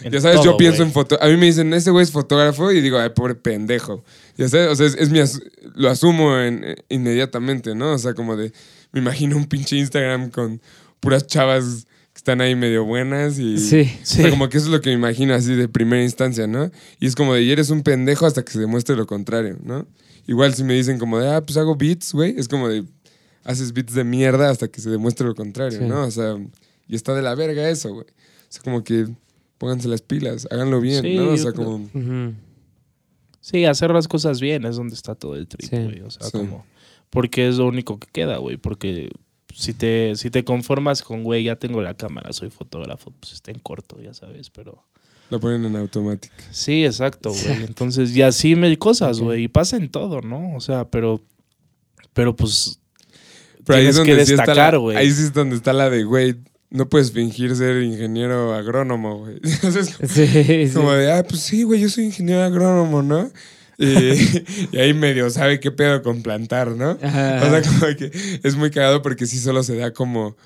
[0.00, 1.18] En Ya sabes, yo pienso en foto.
[1.20, 4.04] A mí me dicen, ese güey es fotógrafo y digo, ay, pobre pendejo.
[4.36, 5.40] Ya sabes, o sea, es, es mi as-
[5.74, 7.94] lo asumo en- inmediatamente, ¿no?
[7.94, 8.52] O sea, como de,
[8.92, 10.60] me imagino un pinche Instagram con
[11.00, 13.58] puras chavas que están ahí medio buenas y...
[13.58, 13.90] Sí.
[14.02, 16.70] O sea, como que eso es lo que me imagino así de primera instancia, ¿no?
[16.98, 19.86] Y es como de, y eres un pendejo hasta que se demuestre lo contrario, ¿no?
[20.26, 22.84] Igual si me dicen como de, ah, pues hago beats, güey, es como de,
[23.44, 25.84] haces beats de mierda hasta que se demuestre lo contrario, Sí.
[25.86, 26.04] ¿no?
[26.04, 26.36] O sea,
[26.88, 28.06] y está de la verga eso, güey.
[28.06, 29.06] O sea, como que
[29.58, 31.30] pónganse las pilas, háganlo bien, Sí, ¿no?
[31.30, 31.88] O sea, como...
[33.40, 35.76] Sí, hacer las cosas bien es donde está todo el trip, Sí.
[35.76, 36.00] güey.
[36.02, 36.32] O sea, Sí.
[36.32, 36.66] como.
[37.10, 38.56] Porque es lo único que queda, güey.
[38.56, 39.10] Porque
[39.54, 43.50] si te, si te conformas con, güey, ya tengo la cámara, soy fotógrafo, pues está
[43.50, 44.84] en corto, ya sabes, pero.
[45.30, 46.34] Lo ponen en automático.
[46.52, 47.64] Sí, exacto, güey.
[47.64, 49.44] Entonces, y así mil cosas, güey.
[49.44, 50.54] Y pasa en todo, ¿no?
[50.56, 51.20] O sea, pero.
[52.14, 52.80] Pero pues.
[53.64, 54.96] Pero ahí es donde que sí está destacar, la- güey.
[54.96, 56.36] Ahí sí es donde está la de, güey,
[56.70, 59.40] no puedes fingir ser ingeniero agrónomo, güey.
[60.08, 60.26] Sí,
[60.66, 60.70] sí.
[60.74, 63.30] Como de, ah, pues sí, güey, yo soy ingeniero agrónomo, ¿no?
[63.78, 63.86] Y,
[64.72, 66.98] y ahí medio sabe qué pedo con plantar, ¿no?
[67.02, 67.40] Ajá.
[67.46, 68.10] O sea, como que
[68.42, 70.36] es muy cagado porque sí solo se da como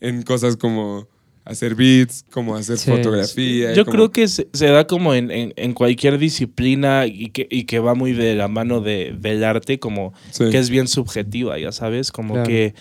[0.00, 1.08] en cosas como
[1.44, 2.90] hacer beats, como hacer Sí.
[2.90, 3.72] fotografía.
[3.72, 7.48] Yo como- creo que se, se da como en, en- en cualquier disciplina y que,
[7.50, 10.50] y que va muy de la mano de, del arte, como Sí.
[10.50, 12.48] que es bien subjetiva, ya sabes, como Claro.
[12.48, 12.74] que,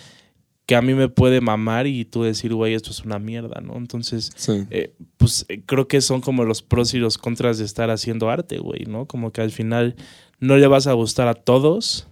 [0.71, 3.75] que a mí me puede mamar y tú decir, güey, esto es una mierda, ¿no?
[3.75, 4.63] Entonces, Sí.
[4.69, 8.29] eh, pues eh, creo que son como los pros y los contras de estar haciendo
[8.29, 9.05] arte, güey, ¿no?
[9.05, 9.97] Como que al final
[10.39, 12.07] no le vas a gustar a todos,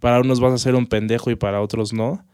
[0.00, 2.24] para unos vas a ser un pendejo y para otros no.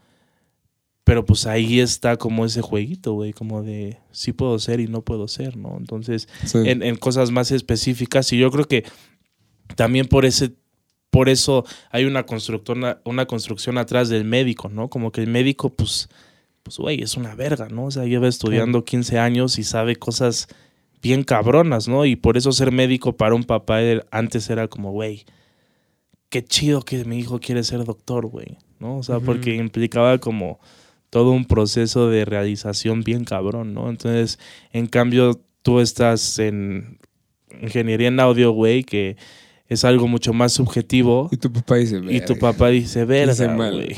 [1.03, 5.01] Pero pues ahí está como ese jueguito, güey, como de sí puedo ser y no
[5.01, 5.75] puedo ser, ¿no?
[5.77, 6.59] Entonces, sí.
[6.63, 8.85] en, en cosas más específicas y yo creo que
[9.75, 10.53] también por ese
[11.15, 15.69] por eso hay una constructora una construcción atrás del médico no como que el médico
[15.69, 16.09] pues
[16.61, 20.49] pues güey es una verga no o sea lleva estudiando 15 años y sabe cosas
[21.01, 23.79] bien cabronas no y por eso ser médico para un papá
[24.11, 25.23] antes era como güey
[26.27, 30.59] qué chido que mi hijo quiere ser doctor güey no o sea porque implicaba como
[31.09, 34.37] todo un proceso de realización bien cabrón no entonces
[34.73, 36.99] en cambio tú estás en
[37.61, 39.17] ingeniería en audio, güey, que
[39.67, 41.27] es algo mucho más subjetivo.
[41.31, 42.51] Y tu papá dice, Y tu "Verga".
[42.51, 43.95] papá dice, verga, güey.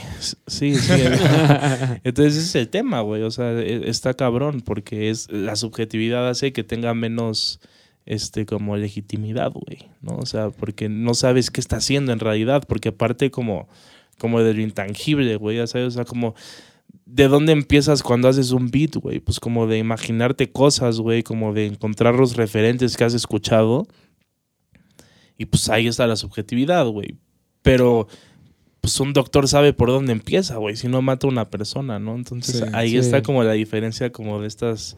[0.48, 0.91] Sí, sí.
[2.03, 3.23] Entonces ese es el tema, güey.
[3.23, 7.60] O sea, e- está cabrón porque es la subjetividad hace que tenga menos
[8.06, 10.15] este como legitimidad, güey, ¿no?
[10.18, 13.68] O sea, porque no sabes qué está haciendo en realidad, porque aparte como
[14.18, 16.34] como de lo intangible, güey, ya sabes, o sea, como
[17.06, 19.19] ¿De dónde empiezas cuando haces un beat, güey?
[19.22, 23.88] Pues como de imaginarte cosas, güey, como de encontrar los referentes que has escuchado.
[25.38, 27.18] Y pues ahí está la subjetividad, güey.
[27.61, 28.07] Pero
[28.81, 32.15] pues un doctor sabe por dónde empieza, güey, si no mata a una persona, ¿no?
[32.15, 32.64] Entonces Sí.
[32.73, 32.97] ahí Sí.
[32.97, 34.95] está como la diferencia como de estas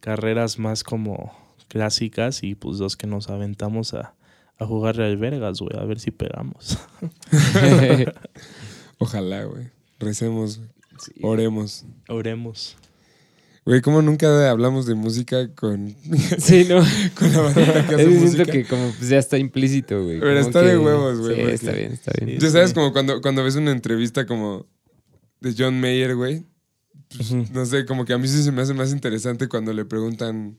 [0.00, 1.32] carreras más como
[1.68, 4.14] clásicas y pues dos que nos aventamos a,
[4.58, 6.78] a jugarle al vergas, güey, a ver si pegamos.
[8.98, 9.68] Ojalá, güey.
[9.98, 10.68] Recemos, güey.
[11.22, 11.84] oremos.
[12.08, 12.76] Oremos.
[13.66, 15.94] Güey, ¿cómo nunca hablamos de música con,
[16.38, 16.76] sí, no.
[17.18, 18.44] con la bandita que hace música?
[18.44, 20.20] siento que como pues, ya está implícito, güey.
[20.20, 22.38] Pero está de huevos, güey, Sí, porque- está bien, está bien.
[22.38, 24.66] Tú sabes, como cuando, cuando ves una entrevista como
[25.40, 26.44] de John Mayer, güey.
[27.14, 27.32] pues.
[27.32, 30.58] No sé, como que a mí sí se me hace más interesante cuando le preguntan,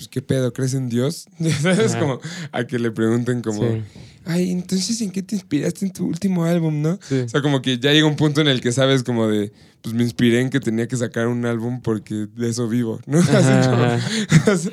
[0.00, 0.50] pues, ¿qué pedo?
[0.54, 1.28] ¿Crees en Dios?
[1.60, 1.92] ¿Sabes?
[1.92, 2.00] Ajá.
[2.00, 2.20] Como
[2.52, 3.82] a que le pregunten como, Sí,
[4.24, 6.98] ay, entonces, ¿en qué te inspiraste en tu último álbum, no?
[7.06, 7.18] sí.
[7.20, 9.52] O sea, como que ya llega un punto en el que sabes como de,
[9.82, 13.18] pues me inspiré en que tenía que sacar un álbum porque de eso vivo, ¿no?
[13.20, 14.52] Así Ajá, como, ajá.
[14.52, 14.72] o sea,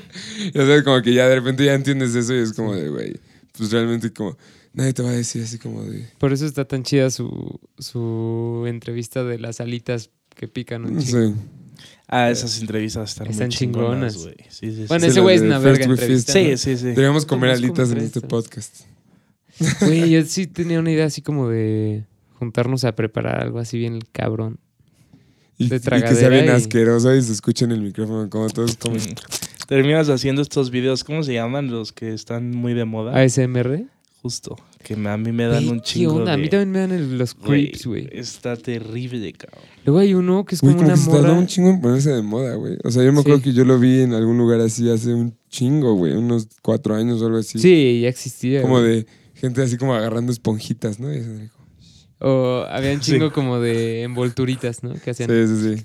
[0.54, 3.20] ya sabes, como que ya de repente ya entiendes eso y es como de, güey,
[3.52, 4.38] pues realmente como,
[4.72, 6.08] nadie te va a decir así como de...
[6.20, 11.02] Por eso está tan chida su, su entrevista de las alitas que pican un No
[11.02, 11.36] chingo.
[12.08, 14.18] Ah, esas entrevistas están, Están muy chingonas, chingonas.
[14.24, 14.36] güey.
[14.50, 16.50] Sí, sí, Bueno, ese güey es una verga entrevistando.
[16.52, 16.86] Sí, sí, sí.
[16.88, 18.82] Deberíamos comer alitas en este podcast.
[19.82, 22.06] Güey, yo sí tenía una idea así como de
[22.38, 24.60] juntarnos a preparar algo así bien cabrón.
[25.58, 28.48] Y, De y que sea bien y- asqueroso y se escucha en el micrófono como
[28.50, 29.02] todos comen.
[29.68, 31.72] Terminas haciendo estos videos, ¿cómo se llaman?
[31.72, 33.20] Los que están muy de moda.
[33.20, 33.86] ASMR.
[34.28, 34.58] Justo.
[34.84, 36.26] Que me- a mí me dan un ¿qué chingo onda?
[36.26, 36.32] de...
[36.34, 38.10] A mí también me dan el- los creeps, güey.
[38.12, 39.64] Está terrible, cabrón.
[39.86, 41.32] Luego hay uno que es como como una que se morra.
[41.32, 42.78] un chingo en ponerse de moda, güey.
[42.84, 43.44] O sea, yo me acuerdo Sí.
[43.46, 46.14] que yo lo vi en algún lugar así hace un chingo, güey.
[46.14, 47.58] Unos cuatro años o algo así.
[47.60, 48.62] Sí, ya existía.
[48.62, 48.88] Como güey.
[49.04, 51.14] de gente así como agarrando esponjitas, ¿no?
[51.14, 51.30] Y eso,
[52.20, 53.12] O había un Sí.
[53.14, 54.94] chingo como de envolturitas, ¿no?
[54.96, 55.30] Que hacían.
[55.30, 55.84] Sí, sí, sí.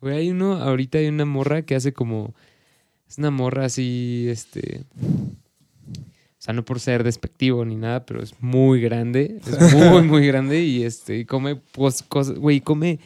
[0.00, 2.34] Güey, hay uno, ahorita hay una morra que hace como.
[3.08, 4.84] Es una morra así, este.
[6.38, 9.40] O sea, no por ser despectivo ni nada, pero es muy grande.
[9.46, 11.18] Es muy, muy grande y este.
[11.18, 12.38] Y come pues, cosas.
[12.38, 13.00] Güey, come.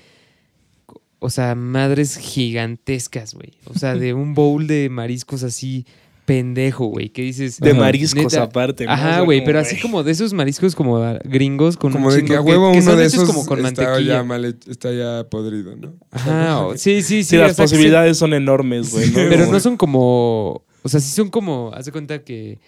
[1.19, 3.53] O sea, madres gigantescas, güey.
[3.67, 5.87] O sea, de un bowl de mariscos así
[6.27, 7.09] pendejo, güey.
[7.11, 7.59] Que dices.
[7.59, 8.43] De mariscos Neta.
[8.43, 8.85] aparte.
[8.85, 8.93] ¿no?
[8.93, 12.25] Ajá, güey, pero así como de esos mariscos como ah, gringos con Como un de
[12.25, 14.17] que a huevo que uno de esos como con está mantequilla.
[14.19, 15.95] ya mal hecho- está ya podrido, ¿no?
[16.11, 17.25] Ajá, o- sí, sí, sí.
[17.25, 19.09] Sí, o las sea, que sí- posibilidades son enormes, güey.
[19.09, 19.15] ¿no?
[19.15, 20.65] pero no son como.
[20.83, 21.71] O sea, sí son como.
[21.75, 22.59] Haz de cuenta que.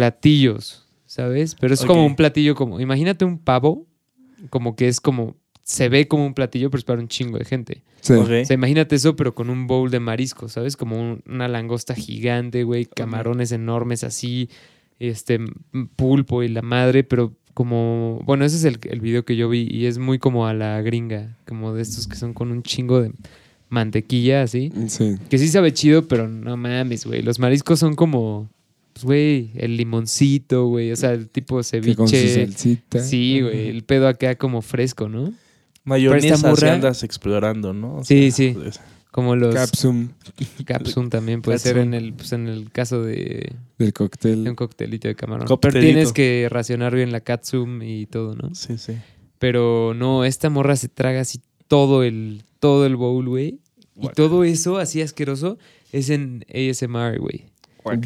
[0.00, 1.54] Platillos, ¿sabes?
[1.58, 2.80] Pero es como un platillo como.
[2.80, 3.86] Imagínate un pavo,
[4.50, 5.36] como que es como.
[5.62, 7.82] Se ve como un platillo, pero es para un chingo de gente.
[8.00, 8.12] Sí.
[8.12, 10.76] O sea, imagínate eso, pero con un bowl de marisco, ¿sabes?
[10.76, 14.48] Como un- una langosta gigante, güey, camarones enormes así,
[15.00, 15.40] este,
[15.96, 19.66] pulpo y la madre, pero como, bueno, ese es el, el video que yo vi
[19.68, 23.00] y es muy como a la gringa, como de estos que son con un chingo
[23.00, 23.10] de
[23.68, 25.16] mantequilla, así, Sí.
[25.28, 28.48] que sí sabe chido, pero no mames, güey, los mariscos son como,
[28.96, 32.46] pues, güey, el limoncito, güey, o sea, el tipo Que con su ceviche.
[32.46, 32.98] salsita.
[33.02, 35.34] Sí, güey, el pedo acá como fresco, ¿no?
[35.84, 37.96] Mayonesa andas explorando, ¿no?
[37.98, 38.52] O Sí, sea, sí.
[38.54, 39.54] pues, Como los...
[39.54, 40.08] Capsum
[40.64, 41.94] Capsum también puede ser Capsum.
[41.94, 44.48] en el, pues en el caso de, del de cóctel.
[44.48, 45.46] un coctelito de camarón.
[45.46, 45.78] Coctelito.
[45.78, 48.54] Pero tienes que racionar bien la Katsum y todo, ¿no?
[48.54, 48.94] Sí, sí.
[49.38, 53.60] Pero no, esta morra se traga así todo el, todo el bowl, güey.
[54.00, 55.56] Y todo eso así asqueroso
[55.92, 57.44] es en ASMR, güey.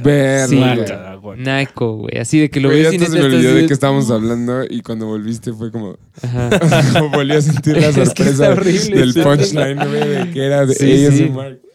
[0.03, 0.47] Verga.
[0.49, 0.77] Sí, güey.
[0.77, 1.45] Guácala, guácala.
[1.45, 2.19] Naco, güey.
[2.19, 4.63] Así de que lo Güey, ves y se me olvidó estás de qué estábamos hablando
[4.69, 6.51] y cuando volviste fue como, Ajá.
[6.93, 9.21] como volví a sentir la Es que sorpresa está horrible, del sí.
[9.23, 11.31] punchline, güey, de que era de Sí.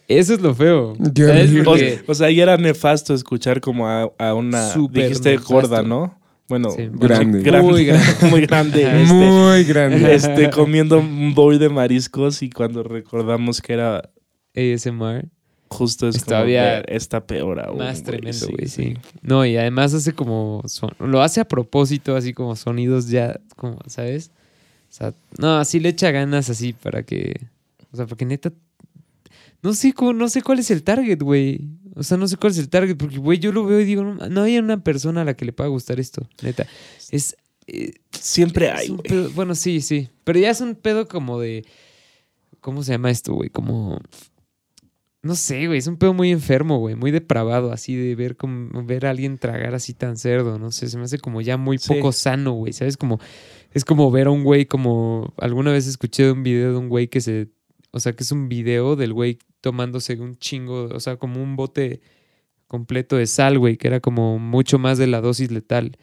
[0.08, 0.94] Eso es lo feo.
[1.14, 1.42] Qué ¿Sabes?
[1.44, 1.60] horrible.
[1.62, 4.68] O, Porque- o sea, y era nefasto escuchar como a, a una...
[4.70, 5.52] Súper dijiste nefasto.
[5.54, 6.18] gorda, ¿no?
[6.48, 6.88] Bueno, Sí.
[6.92, 7.38] Grande.
[7.60, 8.28] Muy grande.
[8.30, 8.82] muy grande.
[9.02, 10.14] Este, Muy grande.
[10.14, 14.10] este, comiendo un bowl de mariscos y cuando recordamos que era
[14.54, 15.28] ASMR.
[15.68, 17.78] Justo es Es como todavía está peor aún.
[17.78, 18.94] Más tremendo, sí, güey, sí.
[19.22, 20.62] No, y además hace como.
[20.66, 24.30] son- lo hace a propósito, así como sonidos ya, como, ¿sabes?
[24.88, 27.40] O sea, no, así le echa ganas así para que.
[27.92, 28.52] O sea, porque neta.
[29.62, 31.68] No sé cómo, no sé cuál es el target, güey.
[31.94, 34.04] O sea, no sé cuál es el target, porque, güey, yo lo veo y digo,
[34.04, 36.66] no, no hay una persona a la que le pueda gustar esto, neta.
[37.10, 37.36] Es.
[37.66, 40.08] eh, Siempre es hay, pedo- bueno, sí, sí.
[40.24, 41.64] Pero ya es un pedo como de.
[42.60, 43.48] ¿Cómo se llama esto, güey?
[43.50, 44.00] Como.
[45.26, 45.78] No sé, güey.
[45.78, 46.94] Es un pedo muy enfermo, güey.
[46.94, 50.58] Muy depravado, así de ver como, ver a alguien tragar así tan cerdo.
[50.58, 51.94] No sé, se me hace como ya muy Sí.
[51.94, 52.72] poco sano, güey.
[52.72, 52.96] ¿Sabes?
[52.96, 53.18] Como.
[53.72, 55.34] Es como ver a un güey como.
[55.38, 57.48] Alguna vez escuché de un video de un güey que se.
[57.90, 60.84] O sea, que es un video del güey tomándose un chingo.
[60.94, 62.00] O sea, como un bote
[62.68, 63.76] completo de sal, güey.
[63.76, 65.96] Que era como mucho más de la dosis letal.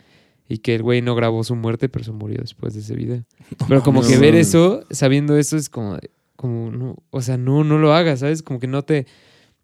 [0.49, 3.23] Y que el güey no grabó su muerte, pero se murió después de ese video.
[3.69, 5.97] Pero como No que ver eso, sabiendo eso, es como,
[6.43, 8.43] como no, o sea, no, no lo hagas, ¿sabes?
[8.43, 9.07] Como que no te,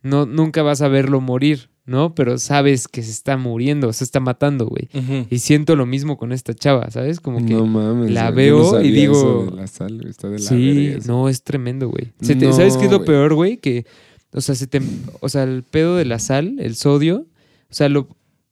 [0.02, 2.16] no, nunca vas a verlo morir, ¿no?
[2.16, 4.88] Pero sabes que se está muriendo, se está matando, güey.
[5.30, 7.20] Y siento lo mismo con esta chava, ¿sabes?
[7.20, 8.12] Como que no mames.
[8.12, 9.14] la veo y digo-
[9.46, 12.14] eso de la sal, está de la Sí, no, es tremendo, güey.
[12.22, 13.58] Se te- No, ¿Sabes qué es lo peor, güey?
[13.58, 13.86] Que,
[14.32, 14.82] o sea, se te,
[15.20, 17.26] o sea, el pedo de la sal, el sodio,
[17.70, 18.08] o sea, lo,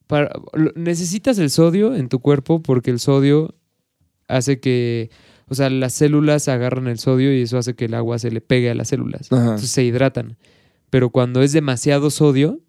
[0.06, 3.56] para, lo- necesitas el sodio en tu cuerpo porque el sodio
[4.28, 5.10] hace que,
[5.48, 8.42] o sea, las células agarran el sodio y eso hace que el agua se le
[8.42, 9.32] pegue a las células.
[9.32, 9.42] Ajá.
[9.44, 10.38] Entonces se hidratan.
[10.90, 12.60] Pero cuando es demasiado sodio,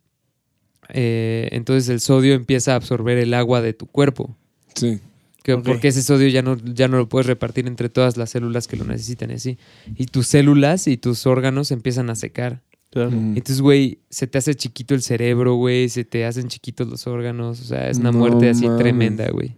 [0.88, 4.36] eh, entonces el sodio empieza a absorber el agua de tu cuerpo.
[4.74, 5.00] Sí.
[5.42, 5.58] Que-.
[5.58, 8.76] Porque ese sodio ya no, ya no lo puedes repartir entre todas las células que
[8.76, 9.58] lo necesitan y así.
[9.96, 12.62] Y tus células y tus órganos empiezan a secar.
[12.90, 13.10] Claro.
[13.10, 13.36] Mm.
[13.36, 17.60] Entonces, güey, se te hace chiquito el cerebro, güey, se te hacen chiquitos los órganos.
[17.60, 18.82] O sea, es una No muerte así mames.
[18.82, 19.56] tremenda, güey.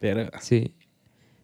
[0.00, 0.30] Verga.
[0.40, 0.74] Sí.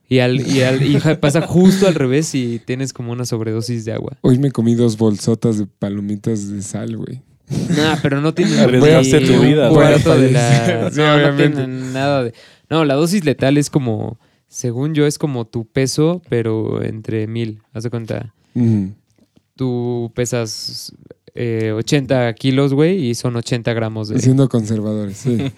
[0.09, 3.93] Y, al, y, al, y pasa justo al revés y tienes como una sobredosis de
[3.93, 4.17] agua.
[4.21, 7.23] Hoy me comí dos bolsotas de palomitas de sal, güey.
[7.77, 9.89] Nah, pero no tiene Arriesgaste ni tu vida, un güey.
[9.89, 10.91] cuarto de la...
[10.93, 12.35] Sí, no, no tiene nada de...
[12.71, 14.19] No, la dosis letal es como...
[14.49, 17.61] Según yo, es como tu peso, pero entre mil.
[17.73, 18.33] Haz de cuenta.
[19.57, 20.93] Tú pesas
[21.35, 24.21] eh, 80 kilos, güey, y son 80 gramos de...
[24.21, 25.37] Siendo conservadores, sí.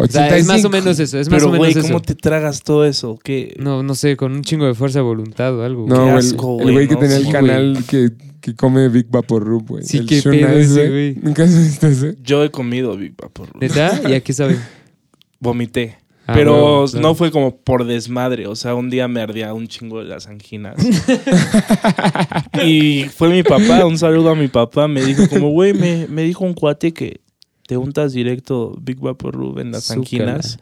[0.00, 0.08] Ok.
[0.08, 0.70] O sea, es más o 85.
[0.70, 2.00] menos eso, es más Pero, o menos güey, ¿cómo eso.
[2.06, 3.18] te tragas todo eso?
[3.22, 3.54] ¿Qué?
[3.58, 5.86] No, no sé, con un chingo de fuerza de voluntad o algo.
[5.88, 8.10] No, Qué el- asco, el güey, que no, tenía el sí, canal que,
[8.40, 9.84] que come Big Vapor Rub, güey.
[9.84, 11.14] Sí, El qué pedo ese, güey.
[11.16, 12.16] ¿Nunca has visto ese?
[12.22, 13.48] Yo he comido Big Vapor.
[13.60, 14.00] ¿Neta?
[14.08, 14.56] ¿Y a qué sabe?
[15.40, 15.98] Vomité.
[16.28, 17.00] Ah, Pero claro.
[17.08, 18.46] no fue como por desmadre.
[18.46, 20.76] O sea, un día me ardía un chingo de las anginas.
[22.64, 24.88] y fue mi papá, un saludo a mi papá.
[24.88, 27.20] Me dijo como, güey, me, me dijo un cuate que
[27.68, 30.58] te untas directo Big Vapor Rub en las anginas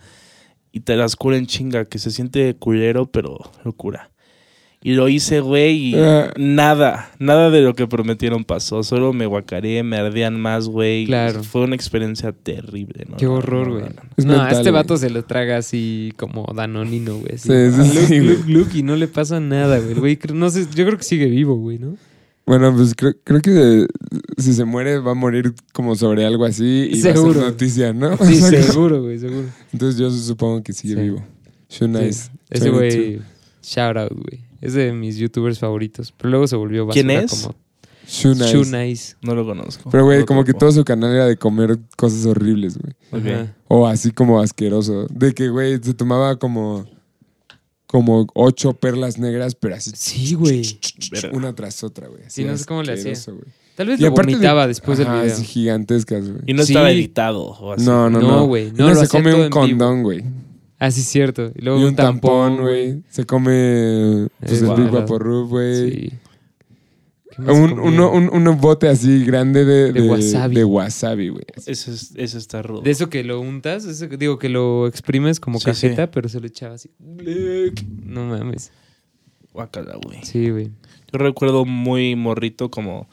[0.72, 4.10] y te las cura en chinga, que se siente culero, pero lo cura.
[4.82, 6.32] Y lo hice, güey, y Ah.
[6.36, 8.82] nada, nada de lo que prometieron pasó.
[8.82, 11.06] Solo me guacaré, me ardían más, güey.
[11.06, 11.44] Claro.
[11.44, 13.16] Fue una experiencia terrible, ¿no?
[13.16, 13.82] Qué horror, güey.
[13.84, 14.02] no, no.
[14.16, 17.38] Es No, a mental, este vato se lo traga así como danonino, güey.
[17.38, 17.48] Sí,
[18.06, 19.92] sí, Gluk, sí, y no le pasa nada, güey.
[19.92, 21.96] El güey, cre- no sé, yo creo que sigue vivo, güey, ¿no?
[22.46, 23.86] Bueno, pues creo, creo que
[24.38, 27.40] si se muere va a morir como sobre algo así y va a Seguro.
[27.40, 28.16] ser noticia, ¿no?
[28.18, 29.48] Sí, O sea, seguro, güey, seguro.
[29.72, 31.00] Entonces yo supongo que sigue Sí.
[31.00, 31.24] vivo.
[31.68, 32.16] Shunais.
[32.16, 32.30] Sí.
[32.50, 33.20] Ese güey,
[33.62, 34.44] shout out, güey.
[34.60, 36.12] Es de mis youtubers favoritos.
[36.16, 37.42] Pero luego se volvió basura ¿Quién es?
[37.42, 37.54] como
[38.06, 39.16] Shunais.
[39.22, 39.90] No lo conozco.
[39.90, 43.48] Pero güey, No como que todo su canal era de comer cosas horribles, güey.
[43.68, 45.06] O así como asqueroso.
[45.10, 46.86] De que, güey, se tomaba como
[47.96, 50.62] como ocho perlas negras, pero así Sí, güey.
[51.32, 52.20] Una tras otra, güey.
[52.28, 53.14] Sí, no sé cómo le hacía.
[53.32, 53.44] güey.
[53.74, 55.34] Tal vez Y lo aparte de- vomitaba después del Ajá, video.
[55.34, 56.42] así gigantescas, güey.
[56.46, 56.72] Y no Sí.
[56.72, 57.84] estaba editado o así.
[57.86, 58.46] No, no, No, no.
[58.46, 60.24] güey, no, uno lo se come un condón, güey.
[60.78, 61.52] Ah, sí, cierto.
[61.54, 63.02] Y luego Y un, un tampón, güey.
[63.08, 65.00] Se come pues, Es el Big guau.
[65.00, 65.90] Vapor Rub, güey.
[65.90, 66.12] Sí.
[67.36, 70.54] ¿Qué más Un, uno, un, un bote así grande de, De de, wasabi.
[70.56, 71.44] de wasabi, güey.
[71.66, 72.80] Ese, es- ese está rudo.
[72.80, 76.40] De eso que lo untas, eso digo que lo exprimes como Sí, cajeta, pero se
[76.40, 76.90] lo echaba así.
[78.04, 78.72] No mames.
[79.52, 80.18] Guácala, güey.
[80.24, 80.70] Sí, güey.
[81.12, 83.08] Yo recuerdo muy morrito como...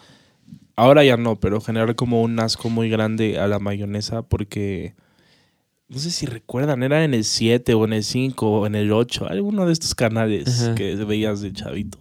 [0.76, 4.94] Ahora ya no, pero generar como un asco muy grande a la mayonesa porque...
[5.90, 8.92] No sé si recuerdan, era en el 7 o en el 5 o en el
[8.92, 10.76] 8, alguno de estos canales Ajá.
[10.76, 12.00] que veías de chavito.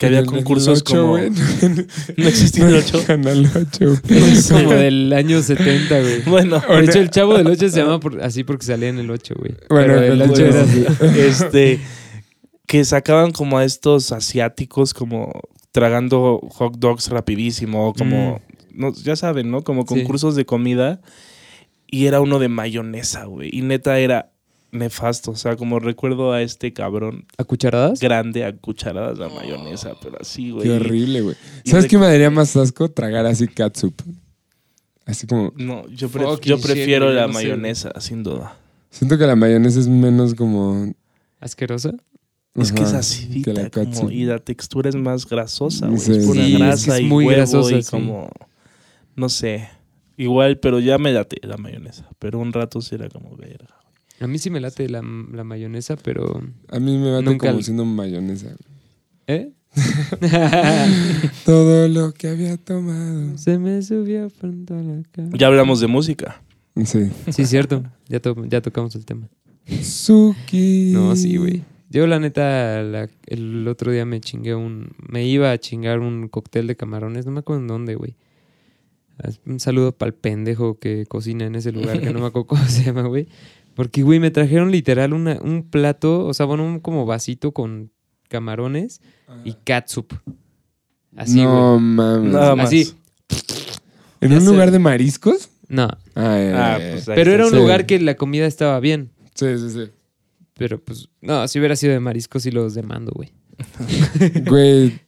[0.00, 1.08] Que había concursos ocho, como...
[1.10, 1.30] güey.
[2.16, 3.02] No existía el 8.
[3.06, 3.92] Canal 8.
[4.08, 6.22] Ese es como del año 70, güey.
[6.22, 9.10] Bueno, De hecho, el chavo del 8 se llama por- así porque salía en el
[9.10, 9.52] 8, güey.
[9.68, 10.84] Bueno, Pero el el 8 era así.
[11.18, 11.80] este
[12.66, 15.32] que sacaban como a estos asiáticos como
[15.72, 18.40] tragando hot dogs rapidísimo como
[18.72, 19.62] no, ya saben, ¿no?
[19.62, 19.88] Como Sí.
[19.88, 21.00] concursos de comida
[21.88, 24.30] y era uno de mayonesa, güey, y neta era
[24.72, 28.00] nefasto, o sea, como recuerdo a este cabrón ¿A cucharadas?
[28.00, 30.64] grande a cucharadas la mayonesa, pero así, güey.
[30.64, 31.36] Qué horrible, güey.
[31.64, 32.90] ¿Sabes qué me daría más asco?
[32.90, 33.94] Tragar así catsup.
[35.06, 35.52] Así como...
[35.56, 37.44] No, yo, prefiero la no sé.
[37.44, 38.56] mayonesa, sin duda.
[38.90, 40.92] Siento que la mayonesa es menos como...
[41.40, 41.94] ¿Asquerosa?
[42.54, 45.98] Es que es acidita, que la como, y la textura es más grasosa, güey.
[45.98, 47.90] Sí, es pura sí, es que grasa es y muy huevo grasosa, y sí.
[47.90, 48.28] como...
[49.16, 49.68] No sé.
[50.16, 52.08] Igual, pero ya me late la mayonesa.
[52.18, 53.79] Pero un rato sí era como verga.
[54.20, 55.02] A mí sí me late la,
[55.32, 56.42] la mayonesa, pero...
[56.68, 58.54] A mí me mata Nunca como siendo mayonesa.
[59.26, 59.52] ¿Eh?
[61.44, 63.36] Todo lo que había tomado.
[63.38, 65.28] Se me subió pronto a la cara.
[65.32, 66.42] Ya hablamos de música.
[66.84, 67.10] Sí.
[67.30, 67.84] Sí, cierto.
[68.08, 69.28] Ya, to- ya tocamos el tema.
[69.82, 70.90] Suki.
[70.92, 71.62] No, sí, güey.
[71.90, 74.90] Yo, la neta, la- el otro día me chingué un.
[75.08, 78.16] Me iba a chingar un cóctel de camarones, no me acuerdo en dónde, güey.
[79.44, 82.64] Un saludo para el pendejo que cocina en ese lugar, que no me acuerdo cómo
[82.64, 83.28] se llama, güey.
[83.80, 87.90] Porque, güey, me trajeron literal una, un plato, o sea, bueno, un como vasito con
[88.28, 89.00] camarones
[89.42, 90.12] y catsup.
[91.16, 91.80] Así, no güey.
[91.80, 92.30] mames.
[92.30, 92.66] Nada más.
[92.66, 92.92] Así.
[94.20, 94.50] ¿En Ya un sé.
[94.50, 95.48] lugar de mariscos?
[95.68, 95.88] No.
[96.14, 97.56] Ah, ya, Ah, pues ahí Pero era un sí.
[97.56, 99.12] lugar que la comida estaba bien.
[99.34, 99.84] Sí, sí, sí.
[100.58, 103.32] Pero pues, no, si hubiera sido de mariscos sí los demando, güey.
[104.46, 105.00] Güey,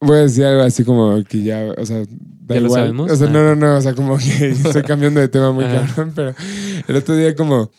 [0.00, 2.02] voy a decir algo así como que ya, o sea,
[2.46, 2.80] da ¿Ya lo igual.
[2.82, 3.10] sabemos?
[3.10, 3.30] O sea, Ah.
[3.30, 5.86] no, no, no, o sea, como que estoy cambiando de tema muy Ajá.
[5.86, 6.34] cabrón, pero
[6.86, 7.70] el otro día como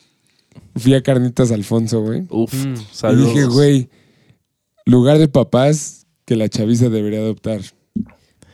[0.75, 2.23] fui a Carnitas Alfonso, güey.
[2.29, 2.73] Uf, Mm.
[2.73, 3.33] Y saludos.
[3.33, 3.89] dije, güey,
[4.85, 7.61] lugar de papás que la chaviza debería adoptar.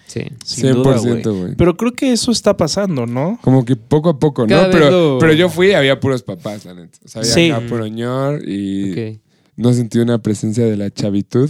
[0.08, 0.24] Sí.
[0.44, 1.56] Sin duda, 100%, güey.
[1.56, 3.40] Pero creo que eso está pasando, ¿no?
[3.42, 4.50] Como que poco a poco, ¿no?
[4.50, 6.98] Cada Pero, lo- pero yo fui y había puros papás, la neta.
[7.06, 7.50] O sea, había Sí.
[7.50, 9.22] acá puro ñor y
[9.56, 11.50] no sentí una presencia de la chavitud.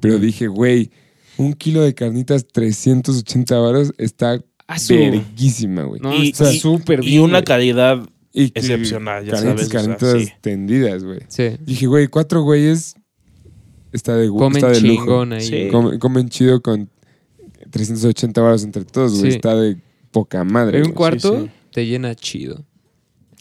[0.00, 0.90] Pero dije, güey,
[1.38, 4.40] un kilo de carnitas 380 varos está
[4.88, 6.00] verguísima, güey.
[6.00, 7.12] No, Y- súper bien.
[7.14, 9.66] Y una calidad Y excepcional, ya carnitas, sabes.
[9.66, 10.32] o sea, carnitas sí.
[10.40, 11.20] tendidas, güey.
[11.28, 11.56] Sí.
[11.60, 12.94] Dije, güey, cuatro güeyes
[13.92, 15.00] está de, Comen está de lujo.
[15.04, 15.40] chingón ahí.
[15.40, 15.68] Sí.
[15.70, 16.90] Comen, comen chido con
[17.70, 19.30] 380 varos entre todos, güey.
[19.32, 19.36] Sí.
[19.36, 19.78] Está de
[20.10, 20.72] poca madre.
[20.72, 20.90] Pero güey.
[20.90, 21.50] un cuarto sí.
[21.72, 22.64] te llena chido.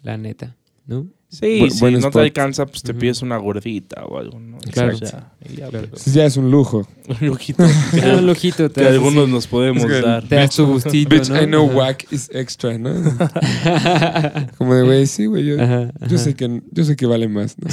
[0.03, 0.55] La neta.
[0.85, 1.07] ¿no?
[1.29, 4.57] Sí, Bu- si no te alcanza, pues te pides una gordita o algo, ¿no?
[4.71, 4.95] Claro.
[4.95, 5.87] O sea, y ya, Claro.
[5.91, 6.87] pero- Sí, ya es un lujo.
[7.21, 8.71] un lujito que, Ah, un lojito.
[8.71, 10.23] Te que algunos nos podemos Es que- dar.
[10.25, 11.41] Te das tu gustito, Bitch, ¿no?
[11.41, 12.91] I know whack is extra, ¿no?
[14.57, 16.17] Como de, güey, sí, güey, yo, Ajá, yo ajá.
[16.17, 17.67] sé que yo sé que vale más, ¿no?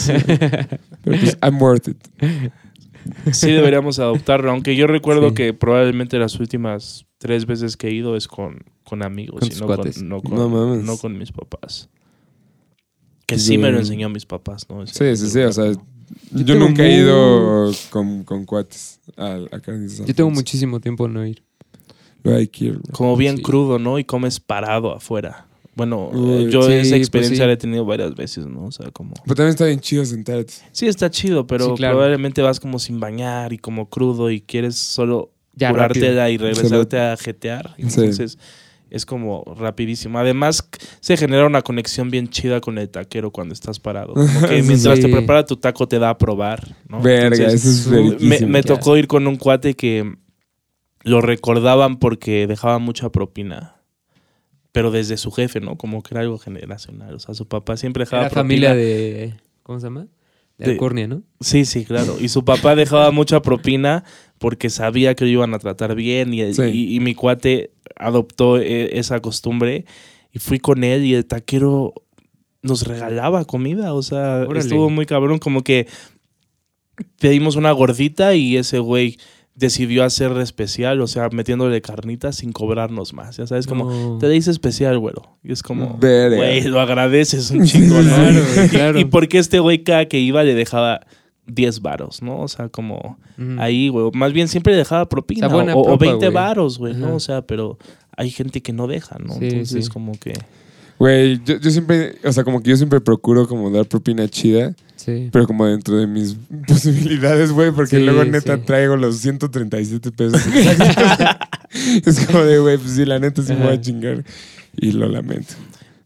[1.04, 1.98] Pero pues, I'm worth it.
[3.32, 5.34] Sí deberíamos adoptarlo, aunque yo recuerdo Sí.
[5.34, 9.50] que probablemente las últimas tres veces que he ido es con, con amigos Con y
[9.50, 9.98] tus no cuates.
[9.98, 10.84] con, no, con, No mames.
[10.84, 11.88] no con mis papás.
[13.26, 14.86] Que sí me lo enseñó mis papás, ¿no?
[14.86, 15.72] Sí, sí, sí, o sea,
[16.32, 19.60] Yo nunca he ido con, con cuates a, a
[20.06, 21.42] Yo tengo muchísimo tiempo en no ir.
[22.24, 22.80] Hay que ir.
[22.92, 23.42] Como bien Sí.
[23.42, 23.98] crudo, ¿no?
[23.98, 25.46] Y comes parado afuera.
[25.76, 27.46] Bueno, Uy, yo sí, esa pues experiencia sí.
[27.48, 28.66] la he tenido varias veces, ¿no?
[28.66, 29.12] O sea, como...
[29.24, 30.54] Pero también está bien chido sentarte.
[30.70, 31.96] Sí, está chido, pero Sí, claro.
[31.96, 35.88] probablemente vas como sin bañar y como crudo y quieres solo Ya, rápido.
[36.06, 37.74] curártela y regresarte a jetear.
[37.76, 37.82] Sí.
[37.82, 38.38] Entonces
[38.94, 40.18] es como rapidísimo.
[40.18, 40.68] Además,
[41.00, 44.14] se genera una conexión bien chida con el taquero cuando estás parado.
[44.14, 44.68] Como que Sí.
[44.68, 47.00] mientras te prepara tu taco te da a probar, ¿no?
[47.00, 50.14] Verga, Entonces, eso es me, me tocó ir con un cuate que
[51.02, 53.76] lo recordaban porque dejaba mucha propina.
[54.72, 55.76] Pero desde su jefe, ¿no?
[55.76, 57.14] Como que era algo generacional.
[57.14, 58.42] O sea, su papá siempre dejaba Era propina.
[58.42, 59.34] familia de.
[59.62, 60.06] ¿Cómo se llama?
[60.58, 61.22] De De- Alcornia, ¿no?
[61.40, 62.16] Sí, sí, claro.
[62.20, 64.04] Y su papá dejaba mucha propina
[64.38, 66.62] porque sabía que lo iban a tratar bien y, Sí.
[66.62, 69.84] y- y mi cuate adoptó eh, esa costumbre
[70.32, 71.92] y fui con él y el taquero
[72.62, 73.94] nos regalaba comida.
[73.94, 74.60] O sea, Órale.
[74.60, 75.38] estuvo muy cabrón.
[75.38, 75.86] Como que
[77.18, 79.18] pedimos una gordita y ese güey
[79.56, 83.36] decidió hacer especial, o sea, metiéndole carnitas sin cobrarnos más.
[83.36, 84.18] Ya sabes, como No.
[84.18, 85.38] te dice especial, güero.
[85.44, 88.14] Y es como, güey, lo agradeces un chingo, ¿no?
[88.16, 88.40] Claro,
[88.70, 88.98] claro.
[88.98, 91.00] Y porque este güey cada que iba le dejaba
[91.46, 92.40] 10 varos, ¿no?
[92.40, 93.18] O sea, como
[93.58, 94.10] ahí, güey.
[94.14, 95.46] Más bien siempre le dejaba propina.
[95.46, 96.34] O sea, buena o, o propa, 20 güey.
[96.34, 97.14] varos, güey, ¿no?
[97.14, 97.78] O sea, pero
[98.16, 99.34] hay gente que no deja, ¿no?
[99.34, 99.90] Sí, Entonces, sí.
[99.90, 100.32] como que...
[100.98, 104.74] Güey, yo, yo siempre, o sea, como que yo siempre procuro como dar propina chida,
[105.04, 105.28] Sí.
[105.32, 106.36] pero como dentro de mis
[106.66, 108.62] posibilidades, güey, porque Sí, luego neta sí.
[108.64, 110.40] traigo los 137 pesos.
[112.06, 114.24] es como de, güey, pues sí, la neta sí me voy a chingar
[114.76, 115.54] y lo lamento.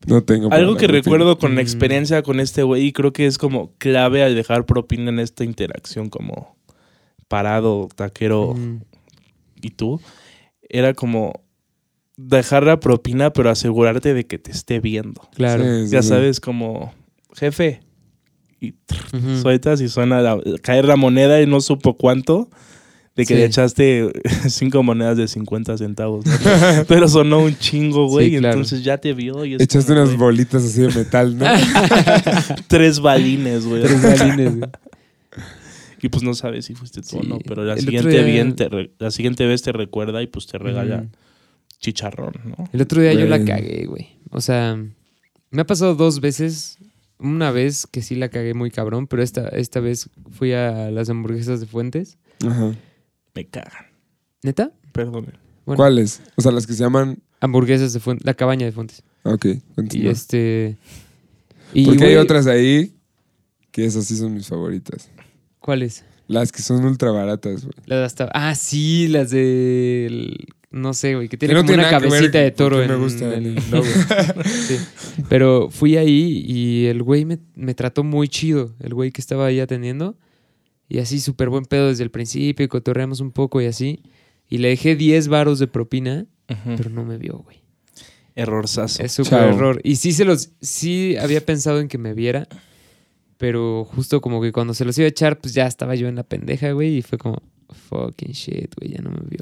[0.06, 0.92] No tengo Algo que propina.
[1.02, 1.64] recuerdo con la Mm.
[1.64, 5.44] experiencia con este güey y creo que es como clave al dejar propina en esta
[5.44, 6.56] interacción como
[7.28, 8.54] parado, taquero
[9.60, 10.00] y tú,
[10.68, 11.42] era como
[12.16, 15.20] dejar la propina pero asegurarte de que te esté viendo.
[15.34, 15.62] Claro.
[15.62, 16.08] Sí, sí, Ya sí.
[16.08, 16.92] sabes, como
[17.34, 17.80] jefe.
[18.60, 18.74] Y
[19.16, 19.40] Ujú.
[19.40, 22.48] sueltas y suena la- caer la moneda y no supo cuánto.
[23.14, 23.40] De que Sí.
[23.40, 24.12] le echaste
[24.48, 26.24] cinco monedas de 50 centavos.
[26.24, 26.32] ¿no?
[26.88, 28.30] Pero sonó un chingo, güey.
[28.30, 28.54] Sí, claro.
[28.54, 31.44] entonces ya te vio y Echaste como, unas güey, bolitas así de metal, ¿no?
[32.68, 33.82] tres balines, güey.
[33.82, 34.70] Tres balines, güey.
[36.00, 37.38] Y pues no sabes si fuiste tú o no.
[37.44, 40.46] Pero la El siguiente, día- bien te re- la siguiente vez te recuerda y pues
[40.46, 41.06] te regala
[41.80, 42.68] chicharrón, ¿no?
[42.72, 44.08] El otro día yo la cagué, güey.
[44.30, 44.76] O sea,
[45.50, 46.78] me ha pasado dos veces.
[47.18, 51.08] Una vez que sí la cagué muy cabrón, pero esta, esta vez fui a las
[51.10, 52.18] hamburguesas de Fuentes.
[52.46, 52.74] Ajá.
[53.34, 53.86] Me cagan.
[54.42, 54.72] ¿Neta?
[54.92, 55.32] Perdón.
[55.66, 56.22] Bueno, ¿Cuáles?
[56.36, 57.18] O sea, las que se llaman...
[57.40, 59.02] Hamburguesas de Fuentes, la cabaña de Fuentes.
[59.24, 60.12] Ok, Y continúa.
[60.12, 60.76] este...
[61.74, 62.94] Y, Porque hay otras ahí
[63.72, 65.10] que esas sí son mis favoritas.
[65.58, 66.04] ¿Cuáles?
[66.26, 67.74] Las que son ultra baratas, güey.
[67.86, 68.30] Las de hasta...
[68.32, 70.36] Ah, sí, las de...
[70.70, 73.34] No sé, güey, que tiene no como tiene una cabecita de toro en me gusta
[73.34, 73.86] el el- logo.
[74.44, 74.76] Sí.
[75.28, 79.46] Pero fui ahí y el güey me, me trató muy chido, el güey que estaba
[79.46, 80.16] ahí atendiendo.
[80.90, 84.02] Y así súper buen pedo desde el principio y cotorreamos un poco y así.
[84.48, 86.26] Y le dejé 10 varos de propina,
[86.76, 87.62] pero no me vio, güey.
[88.34, 89.02] Errorzazo.
[89.02, 89.80] Es súper error.
[89.84, 90.50] Y sí se los...
[90.60, 92.46] Sí había pensado en que me viera,
[93.36, 96.14] pero justo como que cuando se los iba a echar, pues ya estaba yo en
[96.16, 96.98] la pendeja, güey.
[96.98, 97.42] Y fue como,
[97.88, 99.40] fucking shit, güey, ya no me vio.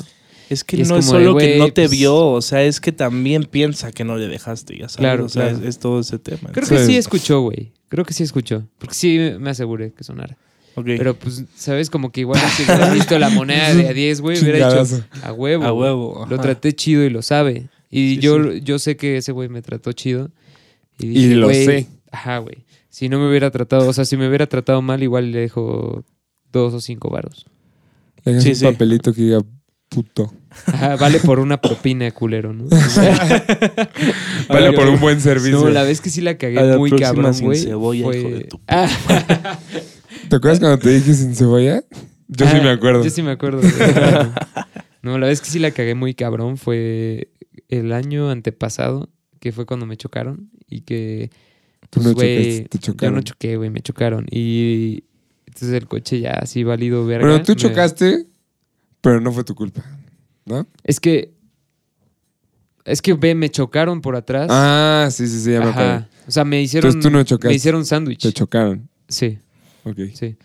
[0.48, 2.62] Es que Y es no es de, solo que no te pues- vio, o sea,
[2.62, 4.97] es que también piensa que no le dejaste, ya sabes.
[4.97, 5.59] Claro, o sea, claro.
[5.59, 6.51] es, es todo ese tema.
[6.52, 6.97] Creo que Sí.
[6.97, 7.73] escuchó, güey.
[7.89, 8.64] Creo que sí escuchó.
[8.78, 10.36] Porque sí me aseguré que sonara.
[10.77, 10.85] Ok.
[10.98, 11.89] Pero pues, ¿sabes?
[11.90, 15.32] Como que igual si hubiera visto la moneda de a 10, güey, hubiera dicho a
[15.32, 15.64] huevo.
[15.64, 16.27] A huevo.
[16.28, 17.68] Lo traté chido y lo sabe.
[17.90, 20.31] Y Sí, yo, yo sé que ese güey me trató chido.
[20.98, 21.86] Y, Y dije, lo güey, sé.
[22.12, 22.64] Ajá, güey.
[22.90, 26.05] Si no me hubiera tratado, o sea, si me hubiera tratado mal, igual le dejo
[26.52, 27.47] dos o cinco varos.
[28.24, 28.64] Hagas Sí, un sí.
[28.64, 29.40] papelito que diga
[29.97, 30.31] puto.
[30.66, 32.64] Ajá, vale por una propina, culero, ¿no?
[34.48, 35.59] Vale por un buen servicio.
[35.64, 37.59] No, la vez que sí la cagué A la muy próxima cabrón, sin güey.
[37.59, 38.89] cebolla, fue- hijo de tu Ah,
[40.28, 41.82] ¿Te acuerdas cuando te dije sin cebolla?
[42.28, 43.02] Yo sí ah, me acuerdo.
[43.05, 43.60] Yo sí me acuerdo.
[43.62, 43.73] güey.
[45.02, 47.28] no, la vez que sí la cagué muy cabrón fue
[47.68, 49.09] el año antepasado,
[49.40, 51.31] que fue cuando me chocaron y que
[51.89, 53.14] Tú pues, no güey, chocaste, te yo chocaron.
[53.14, 54.27] no choqué, güey, me chocaron.
[54.31, 55.05] Y
[55.47, 57.27] entonces el coche ya así válido verga.
[57.28, 58.27] Bueno, tú me- chocaste,
[59.06, 59.84] pero no fue tu culpa.
[60.44, 60.66] ¿No?
[60.82, 61.32] Es que.
[62.84, 64.48] Es que ve, me chocaron por atrás.
[64.50, 66.08] Ah, sí, sí, sí, ya me acuerdo.
[66.26, 66.88] O sea, me hicieron.
[66.88, 67.48] Entonces tú no chocaste.
[67.48, 68.22] Me hicieron sándwich.
[68.22, 68.88] Te chocaron.
[69.08, 69.38] Sí,
[69.84, 69.98] Ok.
[70.12, 70.36] sí.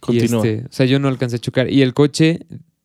[0.00, 0.46] Continúa.
[0.46, 1.70] Este, o sea, yo no alcancé a chocar.
[1.72, 2.40] Y el coche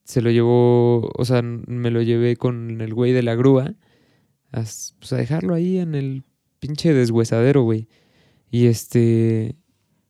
[0.06, 3.74] se lo llevó, o sea, me lo llevé con el güey de la grúa
[4.54, 6.24] a, pues, a dejarlo ahí en el
[6.60, 7.90] pinche deshuesadero, güey.
[8.50, 9.56] Y este,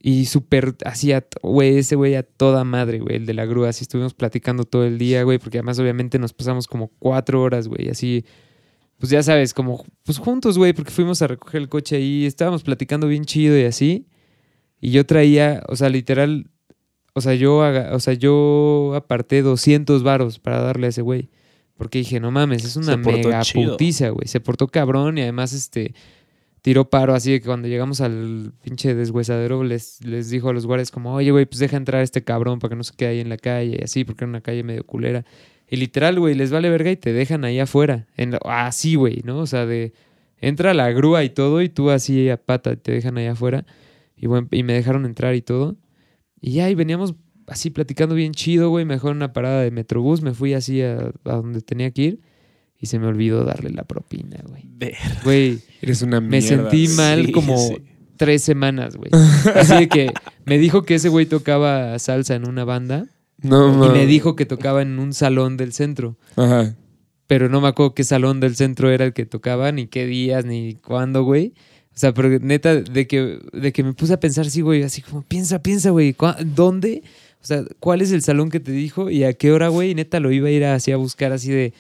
[0.08, 1.12] y súper, así,
[1.42, 3.68] güey, ese güey a toda madre, güey, el de la grúa.
[3.68, 7.68] Así estuvimos platicando todo el día, güey, porque además obviamente nos pasamos como cuatro horas,
[7.68, 8.24] güey, así.
[9.00, 12.64] Pues ya sabes, como, pues juntos, güey, porque fuimos a recoger el coche ahí, estábamos
[12.64, 14.08] platicando bien chido y así.
[14.80, 16.50] Y yo traía, o sea, literal,
[17.14, 21.32] o sea, yo, o sea, yo aparté 200 varos para darle a ese güey.
[21.76, 23.74] Porque dije, no mames, es una mega chido.
[23.74, 24.30] putiza, güey.
[24.30, 25.94] Se portó cabrón y además, este,
[26.68, 30.92] tiró paro así que cuando llegamos al pinche deshuesadero les, les dijo a los guardias
[30.92, 33.20] como, oye, güey, pues deja entrar a este cabrón para que no se quede ahí
[33.22, 35.24] en la calle y así, porque era una calle medio culera.
[35.70, 38.08] Y literal, güey, les vale verga y te dejan ahí afuera.
[38.18, 39.38] En así, güey, ¿no?
[39.38, 39.94] O sea, de...
[40.42, 43.66] Entra la grúa y todo y tú así a pata te dejan ahí afuera.
[44.18, 45.78] Y, bueno, y me dejaron entrar y todo.
[46.42, 47.16] Y ya, y veníamos
[47.48, 48.84] así platicando bien chido, güey.
[48.84, 50.22] Me dejaron una parada de Metrobús.
[50.22, 52.20] Me fui así a donde tenía que ir.
[52.80, 54.64] Y se me olvidó darle la propina, güey.
[54.66, 54.96] Ver.
[55.24, 56.48] Güey, Eres una me mierda.
[56.70, 57.78] sentí mal Sí, como sí.
[58.18, 59.10] tres semanas, güey.
[59.56, 60.12] Así de que
[60.46, 63.08] me dijo que ese güey tocaba salsa en una banda.
[63.42, 63.94] No, Y mames.
[63.94, 66.18] me dijo que tocaba en un salón del centro.
[66.36, 66.76] Ajá.
[67.28, 70.46] Pero no me acuerdo qué salón del centro era el que tocaba, ni qué días,
[70.46, 71.54] ni cuándo, güey.
[71.94, 75.02] O sea, pero neta, de que, de que me puse a pensar, sí, güey, así
[75.02, 77.02] como, piensa, piensa, güey, ¿cuá- ¿dónde?
[77.42, 79.92] O sea, ¿cuál es el salón que te dijo y a qué hora, güey?
[79.92, 81.74] Y neta lo iba a ir así a buscar, así de,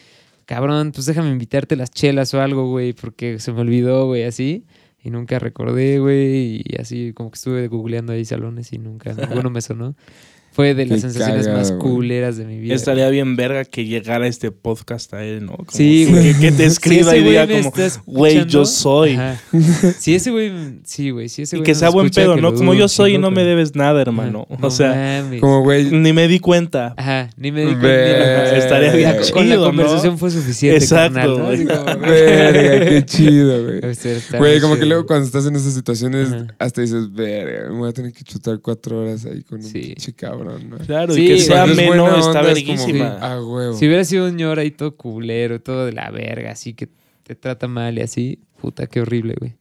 [0.48, 4.66] cabrón, pues déjame invitarte las chelas o algo, güey, porque se me olvidó, güey, así.
[5.04, 9.52] Y nunca recordé, güey, y así como que estuve googleando ahí salones y nunca, ninguno
[9.52, 9.96] me sonó.
[10.58, 11.80] Fue de las Qué sensaciones cagado, más güey.
[11.80, 12.74] culeras de mi vida.
[12.74, 15.52] Estaría bien verga que llegara este podcast a él, ¿no?
[15.58, 16.34] Como Sí, que- güey.
[16.34, 17.72] Que, te escriba Si y diga como,
[18.08, 19.12] güey, yo soy.
[19.14, 19.40] ajá.
[20.00, 20.52] Si ese güey,
[20.84, 22.56] sí, güey, si ese Y güey que nos sea buen pedo, que ¿no?
[22.56, 24.48] Como yo soy y no me debes nada, hermano.
[24.60, 25.42] No O sea, mames.
[25.42, 25.92] Como, güey.
[25.92, 26.96] ni me di cuenta.
[26.98, 27.88] Ajá, ni me di cuenta.
[27.88, 28.58] Verga.
[28.58, 29.64] Estaría bien La- chido, Con la ¿no?
[29.64, 31.38] conversación fue suficiente, Exacto,
[32.02, 33.82] Verga, qué chido, güey.
[34.40, 36.30] Güey, como que luego cuando estás en esas situaciones,
[36.60, 39.80] hasta dices, verga, me voy a tener que chutar cuatro horas ahí con un Sí.
[39.80, 40.78] pinche cabrón, ¿no?
[40.80, 43.18] Claro, Sí, y que sea es buena está onda, es como, verguísima.
[43.20, 43.74] A huevo.
[43.78, 46.90] Si hubiera sido un ñor ahí todo culero, todo de la verga, así que
[47.24, 49.56] te trata mal y así, puta, qué horrible, güey.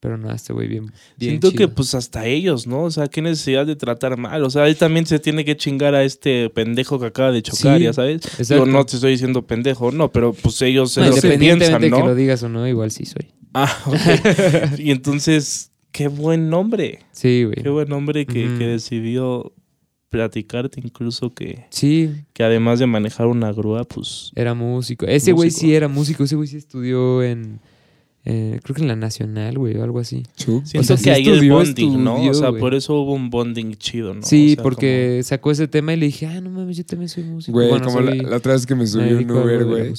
[0.00, 2.82] Pero no, este güey bien, bien Siento que pues hasta ellos, ¿no?
[2.82, 4.44] O sea, qué necesidad de tratar mal.
[4.44, 7.78] O sea, él también se tiene que chingar a este pendejo que acaba de chocar,
[7.78, 8.16] Sí, ya sabes.
[8.38, 8.66] exacto.
[8.66, 11.78] Yo no te estoy diciendo pendejo, no, pero pues ellos No, es lo que independientemente
[11.78, 12.14] piensan, de que lo ¿no?
[12.14, 13.28] digas o no, igual sí soy.
[13.54, 14.78] Ah, ok.
[14.78, 16.98] y entonces, qué buen nombre.
[17.12, 17.62] Sí, güey.
[17.62, 19.54] Qué buen hombre que, que decidió
[20.18, 24.30] platicarte incluso que, Sí, que además de manejar una grúa, pues...
[24.34, 25.06] Era músico.
[25.06, 26.24] Ese güey sí era músico.
[26.24, 27.60] Ese güey sí estudió en.
[28.24, 30.22] eh, creo que en la Nacional, güey, o algo así.
[30.36, 32.22] Siento sea, sí que ahí el estudió, bonding, ¿no?
[32.30, 34.22] O sea, por eso hubo un bonding chido, ¿no?
[34.22, 37.08] sí, O sea, porque sacó ese tema y le dije, ah, no mames, yo también
[37.08, 37.52] soy músico.
[37.58, 39.92] Güey, Bueno, como la, soy- la otra vez que me subí un Uber, güey.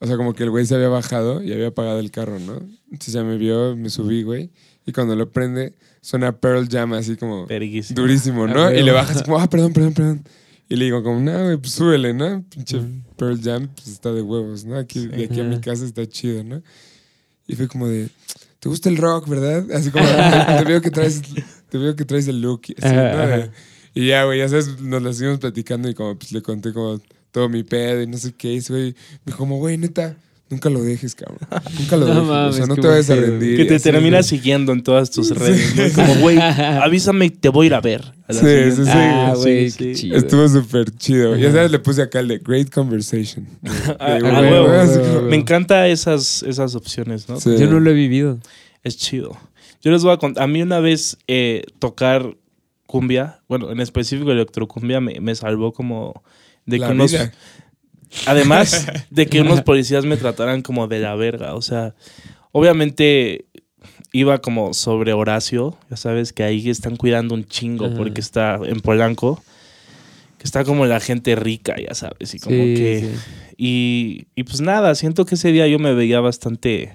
[0.00, 2.60] O sea, como que el güey se había bajado y había apagado el carro, ¿no?
[2.90, 4.50] Entonces ya me vio, me subí, güey.
[4.86, 5.74] Y cuando lo prende,
[6.08, 7.46] suena Pearl Jam así como
[7.90, 8.64] durísimo, Ah, ¿no?
[8.64, 8.80] güey.
[8.80, 10.24] Y le baja así como, ah, perdón, perdón, perdón.
[10.66, 12.42] Y le digo como, no, güey, pues súbele, ¿no?
[12.48, 12.80] Pinche.
[13.18, 14.78] Pearl Jam, pues está de huevos, ¿no?
[14.78, 16.62] Aquí, de aquí a mi casa está chido, ¿no?
[17.46, 18.08] Y fue como de,
[18.58, 19.70] ¿te gusta el rock, verdad?
[19.72, 21.20] Así como, te, te veo que traes,
[21.68, 22.62] te veo que traes el look.
[22.78, 23.22] Así, Ajá, ¿no?
[23.22, 23.50] ajá.
[23.94, 27.00] Y ya, güey, ya sabes, nos la seguimos platicando y como pues le conté como
[27.32, 28.54] todo mi pedo y no sé qué.
[28.54, 28.84] Y ese güey
[29.24, 30.16] me dijo como, güey, neta,
[30.50, 31.38] nunca lo dejes, cabrón.
[31.78, 32.28] Nunca lo No dejes.
[32.28, 33.56] mames, o sea, no te vayas a rendir.
[33.56, 34.22] Que te así, termina güey.
[34.24, 35.74] siguiendo en todas tus redes.
[35.76, 35.92] ¿no?
[35.94, 38.12] Como, güey, avísame y te voy a ir a ver.
[38.28, 38.90] a Sí, sí, sí.
[38.92, 39.78] Ah, Sí, güey, sí.
[39.78, 40.16] qué chido.
[40.16, 41.36] Estuvo súper chido.
[41.36, 43.46] Ya sabes, le puse acá el de Great Conversation.
[43.62, 47.38] De- Ah, de- ah, Me encanta esas, esas opciones, ¿no?
[47.40, 47.50] Sí.
[47.58, 48.38] Yo no lo he vivido.
[48.84, 49.36] Es chido.
[49.82, 50.42] Yo les voy a contar.
[50.44, 52.34] A mí una vez eh, tocar
[52.86, 56.22] cumbia, bueno, en específico electrocumbia, me, me salvó como
[56.64, 57.14] de La que unos.
[58.26, 61.54] Además de que unos policías me trataran como de la verga.
[61.54, 61.94] O sea,
[62.52, 63.46] obviamente
[64.12, 65.76] iba como sobre Horacio.
[65.90, 67.96] Ya sabes que ahí están cuidando un chingo Ajá.
[67.96, 69.42] porque está en Polanco.
[70.38, 72.32] Que está como la gente rica, ya sabes.
[72.34, 73.00] Y como Sí, que.
[73.00, 73.34] sí.
[73.56, 76.92] Y, y pues nada, siento que ese día yo me veía bastante.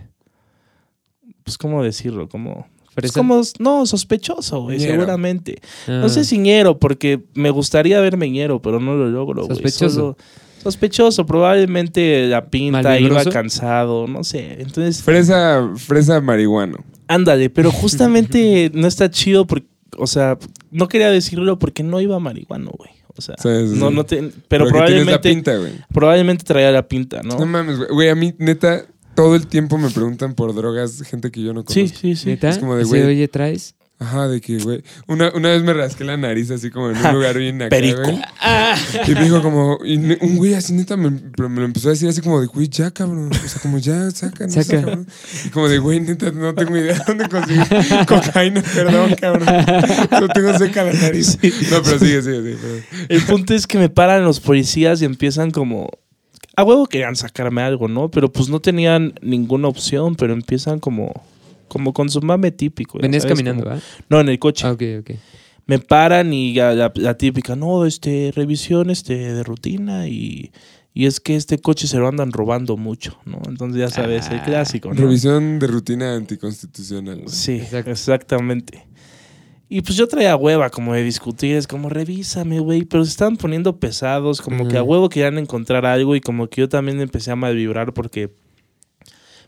[1.43, 2.29] Pues, ¿cómo decirlo?
[2.29, 2.67] Como.
[2.95, 3.19] Pues ¿Fresa?
[3.19, 5.59] como no, sospechoso, güey, seguramente.
[5.87, 5.99] Ah.
[6.03, 9.55] No sé si ñero, porque me gustaría verme ñero, pero no lo logro, güey.
[9.55, 9.89] Sospechoso.
[9.89, 10.17] Solo-
[10.63, 14.61] Sospechoso, probablemente la pinta iba cansado, no sé.
[14.61, 16.77] Entonces, Fresa, fresa marihuano.
[17.07, 19.67] ándale, pero justamente no está chido porque,
[19.97, 20.37] o sea,
[20.71, 22.91] no quería decirlo porque no iba marihuano, güey.
[23.15, 23.95] O sea, Sí, sí, no, sí.
[23.95, 25.71] no te, pero, que tienes la probablemente, pinta, güey.
[25.93, 27.37] probablemente traía la pinta, ¿no?
[27.37, 27.89] No mames, güey.
[27.91, 31.63] Güey, a mí, neta, todo el tiempo me preguntan por drogas gente que yo no
[31.63, 31.73] conozco.
[31.73, 32.29] sí, sí, sí.
[32.29, 32.49] ¿Neta?
[32.49, 33.03] Es como de, güey.
[33.03, 33.75] oye, ¿traes?
[34.03, 34.83] Ajá, de que, güey.
[35.07, 38.01] Una, una vez me rasqué la nariz así como en un lugar bien acá, Perico.
[38.01, 38.19] güey.
[39.07, 41.87] Y me dijo como, y ne- un güey así neta me, pero me lo empezó
[41.87, 43.29] a decir así como de, güey, ya, cabrón.
[43.31, 44.81] O sea, como ya, saca, no sé, Saca.
[44.81, 45.07] cabrón.
[45.45, 47.63] Y como de, güey, neta, no tengo idea de dónde conseguir
[48.07, 49.47] cocaína, perdón, cabrón.
[50.11, 51.37] No tengo seca la nariz.
[51.71, 52.55] No, pero sigue, sigue, sigue.
[52.57, 52.81] perdón.
[53.09, 55.89] El punto es que me paran los policías y empiezan como...
[56.55, 58.11] A huevo querían sacarme algo, ¿no?
[58.11, 61.11] Pero pues no tenían ninguna opción, pero empiezan como...
[61.73, 62.99] Como con su mame típico.
[62.99, 63.87] Venías sabes, caminando, como- ¿verdad?
[64.09, 64.65] No, en el coche.
[64.67, 65.11] Ah, ok, ok.
[65.65, 70.51] Me paran y ya la, la típica, no, este, revisión este, de rutina y,
[70.93, 73.41] y es que este coche se lo andan robando mucho, ¿no?
[73.47, 75.01] Entonces ya sabes, el Ah, clásico, ¿no?
[75.01, 77.23] Revisión de rutina anticonstitucional.
[77.27, 77.91] Sí, Exacto.
[77.91, 78.85] exactamente.
[79.69, 83.37] Y pues yo traía hueva como de discutir, es como revísame, güey, pero se estaban
[83.37, 87.31] poniendo pesados, como que a huevo querían encontrar algo y como que yo también empecé
[87.31, 88.29] a mal vibrar porque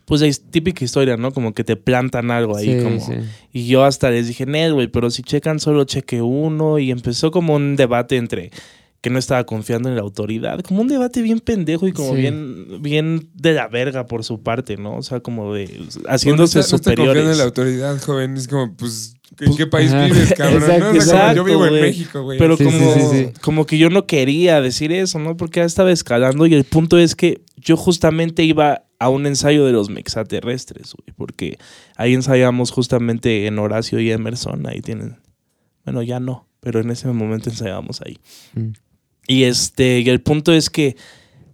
[0.06, 1.32] pues es típica historia, ¿no?
[1.32, 3.12] Como que te plantan algo ahí, Sí, como sí.
[3.52, 7.30] y yo hasta les dije, Ned, güey, pero si checan solo cheque uno y empezó
[7.30, 8.50] como un debate entre
[9.02, 12.20] que no estaba confiando en la autoridad, como un debate bien pendejo y como Sí.
[12.22, 14.96] bien bien de la verga por su parte, ¿no?
[14.96, 15.64] O sea, como de
[16.08, 17.32] haciéndose no está, no está confiando superiores.
[17.32, 18.36] en la autoridad, joven.
[18.36, 20.06] Es como, pues, ¿en Pues, qué país ajá.
[20.06, 20.62] vives, cabrón?
[20.62, 20.98] Exacto, ¿no?
[20.98, 21.72] O sea, como exacto, yo vivo en.
[21.74, 22.38] México, güey.
[22.38, 23.28] Pero Sí, como, sí, sí, sí.
[23.42, 25.36] como que yo no quería decir eso, ¿no?
[25.36, 29.64] Porque ya estaba escalando y el punto es que yo justamente iba a un ensayo
[29.66, 31.58] de los mexaterrestres, güey, porque
[31.96, 35.18] ahí ensayamos justamente en Horacio y Emerson, ahí tienen,
[35.84, 38.18] bueno, ya no, pero en ese momento ensayábamos ahí.
[38.54, 38.72] Mm.
[39.28, 40.96] Y este, y el punto es que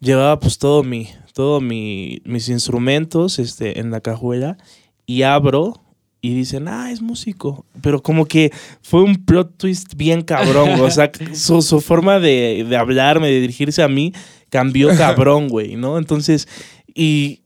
[0.00, 4.58] llevaba pues todo mi, todo mi, mis instrumentos, este, en la cajuela
[5.06, 5.82] y abro
[6.20, 7.66] y dicen, ah, es músico.
[7.82, 12.64] Pero como que fue un plot twist bien cabrón, o sea, su, su forma de,
[12.68, 14.12] de hablarme, de dirigirse a mí,
[14.48, 15.98] cambió cabrón, güey, ¿no?
[15.98, 16.46] Entonces,
[16.94, 17.42] y,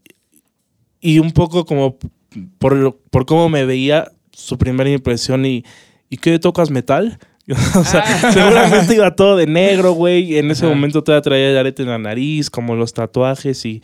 [1.01, 1.97] y un poco como
[2.59, 5.65] por, lo- por cómo me veía, su primera impresión y,
[6.11, 7.19] ¿y qué tocas metal?
[7.77, 10.37] o sea, seguramente iba todo de negro, güey.
[10.37, 13.65] En ese momento todavía traía el arete en la nariz, como los tatuajes.
[13.65, 13.83] Y,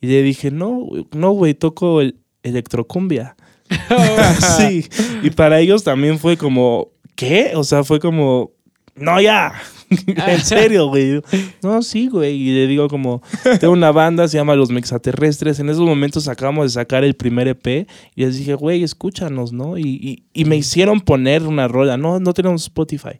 [0.00, 3.36] y le dije, no, no, güey, toco el electrocumbia.
[4.58, 4.84] sí.
[5.22, 7.52] Y para ellos también fue como, ¿qué?
[7.54, 8.50] O sea, fue como,
[8.96, 9.52] no, ya.
[10.06, 11.20] en serio, güey.
[11.62, 12.34] No, sí, güey.
[12.36, 13.22] Y le digo como,
[13.60, 15.58] tengo una banda, se llama Los Mexaterrestres.
[15.60, 17.86] En esos momentos acabamos de sacar el primer EP.
[18.14, 19.78] Y les dije, güey, escúchanos, ¿no?
[19.78, 21.96] Y, y- y me hicieron poner una rola.
[21.96, 23.18] No, no tenemos Spotify.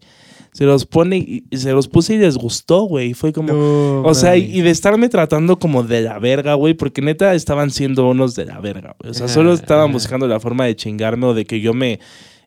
[0.52, 3.10] Se los pone y, se los puse y les gustó, güey.
[3.10, 6.74] Y fue como, No, o sea, y, de estarme tratando como de la verga, güey,
[6.74, 9.10] porque neta estaban siendo unos de la verga, güey.
[9.10, 11.98] O sea, solo estaban buscando la forma de chingarme o de que yo me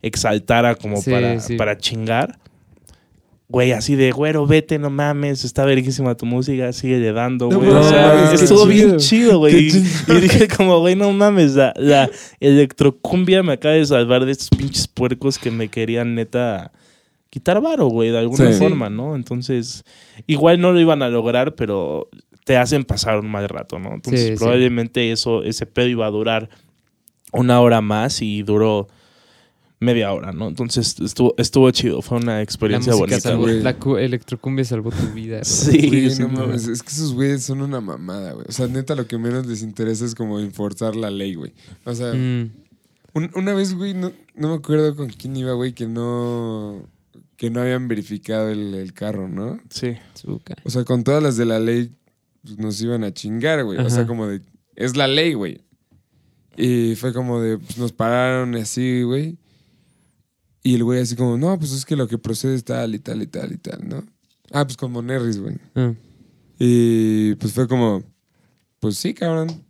[0.01, 1.55] exaltara como Sí, para, sí.
[1.57, 2.39] para chingar.
[3.49, 6.99] Güey, así de, güero, vete, no mames, está verguísima tu música, sigue
[7.49, 7.69] No güey.
[7.69, 9.39] o sea, mames, estuvo bien chido.
[9.39, 9.67] güey.
[9.69, 9.71] Y,
[10.19, 12.09] dije como, güey, no mames, la, la
[12.41, 16.73] electrocumbia me acaba de salvar de estos pinches puercos que me querían neta
[17.29, 18.59] quitar varo, güey, de alguna Sí.
[18.59, 19.15] forma, ¿no?
[19.15, 19.83] Entonces,
[20.25, 22.09] igual no lo iban a lograr, pero
[22.43, 23.93] te hacen pasar un mal rato, ¿no?
[23.93, 24.35] Entonces, Sí, sí.
[24.37, 26.49] probablemente eso, ese pedo iba a durar
[27.31, 28.87] una hora más y duró
[29.79, 30.47] media hora, ¿no?
[30.47, 33.61] Entonces, estuvo, estuvo chido, fue una La experiencia música bonita, salvó, güey.
[33.61, 35.37] la cu- electrocumbia salvó tu vida.
[35.41, 35.45] güey.
[35.45, 38.45] Sí, Güey, sí, no mames, es que esos güeyes son una mamada, güey.
[38.49, 41.53] O sea, neta, lo que menos les interesa es como enforzar la ley, güey.
[41.85, 42.49] O sea, Mm.
[43.13, 46.81] un- una vez, güey, no, no me acuerdo con quién iba, güey, que no,
[47.35, 49.59] que no habían verificado el, el carro, ¿no?
[49.69, 49.93] Sí.
[50.63, 51.91] O sea, con todas las de la ley
[52.43, 53.77] pues, nos iban a chingar, güey.
[53.77, 54.41] O sea, como de...
[54.75, 55.61] es la ley, güey.
[56.55, 59.37] Y fue como de, pues nos pararon y así, güey.
[60.67, 62.99] Y el güey así como, no, pues es que lo que procede es tal y
[62.99, 64.03] tal y tal y tal, ¿no?
[64.51, 65.55] Ah, pues como Nerris, güey.
[65.75, 65.93] Ah.
[66.59, 68.03] Y pues fue como,
[68.79, 69.63] pues sí, cabrón.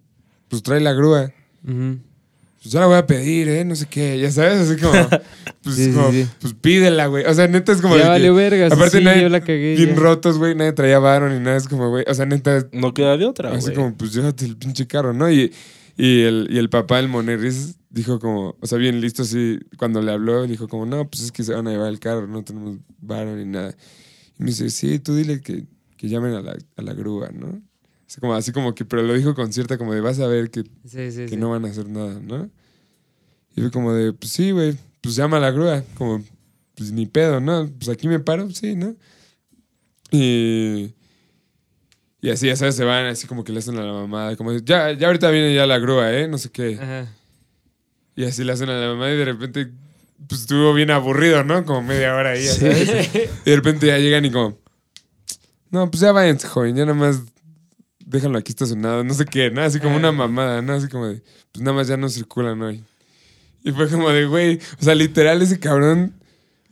[0.48, 1.32] Pues trae la grúa.
[1.64, 3.64] Pues yo la voy a pedir, ¿eh?
[3.65, 4.94] No sé qué, ya sabes, así como,
[5.64, 6.28] pues, Sí, como, sí.
[6.41, 7.26] pues pídela, güey.
[7.26, 7.95] O sea, neta es como.
[7.95, 8.68] Ya que- valió verga.
[8.68, 9.76] Aparte, sí, nadie, yo la cagué.
[9.76, 9.95] bien ya.
[9.95, 11.57] rotos, güey, nadie traía varo ni nada.
[11.57, 13.76] Es como, güey, o sea, neta, No queda de otra, así güey.
[13.76, 15.30] como, pues llévate el pinche carro, ¿no?
[15.32, 15.53] Y,
[15.98, 20.02] y, el, y el papá, el Monerris, dijo como, o sea, bien listo, así, cuando
[20.02, 22.44] le habló, dijo como, no, pues es que se van a llevar el carro, no
[22.44, 23.76] tenemos varo ni nada.
[24.40, 25.65] Y me dice, sí, tú dile que,
[25.98, 27.60] que llamen a la, a la grúa, ¿no?
[28.07, 30.49] Así como, así como que, pero lo dijo con cierta, como de, vas a ver
[30.52, 31.38] que Sí, sí, que sí.
[31.38, 32.49] no van a hacer nada, ¿no?
[33.56, 36.24] Y fue como de, pues sí, güey, pues llama a la grúa, como,
[36.76, 37.68] pues ni pedo, ¿no?
[37.80, 38.95] Pues aquí me paro, sí, ¿no?
[40.11, 40.94] Y,
[42.22, 44.53] y así, ya sabes, se van así como que le hacen a la mamada, como,
[44.53, 46.28] ya, ya ahorita viene ya la grúa, ¿eh?
[46.28, 46.76] No sé qué.
[46.80, 47.07] Ajá.
[48.18, 49.72] Y así le hacen a la mamá y de repente,
[50.27, 51.64] pues estuvo bien aburrido, ¿no?
[51.64, 52.89] Como media hora ahí, ¿sabes?
[53.45, 54.57] Y de repente ya llegan y como,
[55.69, 57.22] no, pues ya váyanse, joven, ya nada más
[58.03, 59.61] déjalo aquí estacionado, no sé qué, ¿no?
[59.61, 60.73] Así como una mamada, ¿no?
[60.73, 61.22] Así como de,
[61.52, 62.84] pues nada más ya no circulan hoy.
[63.64, 66.14] Y fue como de, güey, o sea, literal ese cabrón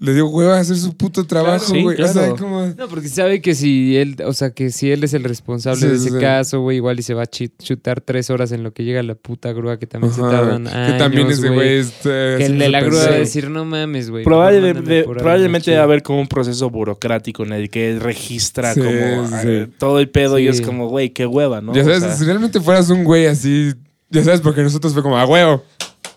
[0.06, 2.02] le dio hueva a hacer su puto trabajo, sí, güey.
[2.02, 2.36] O sea, claro.
[2.38, 2.66] como...
[2.68, 5.88] No, porque sabe que si él, o sea, que si él es el responsable Sí,
[5.88, 6.22] de sí, ese sí.
[6.22, 9.16] caso, güey, igual y se va a chutar tres horas en lo que llega la
[9.16, 12.60] puta grúa, que también se Ajá, tardan que años, también ese güey está Que el
[12.60, 14.24] de la grúa va a decir, no mames, güey.
[14.24, 14.74] Probable-
[15.06, 15.84] probablemente va a chido".
[15.84, 19.72] haber como un proceso burocrático en el que registra Sí, como sí, sí.
[19.78, 20.50] todo el pedo y Sí.
[20.50, 21.74] es como, güey, qué hueva, ¿no?
[21.74, 23.74] Ya O sabes, sea, si realmente fueras un güey así,
[24.10, 25.64] ya sabes, porque nosotros fue como, a huevo,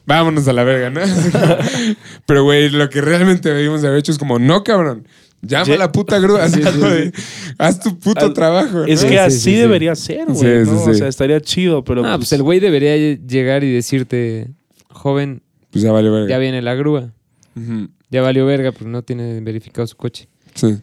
[0.08, 1.00] vámonos a la verga, ¿no?
[2.26, 5.06] Pero, güey, lo que realmente debimos de haber hecho es como, no, cabrón,
[5.42, 5.72] llama Sí.
[5.72, 7.12] a la puta grúa, así como de,
[7.58, 8.84] haz tu puto Al- trabajo.
[8.84, 9.08] es ¿no?
[9.08, 9.56] que Sí, así sí, sí.
[9.56, 10.36] debería ser, güey.
[10.38, 10.84] Sí, sí, ¿no?
[10.84, 10.90] sí.
[10.90, 12.02] O sea, estaría chido, pero.
[12.02, 14.50] No, pues, pues el güey debería llegar y decirte,
[14.88, 16.28] joven, Pues ya vale verga.
[16.28, 17.12] ya viene la grúa.
[18.10, 20.28] Ya valió verga, pero no tiene verificado su coche.
[20.54, 20.78] Sí.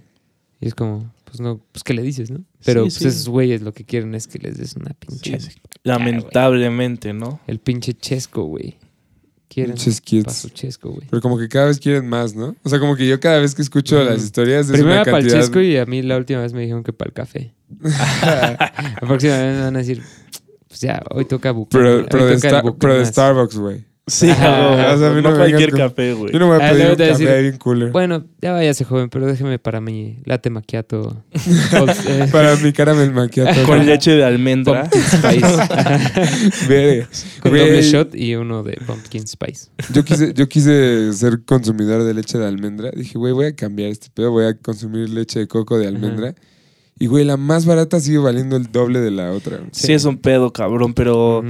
[0.62, 2.42] Y es como, pues no, pues ¿qué le dices, no?
[2.64, 3.08] Pero Sí, pues sí.
[3.08, 5.40] esos güeyes lo que quieren es que les des una pinche...
[5.40, 5.60] sí, sí.
[5.84, 7.40] Lamentablemente, ¿no?
[7.48, 8.76] El pinche chesco, güey.
[9.56, 10.52] Quieren kids.
[10.54, 11.08] chesco, güey.
[11.10, 12.58] Pero como que cada vez quieren más, ¿no?
[12.62, 15.32] O sea, como que yo cada vez que escucho las historias es Primero para el
[15.32, 17.54] chesco y a mí la última vez me dijeron que para el café.
[17.80, 20.04] la próxima vez me van a decir,
[20.68, 21.70] pues ya, hoy toca buque.
[21.78, 23.06] Pero, pero, de, Star- pero de.
[23.06, 23.86] Starbucks, güey.
[24.08, 26.32] Sí, Ajá, no, o sea, a mí no no me cualquier con- café, güey.
[26.32, 27.92] Yo no voy a Ah, pedir luego un café decir, bien cooler.
[27.92, 31.24] Bueno, ya váyase joven, pero déjeme para mi latte macchiato.
[31.74, 33.64] Old- eh, Para mi caramel macchiato.
[33.64, 34.84] Con leche de almendra.
[34.90, 35.42] pumpkin spice.
[37.42, 39.70] Con doble shot y uno de pumpkin spice.
[39.92, 42.92] Yo quise, yo quise ser consumidor de leche de almendra.
[42.96, 44.30] Dije, güey, voy a cambiar este pedo.
[44.32, 46.36] Voy a consumir leche de coco de almendra.
[46.98, 49.60] Y, güey, la más barata sigue valiendo el doble de la otra.
[49.74, 51.44] Sí, es un pedo, cabrón, pero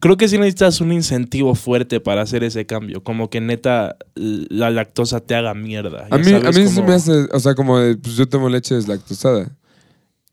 [0.00, 3.04] creo que sí necesitas un incentivo fuerte para hacer ese cambio.
[3.04, 6.08] Como que neta la lactosa te haga mierda.
[6.10, 7.12] A mí, a sabes, mí sí como- me hace...
[7.32, 9.56] O sea, como de, pues yo tomo leche deslactosada.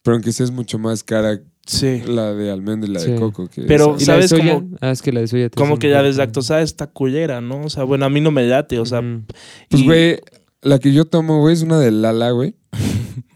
[0.02, 2.02] Pero aunque sí es mucho más cara Sí.
[2.08, 3.48] la de almendra y la de coco.
[3.48, 6.02] Que Pero- ¿Y ¿Sabes cómo- Ah, es que la de soya te Como que la
[6.02, 7.62] deslactosada está culera, ¿no?
[7.66, 9.02] O sea, bueno, a mí no me late, o sea...
[9.70, 10.20] Pues, y- güey,
[10.64, 12.56] la que yo tomo, güey, es una de Lala, güey.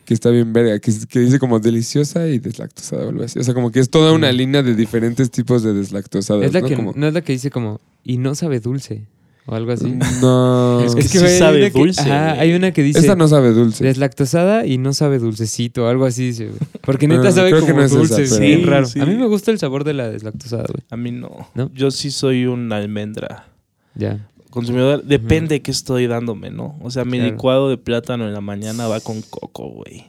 [0.10, 3.38] que está bien verga, que, que dice como deliciosa y deslactosada o algo así.
[3.38, 4.36] O sea, como que es toda una Mm.
[4.36, 6.44] línea de diferentes tipos de deslactosadas.
[6.46, 6.68] Es la ¿no?
[6.68, 9.06] que, Como- no es la que dice como, y no sabe dulce,
[9.46, 9.94] o algo así.
[10.20, 10.80] No.
[10.84, 13.28] Es que sí hay sabe una que- dulce, ajá, hay una que dice Esta no
[13.28, 13.84] sabe dulce.
[13.84, 16.58] deslactosada y no sabe dulcecito, algo así dice, güey.
[16.82, 18.88] Porque neta Ah, sabe que como no es dulce, Sí, raro.
[18.88, 19.00] sí.
[19.00, 20.84] A mí me gusta el sabor de la deslactosada, güey.
[20.90, 21.48] A mí no.
[21.54, 21.72] ¿No?
[21.76, 23.46] Yo sí soy un almendra.
[23.94, 24.28] Ya.
[24.50, 26.78] Consumidor, depende de qué estoy dándome, ¿no?
[26.82, 27.32] O sea, mi Claro.
[27.34, 30.06] licuado de plátano en la mañana va con coco, güey.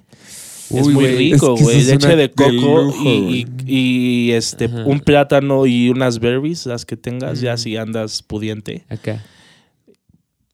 [0.70, 1.78] es Uy, muy rico, es que güey.
[1.80, 3.46] eso Leche de coco de lujo, y, güey.
[3.66, 4.84] y- y, este Ajá.
[4.86, 8.84] un plátano y unas berries, las que tengas, ya si andas pudiente.
[8.88, 9.24] Acá.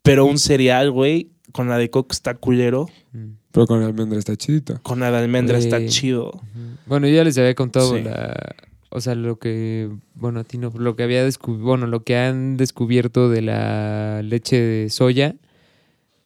[0.02, 3.32] Pero un cereal, güey, con la de coco está culero, Mm.
[3.52, 4.80] Pero con almendra está chidito.
[4.82, 6.40] con la de almendra está chido.
[6.86, 8.02] Bueno, yo ya les había contado Sí.
[8.02, 8.54] la...
[8.90, 9.90] O sea, lo que...
[10.14, 10.70] Bueno, a ti no.
[10.76, 11.64] Lo que había descubierto...
[11.66, 15.36] Bueno, lo que han descubierto de la leche de soya.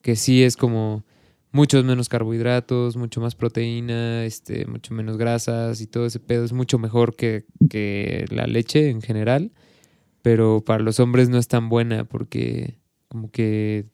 [0.03, 1.05] Que sí es como...
[1.53, 6.53] Muchos menos carbohidratos, mucho más proteína, este, mucho menos grasas y todo ese pedo es
[6.53, 9.51] mucho mejor que, que la leche en general.
[10.23, 12.79] Pero para los hombres no es tan buena porque
[13.09, 13.87] como que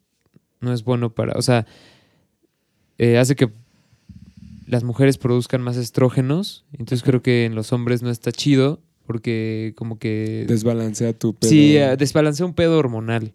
[0.61, 1.33] no es bueno para...
[1.39, 1.67] O sea,
[2.99, 3.51] eh, hace que
[4.67, 6.65] las mujeres produzcan más estrógenos.
[6.73, 10.45] Entonces creo que en los hombres no está chido porque como que...
[10.49, 11.49] Desbalancea tu pedo.
[11.49, 13.33] Sí, eh, desbalancea un pedo hormonal.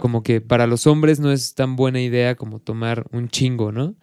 [0.00, 3.94] Como que para los hombres no es tan buena idea como tomar un chingo, ¿no?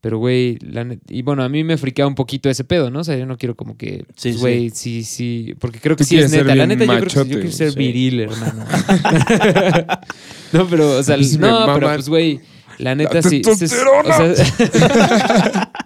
[0.00, 3.00] Pero, güey, la y bueno, a mí me friquea un poquito ese pedo, ¿no?
[3.00, 5.02] O sea, yo no quiero como que, Sí, pues, güey, sí.
[5.02, 6.54] sí, porque creo que sí es neta.
[6.54, 7.78] La neta, yo creo que yo quiero ser sí.
[7.78, 8.64] viril, hermano.
[10.52, 12.40] no, pero, o sea, me no, pero pues, güey,
[12.78, 13.40] la neta la sí.
[13.40, 14.16] testosterona.
[14.16, 15.72] o sea-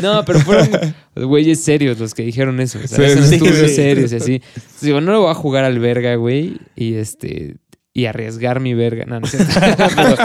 [0.00, 0.68] no, pero fueron
[1.14, 2.78] güeyes serios los que dijeron eso.
[2.82, 3.38] O sea, Sí,
[3.68, 4.34] serios y así.
[4.34, 7.56] Entonces, digo, no lo voy a jugar al verga, güey, y este
[7.94, 9.04] y arriesgar mi verga.
[9.04, 9.26] No, no.
[9.28, 10.16] Pero-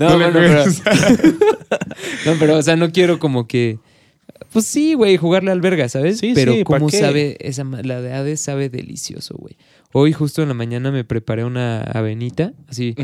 [0.00, 0.64] no, No bueno, pero,
[2.26, 3.78] no, pero, o sea, no quiero como que.
[4.52, 6.18] Pues sí, güey, jugarle al verga, ¿sabes?
[6.18, 9.56] Sí, pero sí, ¿pa' cómo sabe, esa, la de Hades sabe delicioso, güey.
[9.92, 12.96] Hoy justo en la mañana me preparé una avenita, así,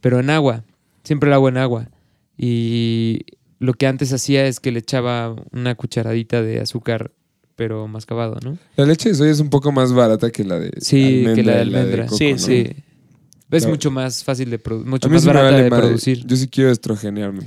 [0.00, 0.64] pero en agua.
[1.04, 1.88] Siempre el agua en agua.
[2.36, 3.20] Y
[3.58, 7.12] lo que antes hacía es que le echaba una cucharadita de azúcar,
[7.56, 8.58] pero mascabado, ¿no?
[8.76, 11.52] La leche de soya es un poco más barata que la de Sí, que la
[11.52, 12.06] de y almendra.
[12.06, 12.38] coco, Sí, ¿no?
[12.38, 12.66] Sí.
[13.50, 15.84] Es mucho más fácil de producir, mucho A mí más barata vale de madre.
[15.86, 16.26] producir.
[16.26, 17.42] Yo sí quiero estrogenearme.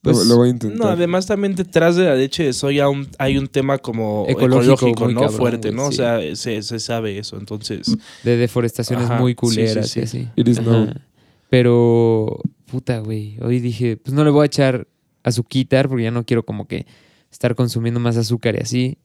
[0.00, 0.78] Pues, lo, lo voy a intentar.
[0.78, 5.08] No, además también detrás de la leche de soya un- hay un tema como Ecológico,
[5.08, 5.20] ¿no?
[5.20, 5.88] cabrón, Fuerte, ¿no?
[5.88, 5.88] sí.
[5.88, 7.36] O sea, se, se sabe eso.
[7.38, 10.18] Entonces, De deforestaciones Ajá, muy sí, culeras sí, y sí.
[10.20, 10.28] así.
[10.36, 10.94] It is known.
[11.50, 12.40] Pero,
[12.74, 13.36] puta, güey.
[13.40, 14.88] Hoy dije, pues no le voy a echar
[15.22, 16.86] azuquitar porque ya no quiero como que
[17.30, 18.98] estar consumiendo más azúcar y así.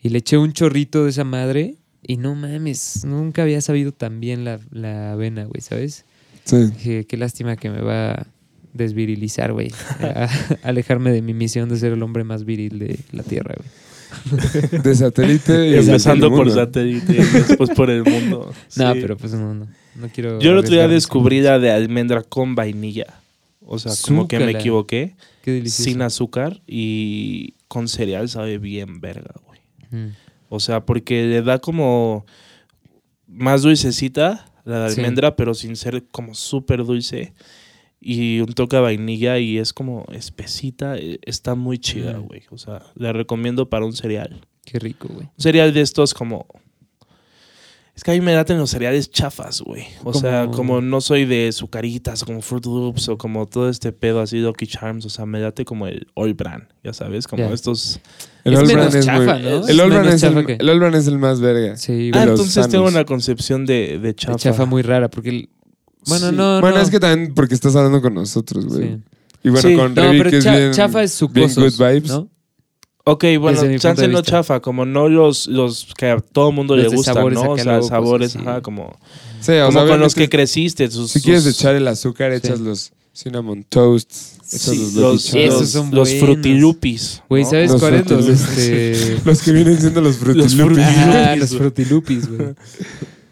[0.00, 4.20] Y le eché un chorrito de esa madre y no mames, nunca había sabido tan
[4.20, 6.04] bien la, la avena, güey, ¿sabes?
[6.44, 6.56] Sí.
[6.76, 8.26] Dije, qué lástima que me va a
[8.72, 9.72] desvirilizar, güey.
[10.00, 10.28] A-
[10.62, 14.80] alejarme de mi misión de ser el hombre más viril de la Tierra, güey.
[14.82, 18.52] De satélite y empezando por satélite y después por el mundo.
[18.76, 18.98] No, Sí.
[19.02, 19.66] pero pues no, no,
[19.98, 20.38] no quiero...
[20.40, 23.20] Yo el otro día descubrí la de almendra con vainilla.
[23.60, 25.14] O sea, como que me equivoqué.
[25.42, 25.90] Qué delicioso.
[25.90, 29.60] Sin azúcar y con cereal sabe bien verga, güey.
[29.90, 30.14] Mm.
[30.48, 32.24] O sea, porque le da como
[33.26, 35.00] más dulcecita la de Sí.
[35.00, 37.32] almendra, pero sin ser como súper dulce.
[38.00, 40.96] Y un toque de vainilla y es como espesita.
[40.96, 42.26] eh, Está muy chida, Mm.
[42.26, 42.42] güey.
[42.50, 44.40] O sea, la recomiendo para un cereal.
[44.64, 45.26] Qué rico, güey.
[45.26, 46.46] Un cereal de estos como...
[47.98, 49.82] Es que a mí me laten los cereales chafas, güey.
[50.04, 53.90] O sea, Como- no soy de sucaritas o como Fruit Loops o como todo este
[53.90, 55.04] pedo así, Lucky Charms.
[55.04, 57.98] O sea, me late como el All Brand, ya sabes, como estos...
[58.44, 59.66] El Es All Brand es chafa, muy- ¿no?
[59.66, 61.76] El All Brand menos es el, chafa que- el All Brand es el más verga.
[61.76, 64.36] Sí, Ah, entonces tengo una concepción de, de De chafa.
[64.38, 65.30] chafa muy rara, porque...
[65.30, 65.48] el-
[66.06, 66.36] Bueno, Sí.
[66.36, 66.82] no, bueno, no.
[66.82, 68.82] es que también porque estás hablando con nosotros, güey.
[68.90, 68.98] Sí.
[69.42, 69.74] Y bueno, Sí.
[69.76, 72.10] con No, Revi, pero que es cha- bien, chafa es bien sucosos, good vibes.
[72.10, 72.28] ¿no?
[73.10, 76.96] Ok, bueno, chance no chafa, como no los, los que a todo mundo Los le
[76.96, 77.50] gustan, sabores ¿no?
[77.52, 78.98] O sea, locos, sabores, ajá, como,
[79.40, 80.90] Sí, o como sea, con los que creciste.
[80.90, 82.64] sus- Si quieres echar el azúcar, echas Sí.
[82.64, 85.54] los cinnamon toasts, echas sí, los, los, los, Charms.
[85.54, 86.24] Esos son los buenos.
[86.24, 87.22] frutilupis.
[87.28, 87.50] Güey, ¿no?
[87.50, 88.10] ¿sabes Los cuáles?
[88.10, 88.58] Los, Frutilupis.
[88.58, 89.18] este...
[89.24, 90.54] Los que vienen siendo los Fruity Los.
[90.54, 92.54] Fruity ah, los frutilupis, güey.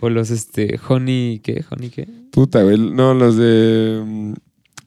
[0.00, 1.64] O los, este, honey, ¿qué?
[1.70, 2.08] ¿Honey qué?
[2.30, 2.78] Puta, güey.
[2.78, 4.02] No, los de.
[4.04, 4.32] mm,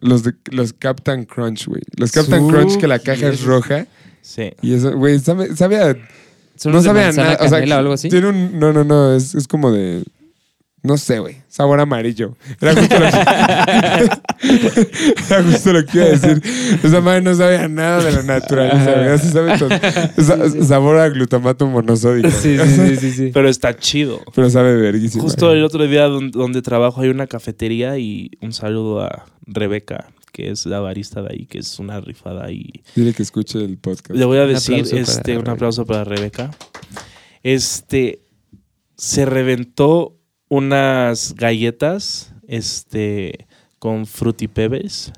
[0.01, 1.81] Los de los Captain Crunch, güey.
[1.97, 3.87] Los Captain Su- Crunch que la caja es roja.
[4.21, 4.51] Sí.
[4.61, 5.95] Y eso, güey, sabe, sabe a.
[6.55, 7.35] ¿Son no sabe a nada.
[7.35, 8.09] O sea, canela o algo así?
[8.09, 8.59] tiene un.
[8.59, 9.15] No, no, no.
[9.15, 10.03] Es, es como de.
[10.81, 11.37] No sé, güey.
[11.49, 12.37] Sabor amarillo.
[12.61, 13.17] Era justo, lo que,
[15.29, 16.41] era justo lo que iba a decir.
[16.83, 19.07] Esa madre no sabe a nada de la naturaleza, güey.
[19.09, 19.69] Así sabe todo.
[20.23, 22.29] Sa- Sabor a glutamato monosódico.
[22.31, 23.31] Sí, sí, sí, sí, sí.
[23.33, 24.21] Pero está chido.
[24.33, 25.21] Pero sabe verguísimo.
[25.23, 30.07] Justo el otro día donde, donde trabajo hay una cafetería y un saludo a Rebeca,
[30.31, 33.77] que es la barista de ahí, que es una rifada y Dile que escuche el
[33.77, 34.11] podcast.
[34.11, 36.51] Le voy a Un decir para este, un aplauso para Rebeca.
[37.43, 38.21] Este
[38.95, 40.17] se reventó
[40.49, 43.47] unas galletas este
[43.77, 45.13] con fruity pebbles.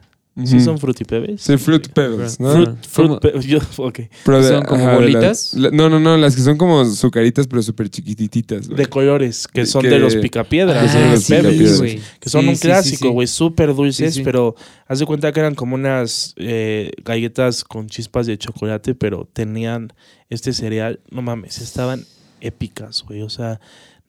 [0.45, 1.41] ¿Sí son fruity pebbles?
[1.41, 2.53] Sí, Fruit Pebbles, ¿no?
[2.53, 3.19] Fruit, ¿Cómo?
[3.19, 3.99] fruit pe- yo- ok.
[4.23, 5.53] Pero ¿Son como bolitas?
[5.55, 8.77] la- no, no, no, las que son como sucaritas, pero súper chiquitititas, güey.
[8.77, 11.51] De colores, que son Que- de los picapiedras, son de los los sí, pebbles.
[11.53, 11.79] picapiedras.
[11.79, 12.01] güey.
[12.21, 13.13] Que son Sí, un clásico, sí.
[13.13, 14.23] güey, súper dulces, Sí, sí.
[14.23, 14.55] pero
[14.87, 19.91] haz de cuenta que eran como unas eh, galletas con chispas de chocolate, pero tenían
[20.29, 22.05] este cereal, no mames, estaban
[22.39, 23.59] épicas, güey, o sea,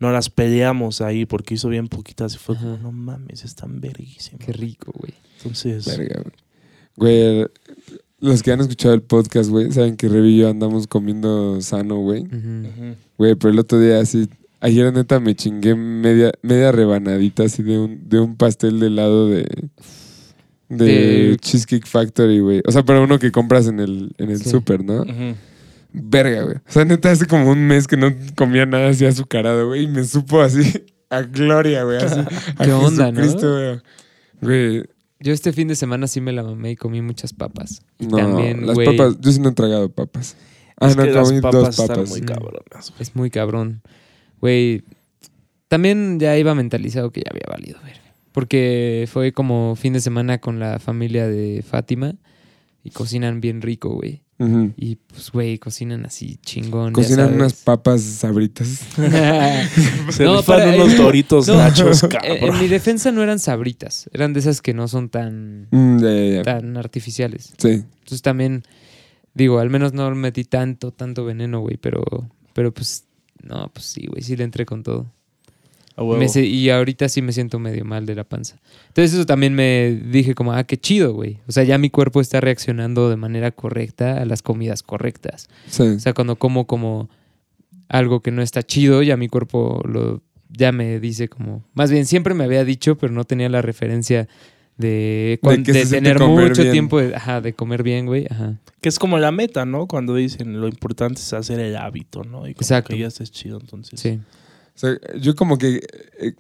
[0.02, 4.44] no las peleamos ahí porque hizo bien poquitas y fue como, no mames, están verguísimas.
[4.44, 5.14] Qué rico, güey.
[5.38, 6.34] Entonces, Verga, güey.
[6.96, 7.46] Güey,
[8.20, 11.96] los que han escuchado el podcast, güey, saben que Revi y yo andamos comiendo sano,
[11.98, 12.22] güey.
[12.22, 12.94] Ujú.
[13.16, 14.28] Güey, pero el otro día así,
[14.60, 19.28] ayer neta me chingué media, media rebanadita así de un, de un pastel de helado
[19.28, 19.46] de,
[20.68, 22.60] de, De- Cheesecake Factory, güey.
[22.66, 24.50] O sea, para uno que compras en el, en el Sí.
[24.50, 25.02] súper, ¿no?
[25.02, 25.34] Ujú.
[25.92, 26.56] Verga, güey.
[26.56, 29.84] O sea, neta, hace como un mes que no comía nada así azucarado, güey.
[29.84, 31.98] Y me supo así a gloria, güey.
[31.98, 32.20] Así,
[32.56, 33.20] a ¿Qué onda, no?
[33.20, 33.80] Güey.
[34.40, 34.84] Güey,
[35.20, 37.82] Yo este fin de semana sí me la mamé y comí muchas papas.
[37.98, 40.36] Y no, también, las güey, papas, yo sí no he tragado papas.
[40.80, 42.08] Ah, es no, que las comí papas dos están papas.
[42.08, 42.90] muy cabronas.
[42.90, 43.02] güey.
[43.02, 43.82] es muy cabrón.
[44.40, 44.84] Güey,
[45.68, 48.00] también ya iba mentalizado que ya había valido ver.
[48.32, 52.14] Porque fue como fin de semana con la familia de Fátima
[52.82, 54.24] y cocinan bien rico, güey.
[54.76, 56.92] Y pues, güey, cocinan así chingón.
[56.92, 58.68] Cocinan unas papas sabritas.
[60.10, 61.56] Se No, para- unos eh, doritos no.
[61.56, 62.38] nachos, Eh, cabrón.
[62.54, 66.76] en mi defensa no eran sabritas, eran de esas que no son tan, Mm, tan
[66.76, 67.52] artificiales.
[67.58, 67.68] Sí.
[67.68, 68.62] Entonces también,
[69.34, 72.02] digo, al menos no metí tanto, tanto veneno, güey, pero,
[72.52, 73.04] pero pues,
[73.42, 75.10] no, pues sí, güey, sí le entré con todo.
[75.96, 76.18] A huevo.
[76.18, 78.56] Me se- y ahorita sí me siento medio mal de la panza.
[78.88, 81.38] Entonces eso también me dije como, ah, qué chido, güey.
[81.46, 85.48] O sea, ya mi cuerpo está reaccionando de manera correcta a las comidas correctas.
[85.68, 85.82] Sí.
[85.82, 87.08] O sea, cuando como como
[87.88, 90.22] algo que no está chido, ya mi cuerpo lo
[90.54, 94.28] ya me dice como, más bien siempre me había dicho, pero no tenía la referencia
[94.76, 96.72] de, de tener mucho bien.
[96.72, 98.26] tiempo de, ajá, de comer bien, güey.
[98.30, 98.58] Ajá.
[98.80, 99.86] Que es como la meta, ¿no?
[99.86, 102.40] Cuando dicen lo importante es hacer el hábito, ¿no?
[102.48, 102.90] Y como Exacto.
[102.90, 104.00] que ya estés chido, entonces.
[104.00, 104.18] Sí.
[104.74, 105.80] O sea, yo como que
[106.18, 106.32] eh,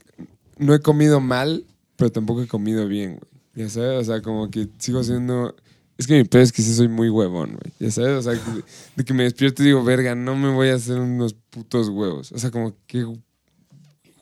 [0.58, 1.64] no he comido mal,
[1.96, 3.32] pero tampoco he comido bien, güey.
[3.54, 5.54] Ya sabes, o sea, como que sigo siendo...
[5.98, 7.72] Es que mi peor es que sí soy muy huevón, güey.
[7.78, 8.62] Ya sabes, o sea, que-
[8.96, 12.32] de que me despierto y digo, verga, no me voy a hacer unos putos huevos.
[12.32, 13.04] O sea, como que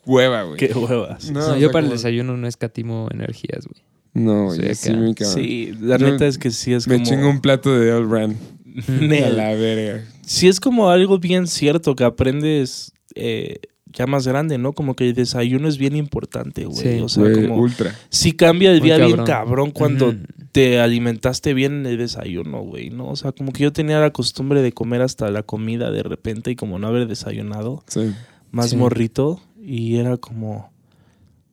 [0.05, 0.57] hueva, güey.
[0.57, 1.31] Qué huevas.
[1.31, 3.81] No, No, o yo sea, para el desayuno no escatimo energías, güey.
[4.13, 4.75] No, Sí, güey, acá.
[4.75, 5.35] sí, mi cabrón.
[5.35, 7.05] Sí, la Yo neta es que sí es Me como...
[7.05, 8.35] chingo un plato de All Ran.
[8.87, 10.05] A la verga.
[10.25, 13.59] Sí es como algo bien cierto que aprendes eh,
[13.93, 14.73] ya más grande, ¿no?
[14.73, 16.77] Como que el desayuno es bien importante, güey.
[16.97, 16.99] Sí.
[17.01, 17.57] o sea, Güey, como...
[17.61, 17.95] ultra.
[18.09, 19.71] Sí cambia el día bien cabrón.
[19.71, 20.15] cuando
[20.51, 23.07] te alimentaste bien en el desayuno, güey, ¿no?
[23.09, 26.51] O sea, como que yo tenía la costumbre de comer hasta la comida de repente
[26.51, 28.11] y como no haber desayunado, Sí.
[28.51, 28.75] más Sí.
[28.75, 30.69] morrito, y era como...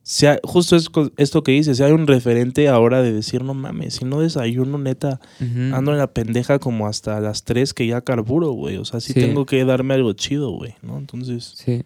[0.02, 0.89] Si hay- justo es
[1.19, 4.78] esto que dices, si hay un referente ahora de decir, no mames, si no desayuno,
[4.78, 5.20] neta,
[5.74, 8.78] ando en la pendeja como hasta las 3 que ya carburo, güey.
[8.78, 9.20] O sea, sí, Sí.
[9.20, 10.97] tengo que darme algo chido, güey, ¿no?
[10.97, 11.82] Entonces, Sí.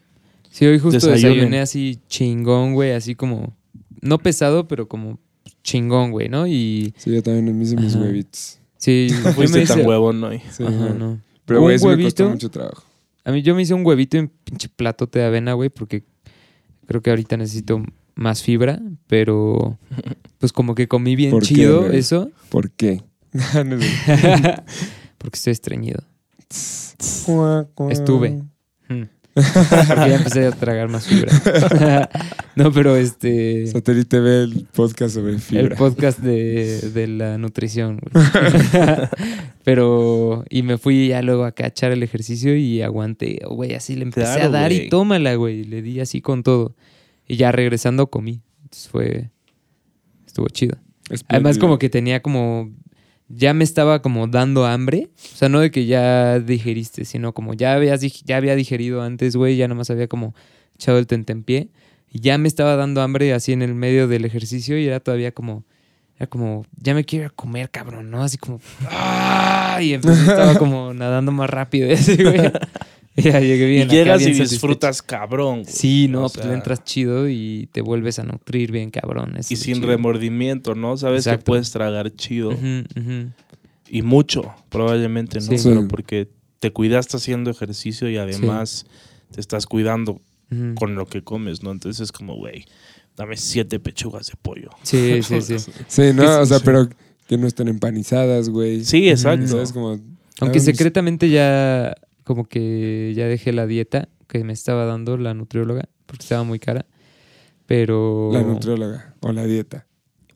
[0.52, 1.34] Sí, hoy justo Desayunen.
[1.34, 3.56] desayuné así chingón, güey, así como,
[4.02, 5.18] no pesado, pero como
[5.64, 6.46] chingón, güey, ¿no?
[6.46, 8.04] Y Sí, yo también me hice mis Ajá.
[8.04, 8.58] huevitos.
[8.76, 10.42] sí, no me fuiste tan hice- huevón hoy.
[10.50, 11.18] Sí, Ajá, no.
[11.46, 12.30] Pero, güey, sí me costó huevito.
[12.30, 12.82] mucho trabajo.
[13.24, 16.04] A mí yo me hice un huevito en pinche platote de avena, güey, porque
[16.86, 17.82] creo que ahorita necesito
[18.14, 19.78] más fibra, pero
[20.38, 23.00] pues como que comí bien ¿Por qué, chido eso, ¿Por qué?
[25.18, 26.02] Porque estoy estreñido.
[26.50, 28.42] Estuve.
[29.34, 32.09] Porque ya empecé a tragar más fibra.
[32.56, 33.66] no, pero este...
[33.66, 35.76] Satélite ve el podcast sobre El fibra.
[35.76, 38.00] podcast de, de la nutrición.
[39.64, 44.02] Pero, y me fui ya luego a cachar el ejercicio y aguanté, güey, así le
[44.02, 44.86] empecé Claro, a dar güey.
[44.86, 45.64] y tómala, güey.
[45.64, 46.74] Le di así con todo.
[47.28, 48.40] Y ya regresando comí.
[48.64, 49.30] Entonces fue,
[50.26, 50.76] estuvo chido.
[51.28, 52.70] Además como que tenía como,
[53.34, 55.09] ya me estaba como dando hambre.
[55.16, 59.36] O sea, no de que ya digeriste, sino como ya, habías, ya había digerido antes,
[59.36, 60.34] güey, ya nomás había como
[60.74, 61.70] echado el tentempié.
[62.10, 65.32] Y ya me estaba dando hambre así en el medio del ejercicio y era todavía
[65.32, 65.64] como,
[66.16, 68.22] era como, ya me quiero comer, cabrón, ¿no?
[68.22, 68.60] Así como,
[68.90, 69.78] ¡ah!
[69.80, 72.52] Y entonces estaba como nadando más rápido así, güey.
[73.16, 73.89] Y ya llegué bien.
[73.89, 74.51] y llegas bien y satisfecho.
[74.51, 75.62] disfrutas cabrón.
[75.64, 75.72] güey.
[75.74, 79.36] Sí, no, O pues sea, le entras chido y te vuelves a nutrir bien, cabrón.
[79.36, 79.86] eso Y sin chido.
[79.89, 80.97] remordimiento, ¿no?
[80.97, 82.52] Sabes que puedes tragar chido.
[83.89, 85.59] Y mucho, probablemente, ¿no?
[85.59, 85.68] Sí.
[85.68, 86.28] Pero porque
[86.60, 88.86] te cuidaste haciendo ejercicio y además
[89.30, 90.20] te estás cuidando
[90.76, 91.70] con lo que comes, ¿no?
[91.72, 92.64] Entonces es como, güey,
[93.16, 94.70] dame siete pechugas de pollo.
[94.82, 95.56] Sí, sí, sí.
[95.86, 96.62] Sí, no, o sea, sí.
[96.64, 96.89] pero
[97.26, 98.84] que no estén empanizadas, güey.
[98.84, 99.48] Sí, exacto.
[99.48, 99.72] ¿Sabes?
[99.72, 99.98] Como,
[100.40, 101.94] Aunque secretamente ya,
[102.24, 106.59] como que ya dejé la dieta que me estaba dando la nutrióloga, porque estaba muy
[106.59, 106.86] cara.
[107.66, 108.31] Pero.
[108.32, 109.86] La nutrióloga o la dieta.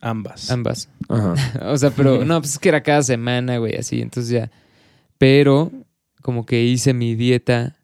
[0.01, 0.51] Ambas.
[0.51, 0.89] Ambas.
[1.09, 1.35] Ajá.
[1.73, 4.01] O sea, pero no, pues es que era cada semana, güey, así.
[4.01, 4.51] Entonces ya.
[5.19, 5.73] Pero,
[6.23, 7.77] como que hice mi dieta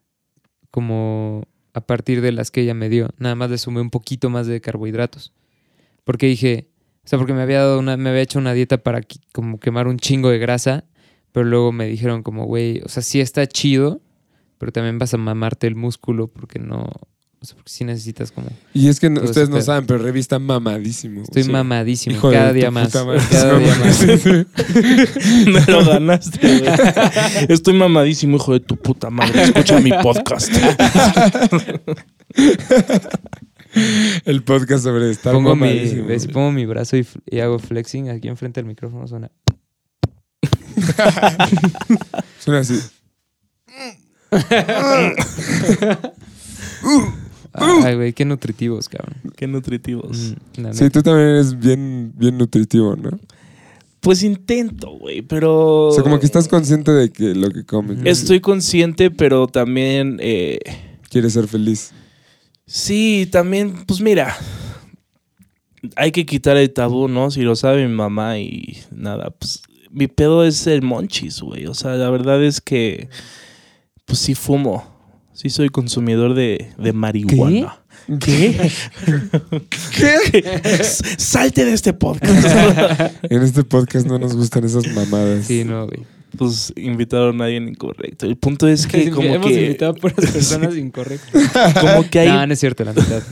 [0.71, 3.11] como a partir de las que ella me dio.
[3.19, 5.33] Nada más le sumé un poquito más de carbohidratos.
[6.05, 6.69] Porque dije,
[7.05, 9.01] o sea, porque me había dado una, me había hecho una dieta para
[9.33, 10.85] como quemar un chingo de grasa,
[11.33, 14.01] pero luego me dijeron como, güey, o sea, sí está chido,
[14.59, 16.83] pero también vas a mamarte el músculo porque no,
[17.41, 19.65] o sea, porque sí necesitas como, Y es que no- ustedes no pedo.
[19.65, 21.23] saben, pero revista mamadísimo.
[21.23, 24.07] estoy mamadísimo Hijo cada día más, cada día más.
[25.47, 26.71] Me lo ganaste, güey.
[27.49, 29.43] Estoy mamadísimo, hijo de tu puta madre.
[29.43, 30.53] Escucha mi podcast.
[34.27, 35.73] El podcast sobre estar Pongo mi,
[36.07, 39.31] ves, pongo mi brazo y, y hago flexing aquí enfrente del micrófono suena.
[42.41, 42.79] Suena así.
[47.55, 49.17] Ay, güey, qué nutritivos, cabrón.
[49.37, 50.35] Qué nutritivos.
[50.57, 53.11] Mm, Sí, tú también eres bien, bien nutritivo, ¿no?
[54.01, 55.89] Pues intento, güey, pero...
[55.89, 57.99] O sea, como que estás consciente de que lo que comes.
[57.99, 58.11] ¿no?
[58.11, 60.19] Estoy consciente, pero también...
[60.21, 60.59] eh,
[61.09, 61.93] Quieres ser feliz.
[62.67, 64.37] sí, también, pues mira...
[65.95, 67.31] hay que quitar el tabú, ¿no?
[67.31, 69.63] Si lo sabe mi mamá y nada, pues
[69.93, 71.67] mi pedo es el monchis, güey.
[71.67, 73.09] O sea, la verdad es que,
[74.05, 74.91] pues sí fumo.
[75.35, 77.81] Sí soy consumidor de, de marihuana.
[78.21, 78.71] ¿Qué?
[79.95, 80.43] ¿Qué?
[81.19, 83.15] Salte de este podcast.
[83.31, 85.47] En este podcast no nos gustan esas mamadas.
[85.47, 86.05] Sí, no, güey.
[86.37, 88.27] Pues invitaron a alguien incorrecto.
[88.27, 91.75] El punto es que como Hemos que invitado a puras personas incorrectas.
[91.81, 93.23] como que ahí No, no es cierto, la mitad.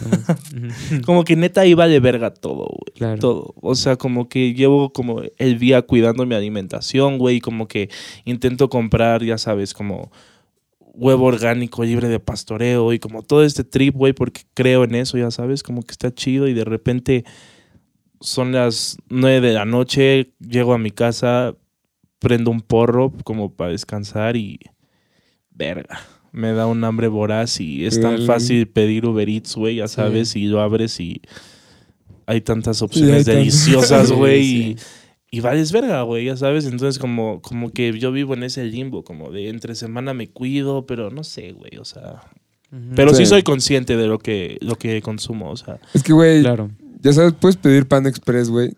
[1.05, 2.97] como que neta iba de verga todo, güey.
[2.97, 3.18] Claro.
[3.18, 3.55] Todo.
[3.60, 7.36] O sea, como que llevo como el día cuidando mi alimentación, güey.
[7.36, 7.89] y Como que
[8.24, 10.10] intento comprar, ya sabes, como
[10.93, 15.16] huevo orgánico libre de pastoreo y como todo este trip, güey, porque creo en eso,
[15.16, 17.24] ya sabes, como que está chido y de repente
[18.20, 21.55] son las nueve de la noche, llego a mi casa,
[22.21, 24.61] prendo un porro como para descansar y
[25.51, 26.01] verga.
[26.33, 29.97] Me da un hambre voraz y es tan fácil pedir Uber Eats, güey, ya Sí.
[29.97, 31.21] sabes, y lo abres y
[32.27, 34.77] hay tantas opciones hay deliciosas, güey, sí.
[35.33, 36.67] y, y vales verga, güey, ya sabes.
[36.67, 40.87] Entonces, como, como que yo vivo en ese limbo, como de entre semana me cuido,
[40.87, 42.23] pero no sé, güey, o sea.
[42.95, 43.25] Pero sí.
[43.25, 43.27] Sí.
[43.27, 45.81] soy consciente de lo que, lo que consumo, o sea.
[45.93, 46.71] Es que, güey, Claro.
[47.03, 48.71] ya sabes, puedes pedir pan express, güey.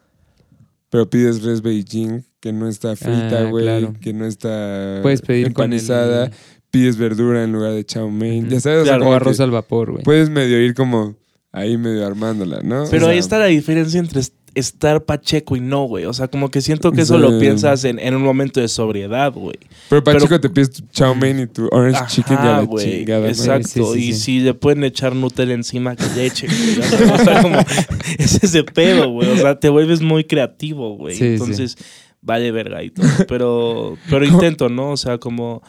[0.92, 3.64] Pero pides res Beijing, que no está frita, Ah, güey.
[3.64, 3.94] claro.
[3.98, 5.78] Que no está Puedes pedir con el...
[5.78, 6.30] empanizada.
[6.70, 8.50] Pides verdura en lugar de chow mein.
[8.50, 10.04] Ya sabes, o sea, Claro, O arroz que al vapor, güey.
[10.04, 11.16] puedes medio ir como
[11.50, 12.84] ahí medio armándola, ¿no?
[12.90, 14.20] Pero O ahí sea, está la diferencia entre
[14.54, 16.04] estar pacheco y no, güey.
[16.04, 17.20] O sea, como que siento que eso Sí.
[17.22, 19.56] lo piensas en, en un momento de sobriedad, güey.
[19.88, 22.44] Pero para pero- te pides tu chow mein y tu orange Ajá, chicken y a
[22.44, 23.02] la güey.
[23.02, 23.92] Exacto.
[23.94, 26.76] Sí, sí, y si le pueden echar Nutella encima, que le echen, güey.
[26.76, 27.58] ya O sea, como,
[28.18, 29.28] es ese pedo, güey.
[29.30, 31.14] O sea, te vuelves muy creativo, güey.
[31.14, 31.26] Sí, sí.
[31.32, 31.76] Entonces,
[32.20, 33.06] vale verga y todo.
[33.26, 34.90] Pero, pero intento, ¿no?
[34.92, 35.62] O sea, como,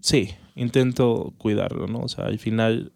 [0.00, 1.98] sí, intento cuidarlo, ¿no?
[2.00, 2.92] O sea, al final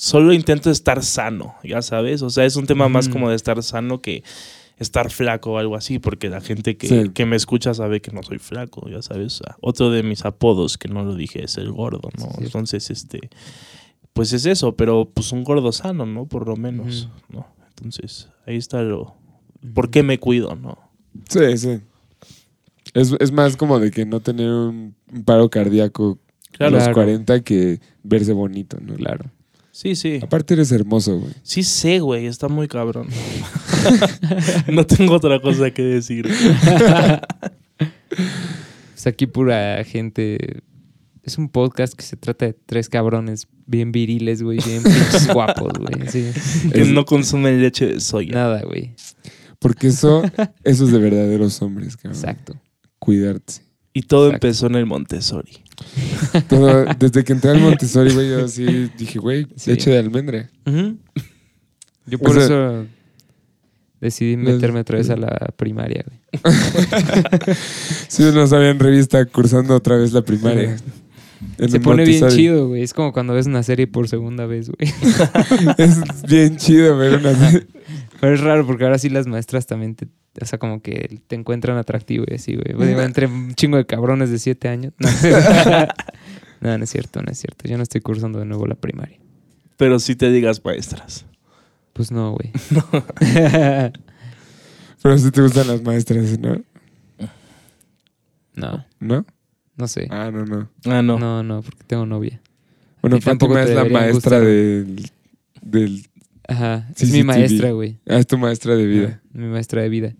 [0.00, 2.22] solo intento estar sano, ya sabes.
[2.22, 4.22] O sea, es un tema más como de estar sano que
[4.78, 7.10] estar flaco o algo así, porque la gente que, Sí.
[7.12, 9.40] que me escucha sabe que no soy flaco, ya sabes.
[9.40, 12.26] O sea, otro de mis apodos que no lo dije es el gordo, ¿no?
[12.38, 12.44] Sí.
[12.44, 13.28] Entonces, este,
[14.12, 16.26] pues es eso, pero pues un gordo sano, ¿no?
[16.26, 17.48] Por lo menos, ¿no?
[17.70, 19.16] Entonces, ahí está lo...
[19.74, 20.78] ¿Por qué me cuido, no?
[21.28, 21.80] Sí, sí.
[22.94, 26.20] Es, es más como de que no tener un, un paro cardíaco
[26.60, 26.94] a los Claro.
[26.94, 28.94] 40 que verse bonito, ¿no?
[28.94, 29.24] Claro.
[29.80, 30.18] Sí, sí.
[30.20, 31.32] Aparte eres hermoso, güey.
[31.44, 33.06] Sí sé, güey, está muy cabrón.
[34.72, 36.28] no tengo otra cosa que decir.
[38.08, 40.62] Pues aquí pura gente.
[41.22, 44.82] Es un podcast que se trata de tres cabrones bien viriles, güey, bien
[45.32, 46.08] guapos, güey.
[46.08, 46.28] Sí.
[46.72, 48.34] Que Es- no consumen leche de soya.
[48.34, 48.96] Nada, güey.
[49.60, 50.24] Porque eso,
[50.64, 52.18] eso es de verdaderos hombres, cabrón.
[52.18, 52.60] Exacto.
[52.98, 53.67] Cuidarte.
[53.98, 54.46] Y todo Exacto.
[54.46, 55.58] empezó en el Montessori.
[56.48, 59.70] Todo- desde que entré al Montessori, güey, yo así dije, güey, Sí.
[59.72, 60.48] leche de almendra.
[62.06, 62.86] Yo por O sea- eso
[64.00, 66.44] decidí meterme otra vez a la primaria, güey.
[68.08, 70.76] Si no sabían revista cursando otra vez la primaria.
[71.58, 72.82] En Se pone bien chido, güey.
[72.82, 74.92] Es como cuando ves una serie por segunda vez, güey.
[75.78, 77.32] Es bien chido ver una
[78.20, 80.08] Pero es raro porque ahora sí las maestras también te...
[80.40, 82.92] O sea, como que te encuentran atractivo y así, güey.
[83.00, 84.92] Entre un chingo de cabrones de siete años.
[84.98, 85.08] No.
[86.60, 87.68] no, no es cierto, no es cierto.
[87.68, 89.18] Yo no estoy cursando de nuevo la primaria.
[89.76, 91.24] Pero sí te digas maestras.
[91.92, 92.52] Pues no, güey.
[95.02, 96.62] Pero si te gustan las maestras, ¿no?
[98.54, 99.24] No, ¿No?
[99.76, 100.08] no sé.
[100.10, 100.68] Ah, no, no.
[100.84, 101.18] Ah, no.
[101.18, 102.40] No, no, porque tengo novia.
[103.00, 104.44] Bueno, Fátima te es la maestra gustar.
[104.44, 105.10] del,
[105.62, 106.06] del...
[106.48, 106.88] Ajá.
[106.96, 108.00] Sí, es sí, mi maestra, güey.
[108.08, 109.20] Ah, es tu maestra de vida.
[109.22, 110.14] Ah, Mi maestra de vida.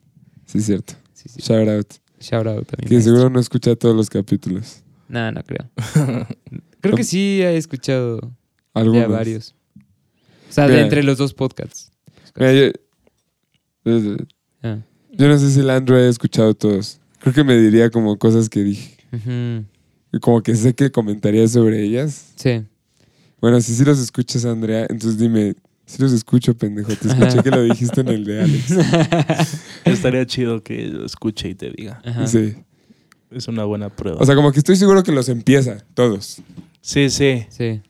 [0.47, 0.95] Sí, cierto.
[1.15, 1.41] Sí, sí.
[1.43, 1.87] Shout out.
[2.21, 3.01] Shout out a mi Que maestra.
[3.03, 4.83] seguro no escucha todos los capítulos.
[5.09, 5.69] No, no creo.
[6.81, 8.21] Creo que sí he escuchado
[8.75, 9.03] Algunos.
[9.03, 9.55] ya varios.
[10.49, 11.91] O sea, de entre los dos podcasts.
[12.37, 12.71] Mira, yo,
[13.85, 14.17] yo-
[14.63, 14.79] Ah.
[15.13, 17.01] yo no sé si Landro ha escuchado todos.
[17.21, 18.97] Creo que me diría como cosas que dije.
[20.13, 22.33] Y Como que sé que comentaría sobre ellas.
[22.37, 22.63] Sí.
[23.41, 25.55] Bueno, si sí los escuchas, Andrea, entonces dime,
[25.89, 26.93] si los escucho, pendejo.
[26.95, 28.73] Te escuché que lo dijiste en el de Alex.
[29.87, 32.03] Estaría chido que lo escuche y te diga.
[32.05, 32.27] Ajá.
[32.27, 32.57] Sí.
[33.31, 34.19] Es una buena prueba.
[34.21, 36.43] O sea, como que estoy seguro que los empieza, todos.
[36.83, 37.47] sí, sí.
[37.49, 37.81] Sí.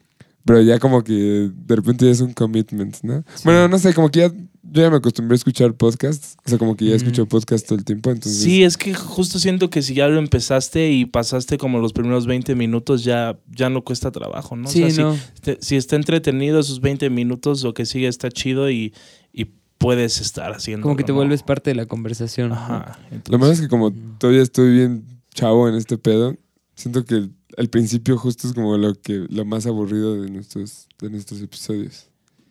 [0.45, 3.25] Pero ya como que de repente ya es un commitment, ¿no?
[3.45, 4.33] Bueno, no sé, como que ya,
[4.70, 6.36] yo ya me acostumbré a escuchar podcasts.
[6.45, 8.43] O sea, como que ya escucho podcasts todo el tiempo, entonces...
[8.43, 12.27] Sí, es que justo siento que si ya lo empezaste y pasaste como los primeros
[12.27, 14.69] 20 minutos, ya, ya no cuesta trabajo, ¿no?
[14.69, 15.16] O Sí, sea, si- no.
[15.40, 18.93] te- si, está entretenido esos 20 minutos, lo que sigue está chido y,
[19.32, 19.47] y
[19.78, 20.82] puedes estar haciendo.
[20.82, 22.53] Como que te vuelves parte de la conversación.
[22.53, 22.99] Ajá.
[23.31, 25.05] Lo malo es que como todavía estoy bien
[25.35, 26.36] chavo en este pedo,
[26.74, 30.89] siento que el, al principio justo es como lo que lo más aburrido de nuestros,
[31.01, 32.07] de nuestros episodios.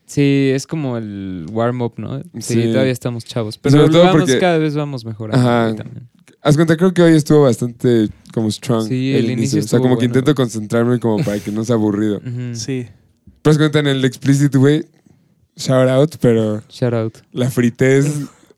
[0.07, 2.19] Sí, es como el warm-up, ¿no?
[2.39, 2.63] Sí, Sí.
[2.71, 3.55] todavía estamos chavos.
[3.55, 5.47] Sobre Pero todo lo vamos, porque- cada vez vamos mejorando.
[5.47, 5.75] Ajá.
[5.75, 6.07] también.
[6.41, 8.88] Haz cuenta, creo que hoy estuvo bastante como strong.
[8.88, 12.21] Sí, el inicio O sea, como que intento concentrarme como para que no sea aburrido.
[12.53, 12.88] Sí.
[13.41, 14.85] Pero haz cuenta en el explicit, güey,
[15.57, 17.17] shout out, pero Shout out.
[17.34, 18.05] la fritez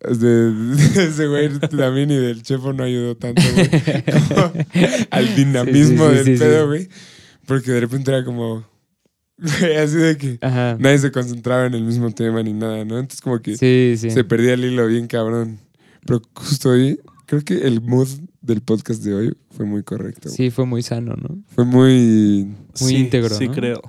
[0.01, 3.69] de, de ese güey también y del chefo no ayudó tanto, güey.
[5.11, 6.89] Al dinamismo Sí, sí, sí, del pedo, güey.
[7.45, 8.63] Porque de repente era como,
[9.41, 10.77] así de que Ajá.
[10.79, 12.97] nadie se concentraba en el mismo tema ni nada, ¿no?
[12.99, 14.09] Entonces como que Sí, sí.
[14.11, 15.59] se perdía el hilo bien cabrón.
[16.05, 18.07] Pero justo hoy, creo que el mood
[18.41, 20.29] del podcast de hoy fue muy correcto.
[20.29, 21.37] Sí, fue muy sano, ¿no?
[21.49, 22.45] Fue muy,
[22.81, 23.53] Muy Sí, íntegro, Sí, ¿no?
[23.53, 23.81] creo.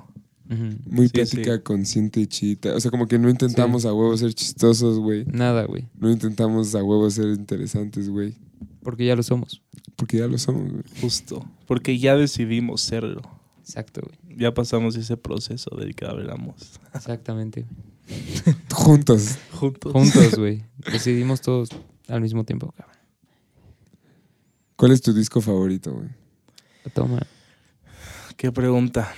[0.85, 2.75] Muy Sí, plática consciente y chita.
[2.75, 5.23] O sea, como que no intentamos a huevo ser chistosos, güey.
[5.25, 5.87] Nada, güey.
[5.97, 8.35] No intentamos a huevo ser interesantes, güey.
[8.83, 9.61] Porque ya lo somos.
[9.95, 10.83] Porque ya lo somos, güey.
[10.99, 11.49] Justo.
[11.67, 13.21] Porque ya decidimos serlo.
[13.61, 14.19] Exacto, güey.
[14.37, 16.79] Ya pasamos ese proceso del que hablamos.
[16.93, 17.65] Exactamente.
[18.73, 19.37] Juntos.
[19.51, 19.91] Juntos.
[19.91, 20.63] Juntos, güey.
[20.91, 21.69] Decidimos todos
[22.07, 22.97] al mismo tiempo, cabrón.
[24.75, 26.09] ¿Cuál es tu disco favorito, güey?
[26.93, 27.19] Toma.
[28.35, 29.13] Qué pregunta.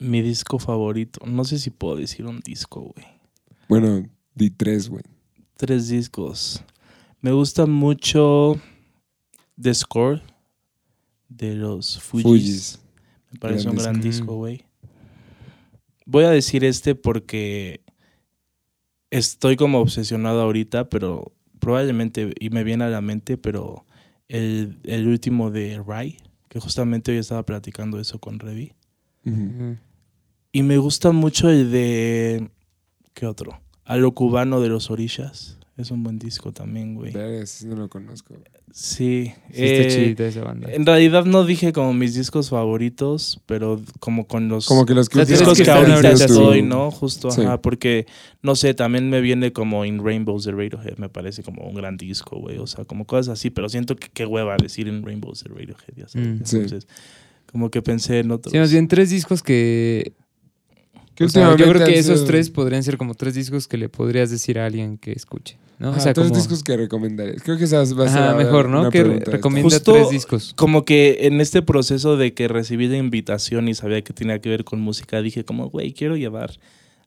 [0.00, 1.24] Mi disco favorito.
[1.26, 3.06] No sé si puedo decir un disco, güey.
[3.68, 5.04] Bueno, di tres, güey.
[5.56, 6.62] Tres discos.
[7.20, 8.60] Me gusta mucho
[9.60, 10.22] The Score
[11.28, 12.24] de los Fujis.
[12.24, 12.79] Fujis.
[13.30, 14.34] Me parece Gran un gran disco.
[14.36, 14.64] güey.
[16.06, 17.82] Voy a decir este porque
[19.10, 23.84] estoy como obsesionado ahorita, pero probablemente, y me viene a la mente, pero
[24.28, 26.16] el, el último de Rai,
[26.48, 28.72] que justamente hoy estaba platicando eso con Revi.
[30.52, 32.50] Y me gusta mucho el de.
[33.14, 33.60] ¿Qué otro?
[33.84, 35.58] A lo cubano de los orishas.
[35.76, 37.12] Es un buen disco también, güey.
[37.64, 38.34] No lo conozco.
[38.72, 39.32] Sí.
[39.52, 40.72] Sí, está eh, chidita esa banda.
[40.72, 45.08] En realidad no dije como mis discos favoritos, pero como con los Como que los
[45.08, 46.90] que O sea, discos que que ahorita estoy, ¿no?
[46.90, 47.42] Justo, Sí.
[47.42, 48.06] ajá, porque,
[48.42, 51.96] no sé, también me viene como In Rainbows de Radiohead, me parece como un gran
[51.96, 55.42] disco, güey, o sea, como cosas así, pero siento que qué hueva decir In Rainbows
[55.44, 56.28] de Radiohead, ya sabes.
[56.28, 56.44] Mm.
[56.44, 56.56] Sí.
[56.56, 56.88] Entonces,
[57.50, 58.52] como que pensé en otros.
[58.52, 60.12] Sí, más bien tres discos que...
[61.20, 63.90] Que o sea, yo creo que esos tres podrían ser como tres discos que le
[63.90, 65.90] podrías decir a alguien que escuche, ¿no?
[65.90, 66.38] Ajá, o sea, tres como...
[66.38, 67.42] discos que recomendarías.
[67.42, 68.88] Creo que esas va a ser ahora mejor, ¿no?
[68.90, 70.54] Que re- recomienda Justo- tres discos.
[70.56, 74.48] Como que en este proceso de que recibí la invitación y sabía que tenía que
[74.48, 76.52] ver con música, dije como, güey, quiero llevar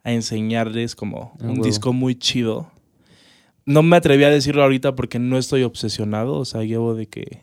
[0.04, 2.70] a enseñarles como Ah, un disco muy chido.
[3.66, 7.40] No me atreví a decirlo ahorita porque no estoy obsesionado, o sea, llevo de que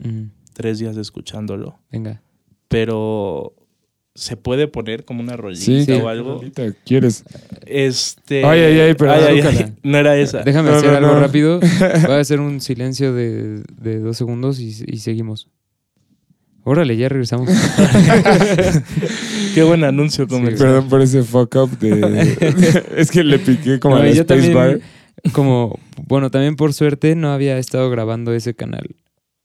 [0.52, 1.80] tres días escuchándolo.
[1.90, 2.22] Venga.
[2.68, 3.55] pero
[4.14, 5.92] se puede poner como una rolita Sí, Sí.
[5.92, 6.36] o algo.
[6.38, 7.24] Rolita, ¿Quieres?
[7.66, 8.44] Este.
[8.44, 9.12] Ay, ay, ay, pero.
[9.82, 10.38] No era esa.
[10.44, 11.20] Déjame No, hacer no, algo no.
[11.20, 11.60] rápido.
[11.60, 15.48] Voy a hacer un silencio de, de dos segundos y, y seguimos.
[16.64, 17.48] Órale, ya regresamos.
[19.54, 20.68] Qué buen anuncio Sí, comercial.
[20.68, 22.84] Perdón por ese fuck up de...
[22.96, 24.80] es que le piqué como No, a la y yo Space también, Bar.
[25.32, 28.94] como, bueno, también por suerte no había estado grabando ese canal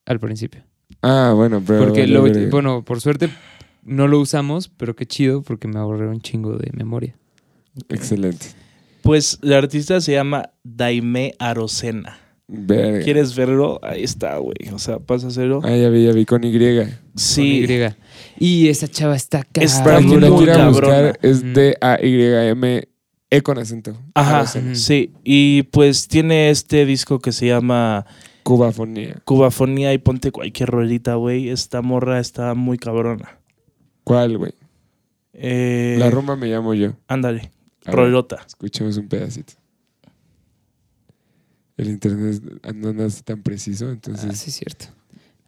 [0.06, 0.62] al principio.
[1.02, 1.86] Ah, bueno, pero...
[1.86, 2.14] Porque, vale,
[2.46, 3.30] lo, bueno, por suerte
[3.86, 7.16] no lo usamos, pero qué chido porque me ahorré un chingo de memoria.
[7.90, 8.48] Excelente.
[9.02, 12.20] Pues la artista se llama Daime Arocena.
[12.48, 13.04] Verga.
[13.04, 13.80] ¿Quieres verlo?
[13.84, 14.56] Ahí está, güey.
[14.74, 15.62] O sea, pasa a hacerlo.
[15.64, 16.52] Ah, ya vi, ya vi, con Y.
[17.16, 17.66] sí.
[17.68, 17.76] Con
[18.40, 18.66] Y.
[18.66, 19.64] Y esa chava está cabrón.
[19.64, 20.70] Está Para quien la quiera cabrona.
[21.12, 21.42] buscar, es.
[21.54, 22.84] D-A-Y-M,
[23.32, 23.98] E con acento.
[24.14, 24.76] Ajá, Arocena.
[24.76, 25.12] sí.
[25.24, 28.06] Y pues tiene este disco que se llama
[28.44, 29.22] Cubafonía.
[29.26, 31.50] Cubafonía y ponte cualquier rolita, güey.
[31.50, 33.40] Esta morra está muy cabrona.
[34.06, 34.54] ¿Cuál, güey?
[35.34, 36.94] Eh, La rumba me llamo yo.
[37.10, 37.52] Ándale,
[37.86, 38.42] rolota.
[38.48, 39.54] Escuchemos un pedacito.
[41.78, 42.42] El internet
[42.74, 44.30] no anda tan preciso, entonces...
[44.30, 44.86] Ah, sí, es cierto.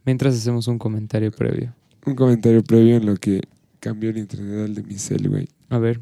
[0.06, 1.74] Mientras hacemos un comentario previo.
[2.06, 3.42] Un comentario previo en lo que
[3.80, 5.48] cambió el internet al de mi cel, güey.
[5.70, 6.02] A ver.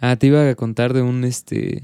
[0.00, 1.82] Ah, te iba a contar de un este.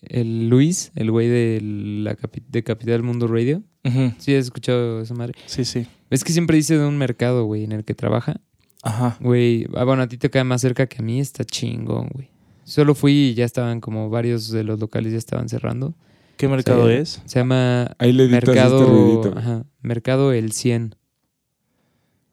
[0.00, 3.62] El Luis, el güey de la capi- de Capital Mundo Radio.
[3.84, 5.34] Ujú, Sí, has escuchado esa madre.
[5.46, 5.86] Sí, sí.
[6.08, 8.40] Es que siempre dice de un mercado, güey, en el que trabaja.
[8.88, 9.16] Ajá.
[9.20, 12.30] Güey, ah, bueno, a ti te cae más cerca que a mí, está chingón, güey.
[12.64, 15.94] Solo fui y ya estaban como varios de los locales ya estaban cerrando.
[16.36, 17.20] ¿Qué mercado es?
[17.26, 20.94] Se llama Ahí le editas Mercado, este ajá, Mercado El 100.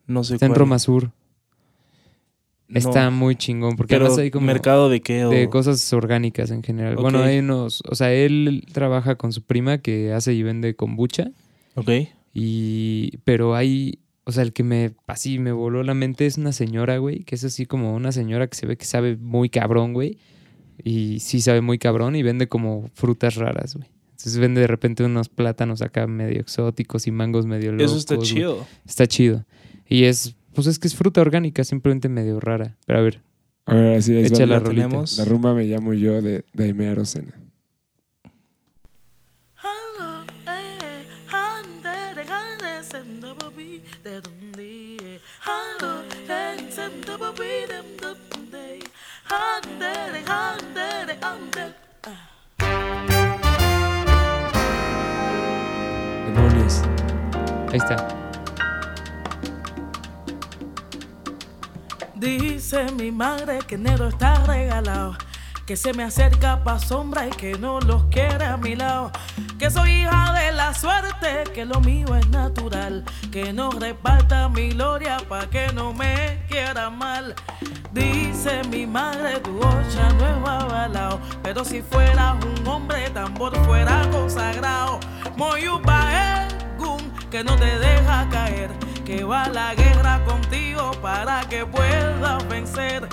[0.08, 0.60] No sé Está en cuál.
[0.60, 1.12] Roma Sur.
[2.68, 2.80] No.
[2.80, 6.52] Está muy chingón porque Pero además hay como mercado de qué o de cosas orgánicas
[6.52, 6.96] en general.
[6.96, 11.32] Bueno, hay unos, o sea, él trabaja con su prima que hace y vende kombucha
[11.76, 11.90] Ok.
[12.34, 16.52] y pero hay, o sea, el que me así me voló la mente es una
[16.52, 19.94] señora, güey, que es así como una señora que se ve que sabe muy cabrón,
[19.94, 20.18] güey.
[20.84, 23.88] Y sí sabe muy cabrón y vende como frutas raras, güey.
[24.12, 27.86] Entonces vende de repente unos plátanos acá medio exóticos y mangos medio locos.
[27.92, 28.28] Eso está güey.
[28.28, 28.68] chido.
[28.86, 29.46] Está chido.
[29.88, 32.76] Y es, pues es que es fruta orgánica, simplemente medio rara.
[32.86, 33.22] Pero a ver,
[33.68, 34.88] Ahora sí, ahí va Echa la la, rolita.
[34.88, 35.18] tenemos.
[35.18, 37.34] la rumba me llamo yo de Daime Arocena.
[56.26, 56.82] Demonios.
[57.72, 58.08] Ahí está.
[62.16, 65.16] Dice mi madre que enero está regalado.
[65.66, 69.12] Que se me acerca pa' sombra y que no los quiere a mi lado.
[69.58, 73.04] Que soy hija de la suerte, que lo mío es natural.
[73.32, 77.34] Que no reparta mi gloria pa' que no me quiera mal.
[77.92, 81.20] Dice mi madre, tu ocha no es avalao.
[81.42, 85.00] Pero si fueras un hombre, tambor fuera consagrado.
[85.36, 86.06] Moyupa
[87.36, 88.70] que no te deja caer.
[89.04, 93.10] Que va a la guerra contigo para que puedas vencer.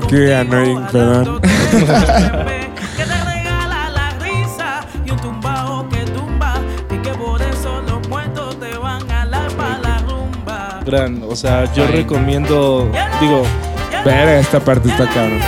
[0.00, 1.40] Qué contigo annoying, jalando perdón.
[1.40, 6.54] te bebé, que te regala la risa y un tumbao que tumba
[6.90, 10.80] y que por eso los muertos te van a la pa' la rumba.
[10.84, 13.42] Gran, o sea, yo recomiendo, digo,
[14.04, 15.40] Verga, esta parte está cabrón.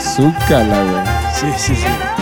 [0.00, 1.04] Zúcala, güey.
[1.34, 2.17] sí, sí, sí.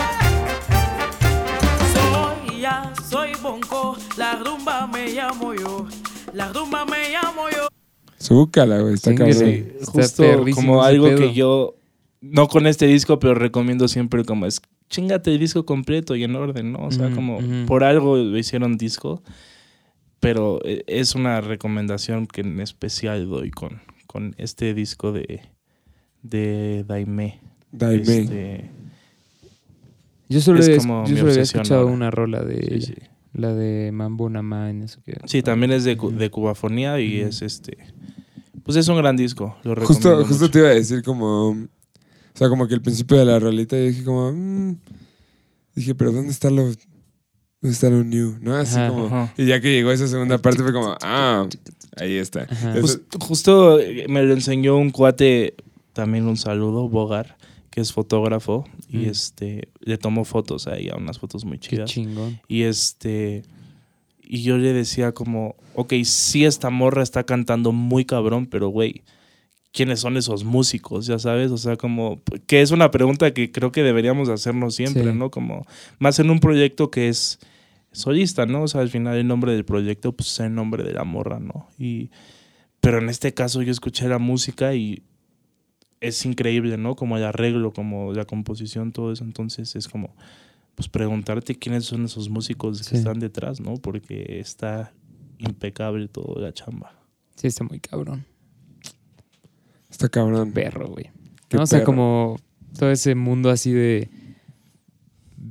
[6.37, 7.69] La rumba me llamo yo.
[8.23, 8.95] Zúcala, güey.
[8.95, 9.35] Está cabrón.
[9.35, 9.67] sí.
[9.81, 11.19] Está Justo como algo pedo.
[11.19, 11.75] que yo,
[12.21, 16.35] no con este disco, pero recomiendo siempre como es, chingate el disco completo y en
[16.37, 16.87] orden, ¿no?
[16.87, 19.23] O sea, Ujú, como por algo lo hicieron disco,
[20.21, 25.41] pero eh, es una recomendación que en especial doy con, con este disco de,
[26.23, 27.41] de Daime.
[27.73, 28.03] Daime.
[28.19, 28.71] Este,
[30.29, 31.93] Yo solo, Es he- como yo solo había escuchado ahora.
[31.93, 32.87] una rola de sí, ella.
[32.87, 32.95] sí.
[33.37, 35.19] La de Mambo Nama en eso que.
[35.27, 37.77] Sí, también es de, cu- de cubafonía y es este.
[38.63, 39.57] Pues es un gran disco.
[39.63, 41.51] Lo recomiendo Justo, justo te iba a decir como...
[41.51, 41.59] O
[42.39, 44.33] sea, como que el principio de la rolita y dije como...
[44.33, 44.77] mm,
[45.75, 46.63] dije, pero ¿dónde está lo...
[46.65, 48.37] ¿Dónde está lo new?
[48.41, 48.57] ¿No?
[48.57, 49.07] Así Ajá, como...
[49.07, 49.33] ajá.
[49.37, 50.97] Y ya que llegó esa segunda parte fue como...
[51.03, 51.47] Ah,
[51.99, 52.47] ahí está.
[52.81, 55.55] Jus- justo eh, me lo enseñó un cuate,
[55.93, 57.36] también un saludo, Bogar,
[57.77, 59.11] que es fotógrafo y Mm.
[59.11, 61.91] este le tomó fotos ahí, a unas fotos muy Qué chidas.
[61.91, 62.41] chingón.
[62.49, 63.43] Y este
[64.23, 69.03] y yo le decía como, ok, sí esta morra está cantando muy cabrón, pero güey,
[69.73, 71.05] ¿quiénes son esos músicos?
[71.07, 75.13] Ya sabes, o sea, como que es una pregunta que creo que deberíamos hacernos siempre,
[75.13, 75.19] Sí.
[75.19, 75.31] ¿no?
[75.31, 75.67] Como
[75.99, 77.39] más en un proyecto que es
[77.93, 78.63] solista, ¿no?
[78.63, 81.39] O sea, al final el nombre del proyecto pues es el nombre de la morra,
[81.41, 81.69] ¿no?
[81.79, 82.09] Y
[82.81, 85.03] pero en este caso yo escuché la música y
[86.01, 86.95] es increíble, ¿no?
[86.97, 89.25] Como el arreglo, como la composición, todo eso.
[89.25, 90.15] Entonces es como,
[90.75, 92.97] pues preguntarte quiénes son esos músicos que Sí.
[92.97, 93.75] están detrás, ¿no?
[93.77, 94.93] Porque está
[95.39, 96.93] impecable toda la chamba.
[97.35, 98.25] Sí, está muy cabrón.
[99.91, 100.53] Está cabrón.
[100.53, 101.11] Perro, güey.
[101.49, 101.63] Qué ¿No?
[101.63, 101.87] O sea, perro.
[101.87, 102.37] como
[102.79, 104.11] todo ese mundo así de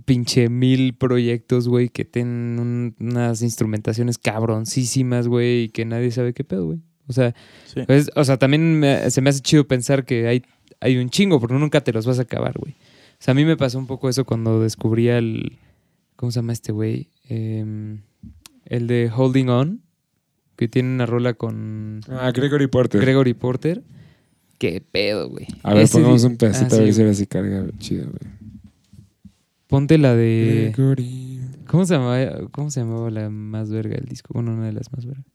[0.05, 6.33] pinche mil proyectos, güey, que tienen un- unas instrumentaciones cabroncísimas, güey, y que nadie sabe
[6.33, 6.79] qué pedo, güey.
[7.07, 7.33] O sea,
[7.65, 7.81] Sí.
[7.85, 10.43] pues, o sea, también me- se me hace chido pensar que hay,
[10.79, 12.73] hay un chingo, porque nunca te los vas a acabar, güey.
[12.73, 15.57] O sea, a mí me pasó un poco eso cuando descubrí el...
[16.15, 17.09] ¿Cómo se llama este güey?
[17.27, 18.01] Em,
[18.65, 19.81] el de Holding On,
[20.55, 23.01] que tiene una rola con Ah, Gregory Porter.
[23.01, 23.83] Gregory Porter.
[24.57, 25.47] Qué pedo, güey.
[25.63, 27.05] a ver, Ese pongamos un pedacito Ah, a ver sí, si güey.
[27.07, 28.33] ahora sí carga chido, güey.
[29.67, 30.71] Ponte la de...
[30.75, 31.39] Gregory.
[31.67, 34.29] ¿Cómo se, llamaba, ¿Cómo se llamaba la más verga del disco?
[34.33, 35.25] Bueno, una de las más vergas.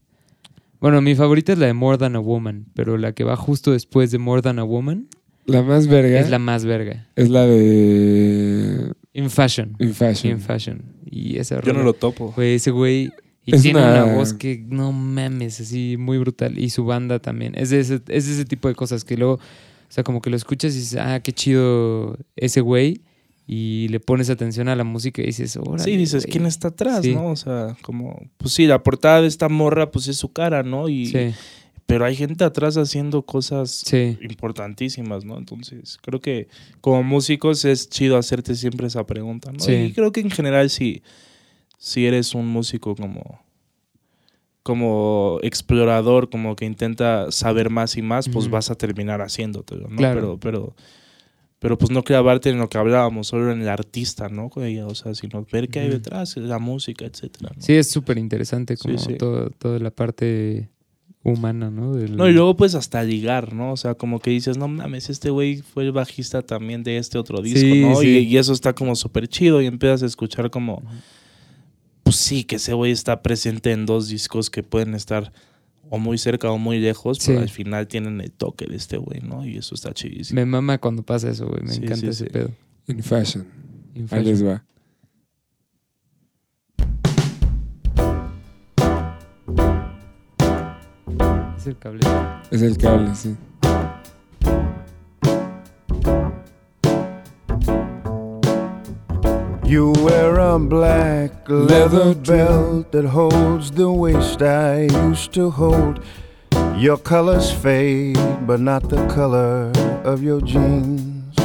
[0.80, 3.72] Bueno, mi favorita es la de More Than a Woman, pero la que va justo
[3.72, 5.08] después de More Than a Woman
[5.46, 7.06] La más verga es la más verga.
[7.16, 9.76] de In Fashion.
[9.78, 10.32] In Fashion.
[10.32, 10.82] In Fashion.
[11.10, 12.32] Y esa Yo no lo topo.
[12.36, 13.10] Güey, ese güey...
[13.44, 14.14] Y Es tiene una- una...
[14.14, 16.58] voz que no mames, así muy brutal.
[16.58, 17.54] Y su banda también.
[17.56, 19.40] Es de ese, es de ese tipo de cosas que luego, o
[19.88, 23.00] sea, como que lo escuchas y dices, ah, qué chido ese güey.
[23.52, 26.30] Y le pones atención a la música y dices, órale, Sí, dices, güey".
[26.32, 27.14] ¿quién está atrás, Sí.
[27.16, 27.30] no?
[27.30, 30.88] O sea, como, pues sí, la portada de esta morra, pues es su cara, ¿no?
[30.88, 31.32] Y, Sí,
[31.86, 34.16] Pero hay gente atrás haciendo cosas sí.
[34.22, 35.36] importantísimas, ¿no?
[35.36, 36.46] Entonces, creo que
[36.80, 39.58] como músicos es chido hacerte siempre esa pregunta, ¿no?
[39.58, 39.72] Sí.
[39.72, 41.02] Y creo que en general si,
[41.78, 43.40] si eres un músico como
[44.62, 49.96] como explorador, como que intenta saber más y más, pues vas a terminar haciéndotelo, ¿no?
[49.96, 50.20] Claro.
[50.20, 50.76] Pero, pero,
[51.60, 54.50] pero pues no clavarte en lo que hablábamos, solo en el artista, ¿no?
[54.52, 57.52] O sea, sino ver qué hay detrás, la música, etcétera.
[57.54, 57.62] ¿no?
[57.62, 59.14] Sí, es súper interesante como Sí, sí.
[59.18, 60.70] todo- toda la parte
[61.22, 61.94] humana, ¿no?
[61.94, 63.72] Del- No, y luego pues hasta ligar, ¿no?
[63.72, 67.18] O sea, como que dices, no mames, este güey fue el bajista también de este
[67.18, 68.02] otro disco, Sí, ¿no?
[68.02, 70.82] Y, y eso está como súper chido y empiezas a escuchar como,
[72.02, 75.30] pues sí, que ese güey está presente en dos discos que pueden estar
[75.90, 79.20] o muy cerca o muy lejos, pero al final tienen el toque de este güey,
[79.20, 79.44] ¿no?
[79.44, 80.40] Y eso está chidísimo.
[80.40, 81.62] Me mama cuando pasa eso, güey.
[81.62, 82.30] Me Sí, encanta sí, ese sí.
[82.30, 82.50] pedo.
[82.86, 83.46] In fashion.
[83.94, 84.24] In Ahí fashion.
[84.26, 84.64] les va.
[91.56, 92.00] Es el cable.
[92.50, 93.36] Es el cable, sí.
[99.70, 106.02] You wear a black leather belt that holds the waist I used to hold.
[106.76, 108.18] Your colors fade,
[108.48, 109.70] but not the color
[110.02, 111.38] of your jeans.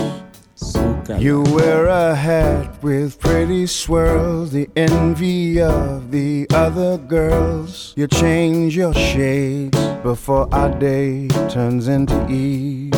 [1.19, 7.93] You wear a hat with pretty swirls, the envy of the other girls.
[7.95, 12.91] You change your shades before our day turns into eve.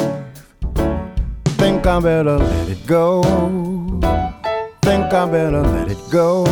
[1.60, 3.77] Think I better let it go.
[4.88, 6.45] Think I better let it go.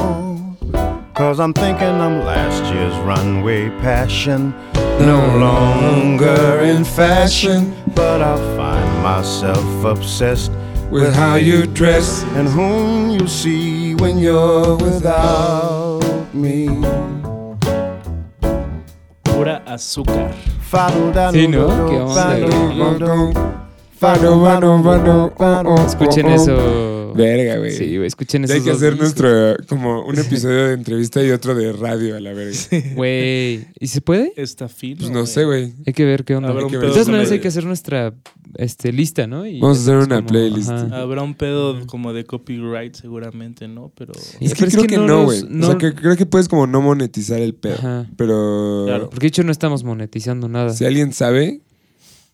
[1.13, 4.53] Cause I'm thinking I'm last year's runway passion.
[4.99, 10.51] No longer in fashion, but I find myself obsessed
[10.91, 12.23] With how you dress.
[12.35, 16.03] and whom you see when you're without
[16.33, 16.67] me.
[19.23, 20.33] Pura azúcar.
[21.31, 21.67] Sí, ¿no?
[21.87, 22.37] ¿Qué onda,
[25.85, 26.94] Escuchen eso.
[27.15, 27.71] Verga, güey.
[27.71, 28.53] Sí, güey, escuchen Ya eso.
[28.55, 32.33] hay que hacer nuestro, como un episodio de entrevista y otro de radio a la
[32.33, 32.57] verga.
[32.95, 34.33] Güey, ¿y se puede?
[34.35, 34.99] Está fino.
[34.99, 35.73] Pues no sé, güey.
[35.85, 36.49] Hay que ver qué onda.
[36.49, 38.13] Habrá De un que pedo todas con maneras hay que hacer nuestra
[38.57, 39.45] este, lista, ¿no?
[39.45, 40.69] Y Vamos a hacer una como- playlist.
[40.69, 41.01] ajá.
[41.01, 43.91] Habrá un pedo como de copyright seguramente, ¿no?
[43.97, 44.13] Pero...
[44.39, 45.43] Y- Es que pero creo que, no, güey.
[45.49, 47.75] no- O sea, que creo que puedes como no monetizar el pedo.
[47.75, 48.05] Ajá.
[48.17, 49.09] Pero Claro.
[49.09, 50.69] Porque de hecho no estamos monetizando nada.
[50.71, 51.61] si alguien sabe,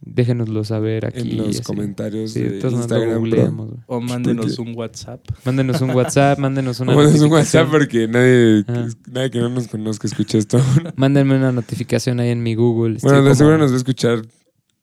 [0.03, 1.19] Déjenoslo saber aquí.
[1.31, 1.61] en los así.
[1.61, 3.71] comentarios Sí, de lo Instagram, güey.
[3.85, 5.21] O mándenos Porque- un WhatsApp.
[5.45, 7.31] Mándenos un WhatsApp, mándenos una Mándenos un.
[7.31, 8.87] WhatsApp porque nadie, Ajá.
[9.11, 10.59] nadie que no nos conozca escuche esto.
[10.95, 12.95] Mándenme una notificación ahí en mi Google.
[12.95, 14.21] Estoy bueno, de seguro nos va a escuchar.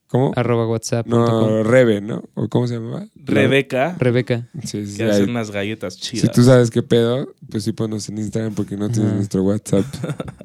[0.07, 0.33] ¿Cómo?
[0.37, 1.07] Arroba WhatsApp.
[1.07, 2.23] No, Rebe, ¿no?
[2.35, 3.05] ¿O cómo se llamaba?
[3.17, 4.49] Rebeca, Rebeca.
[4.65, 6.23] Sí, sí, que hace unas galletas chidas.
[6.23, 9.85] Si tú sabes qué pedo, pues sí ponnos en Instagram porque no tienes nuestro WhatsApp.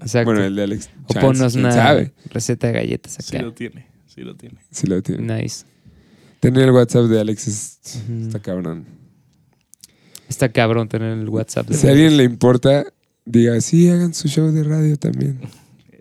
[0.01, 0.31] Exacto.
[0.31, 0.89] Bueno, el de Alex.
[1.07, 3.45] o Chance, ponnos quién una sabe receta de galletas Sí acá.
[3.45, 4.59] lo tiene, sí lo tiene.
[4.71, 5.41] si lo tiene.
[5.41, 5.65] nice.
[6.39, 7.79] Tener el WhatsApp de Alex es-
[8.25, 8.85] está cabrón.
[10.27, 11.67] Está cabrón tener el WhatsApp.
[11.67, 12.85] de Si a alguien le importa,
[13.25, 15.39] diga, sí, hagan su show de radio también.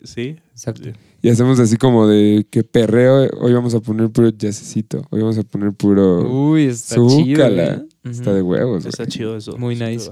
[0.04, 0.34] Sí.
[0.50, 0.82] Exacto.
[0.82, 0.90] Sí.
[1.22, 5.38] Y hacemos así como de que perreo, hoy vamos a poner puro jazzcito, hoy vamos
[5.38, 6.28] a poner puro...
[6.28, 7.08] Uy, está chido.
[7.08, 7.64] Zúcala.
[7.74, 7.82] ¿eh?
[8.10, 8.84] Está de huevos.
[8.84, 9.56] Está chido eso.
[9.58, 10.10] Muy nice.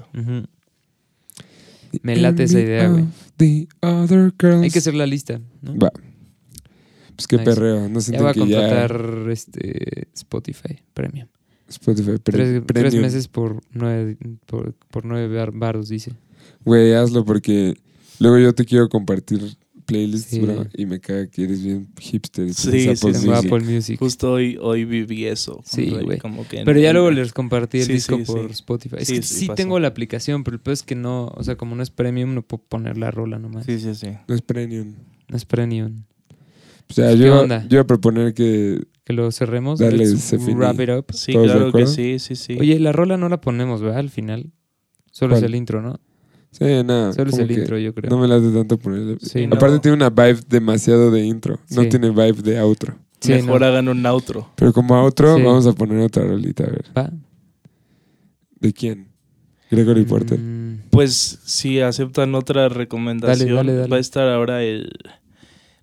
[2.02, 3.04] Me late esa idea, güey.
[4.62, 5.76] Hay que hacer la lista, ¿no?
[5.76, 5.90] Va.
[7.20, 7.50] Pues qué Nice.
[7.50, 7.88] perreo.
[7.90, 11.28] No Ya va a que ya contratar este Spotify Premium.
[11.68, 13.02] Spotify pre- Tres, tres Premium.
[13.02, 14.16] meses por nueve,
[14.46, 16.12] por, por nueve bar- baros, dice.
[16.64, 17.74] Güey, hazlo porque
[18.18, 20.40] luego yo te quiero compartir playlists, Sí.
[20.40, 22.46] bro, y me caga que eres bien hipster.
[22.46, 23.26] y Sí, Apple sí.
[23.28, 23.30] Music.
[23.52, 23.98] Apple Music.
[23.98, 25.60] Justo hoy, hoy viví eso.
[25.66, 26.18] Sí, güey.
[26.64, 28.52] Pero ya luego les compartí el Sí, disco sí, por sí.
[28.52, 28.96] Spotify.
[28.98, 31.76] Es que sí tengo la aplicación, pero el peor es que no, o sea, como
[31.76, 33.66] no es premium, no puedo poner la rola nomás.
[33.66, 34.08] Sí, sí, sí.
[34.26, 34.94] No es premium.
[35.28, 36.02] No es premium.
[36.90, 37.62] O sea, ¿Qué yo, onda?
[37.62, 39.78] yo voy a proponer que Que lo cerremos.
[39.78, 41.06] Dale, se wrap it up.
[41.12, 42.56] Sí, ¿Todos de claro que sí, sí, sí.
[42.60, 43.98] Oye, la rola no la ponemos, ¿verdad?
[44.00, 44.50] Al final.
[45.10, 45.98] Solo es el intro, ¿no?
[46.52, 47.12] Sí, nada.
[47.12, 48.10] Solo es el intro, yo creo.
[48.10, 49.18] No me late tanto ponerle.
[49.20, 49.80] Sí, Aparte no.
[49.80, 51.60] tiene una vibe demasiado de intro.
[51.70, 52.96] No tiene vibe de outro.
[53.20, 53.66] Sí, Mejor no.
[53.66, 54.48] hagan un outro.
[54.56, 55.42] Pero como outro, Sí.
[55.42, 56.84] vamos a poner otra rolita, a ver.
[56.96, 57.10] Va.
[58.60, 59.08] ¿De quién?
[59.70, 60.38] Gregory Porter.
[60.38, 63.88] Mm, Pues si aceptan otra recomendación, Dale, dale, dale.
[63.90, 64.90] va a estar ahora el...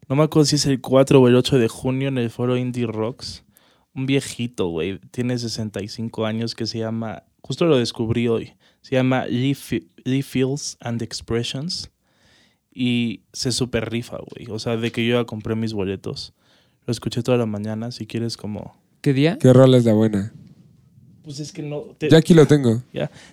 [0.10, 2.56] No me acuerdo si es el 4 o el 8 de junio en el foro
[2.58, 3.44] Indie Rocks.
[3.94, 5.00] Un viejito, güey.
[5.12, 7.24] Tiene 65 años que se llama...
[7.42, 8.54] Justo lo descubrí hoy.
[8.82, 11.92] Se llama Lee, Fe- Lee Feels and Expressions.
[12.74, 14.50] Y se super rifa, güey.
[14.52, 16.34] O sea, de que yo ya compré mis boletos.
[16.86, 17.92] Lo escuché toda la mañana.
[17.92, 18.78] Si quieres como...
[19.02, 19.38] ¿Qué día?
[19.40, 20.34] ¿Qué rola es la buena?
[21.28, 21.82] Pues es que no...
[21.98, 22.82] te- Ya aquí lo tengo.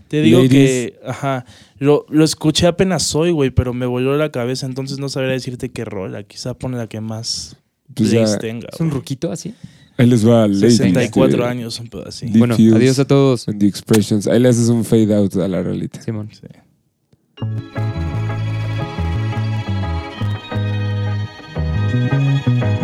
[0.08, 0.50] Te digo Ladies.
[0.50, 1.44] que, ajá,
[1.78, 5.68] lo, lo escuché apenas hoy, güey, pero me voló la cabeza, entonces no sabría decirte
[5.70, 6.24] qué rola.
[6.24, 7.56] Quizá pone la que más
[7.94, 8.66] Pues plays ya, tenga.
[8.72, 8.98] ¿Es un güey.
[8.98, 9.54] ruquito así?
[9.96, 10.76] ahí les va Ladies.
[10.78, 12.26] 64 de- años, un pedo así.
[12.34, 13.46] Bueno, adiós a todos.
[13.46, 14.26] and the Expressions.
[14.26, 16.02] Ahí le haces un fade out a la rolita.
[16.02, 16.28] Simón.
[16.32, 16.48] Sí.
[22.50, 22.83] Oh,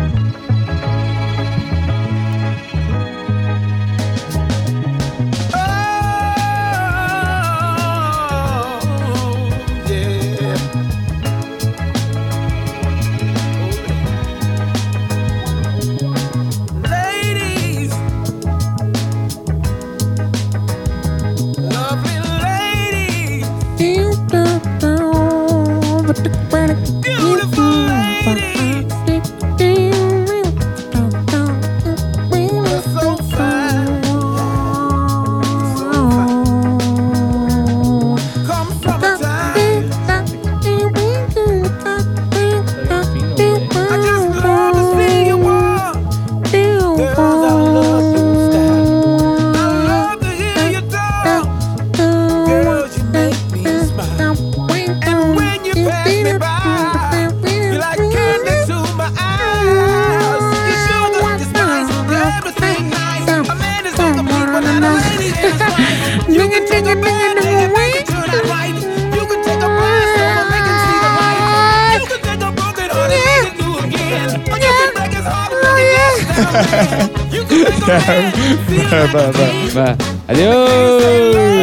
[79.13, 79.47] Va, va.
[79.73, 79.95] Va.
[80.27, 81.03] Adiós.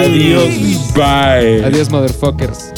[0.05, 0.55] Adiós.
[0.95, 1.65] Bye.
[1.65, 2.78] Adiós, motherfuckers.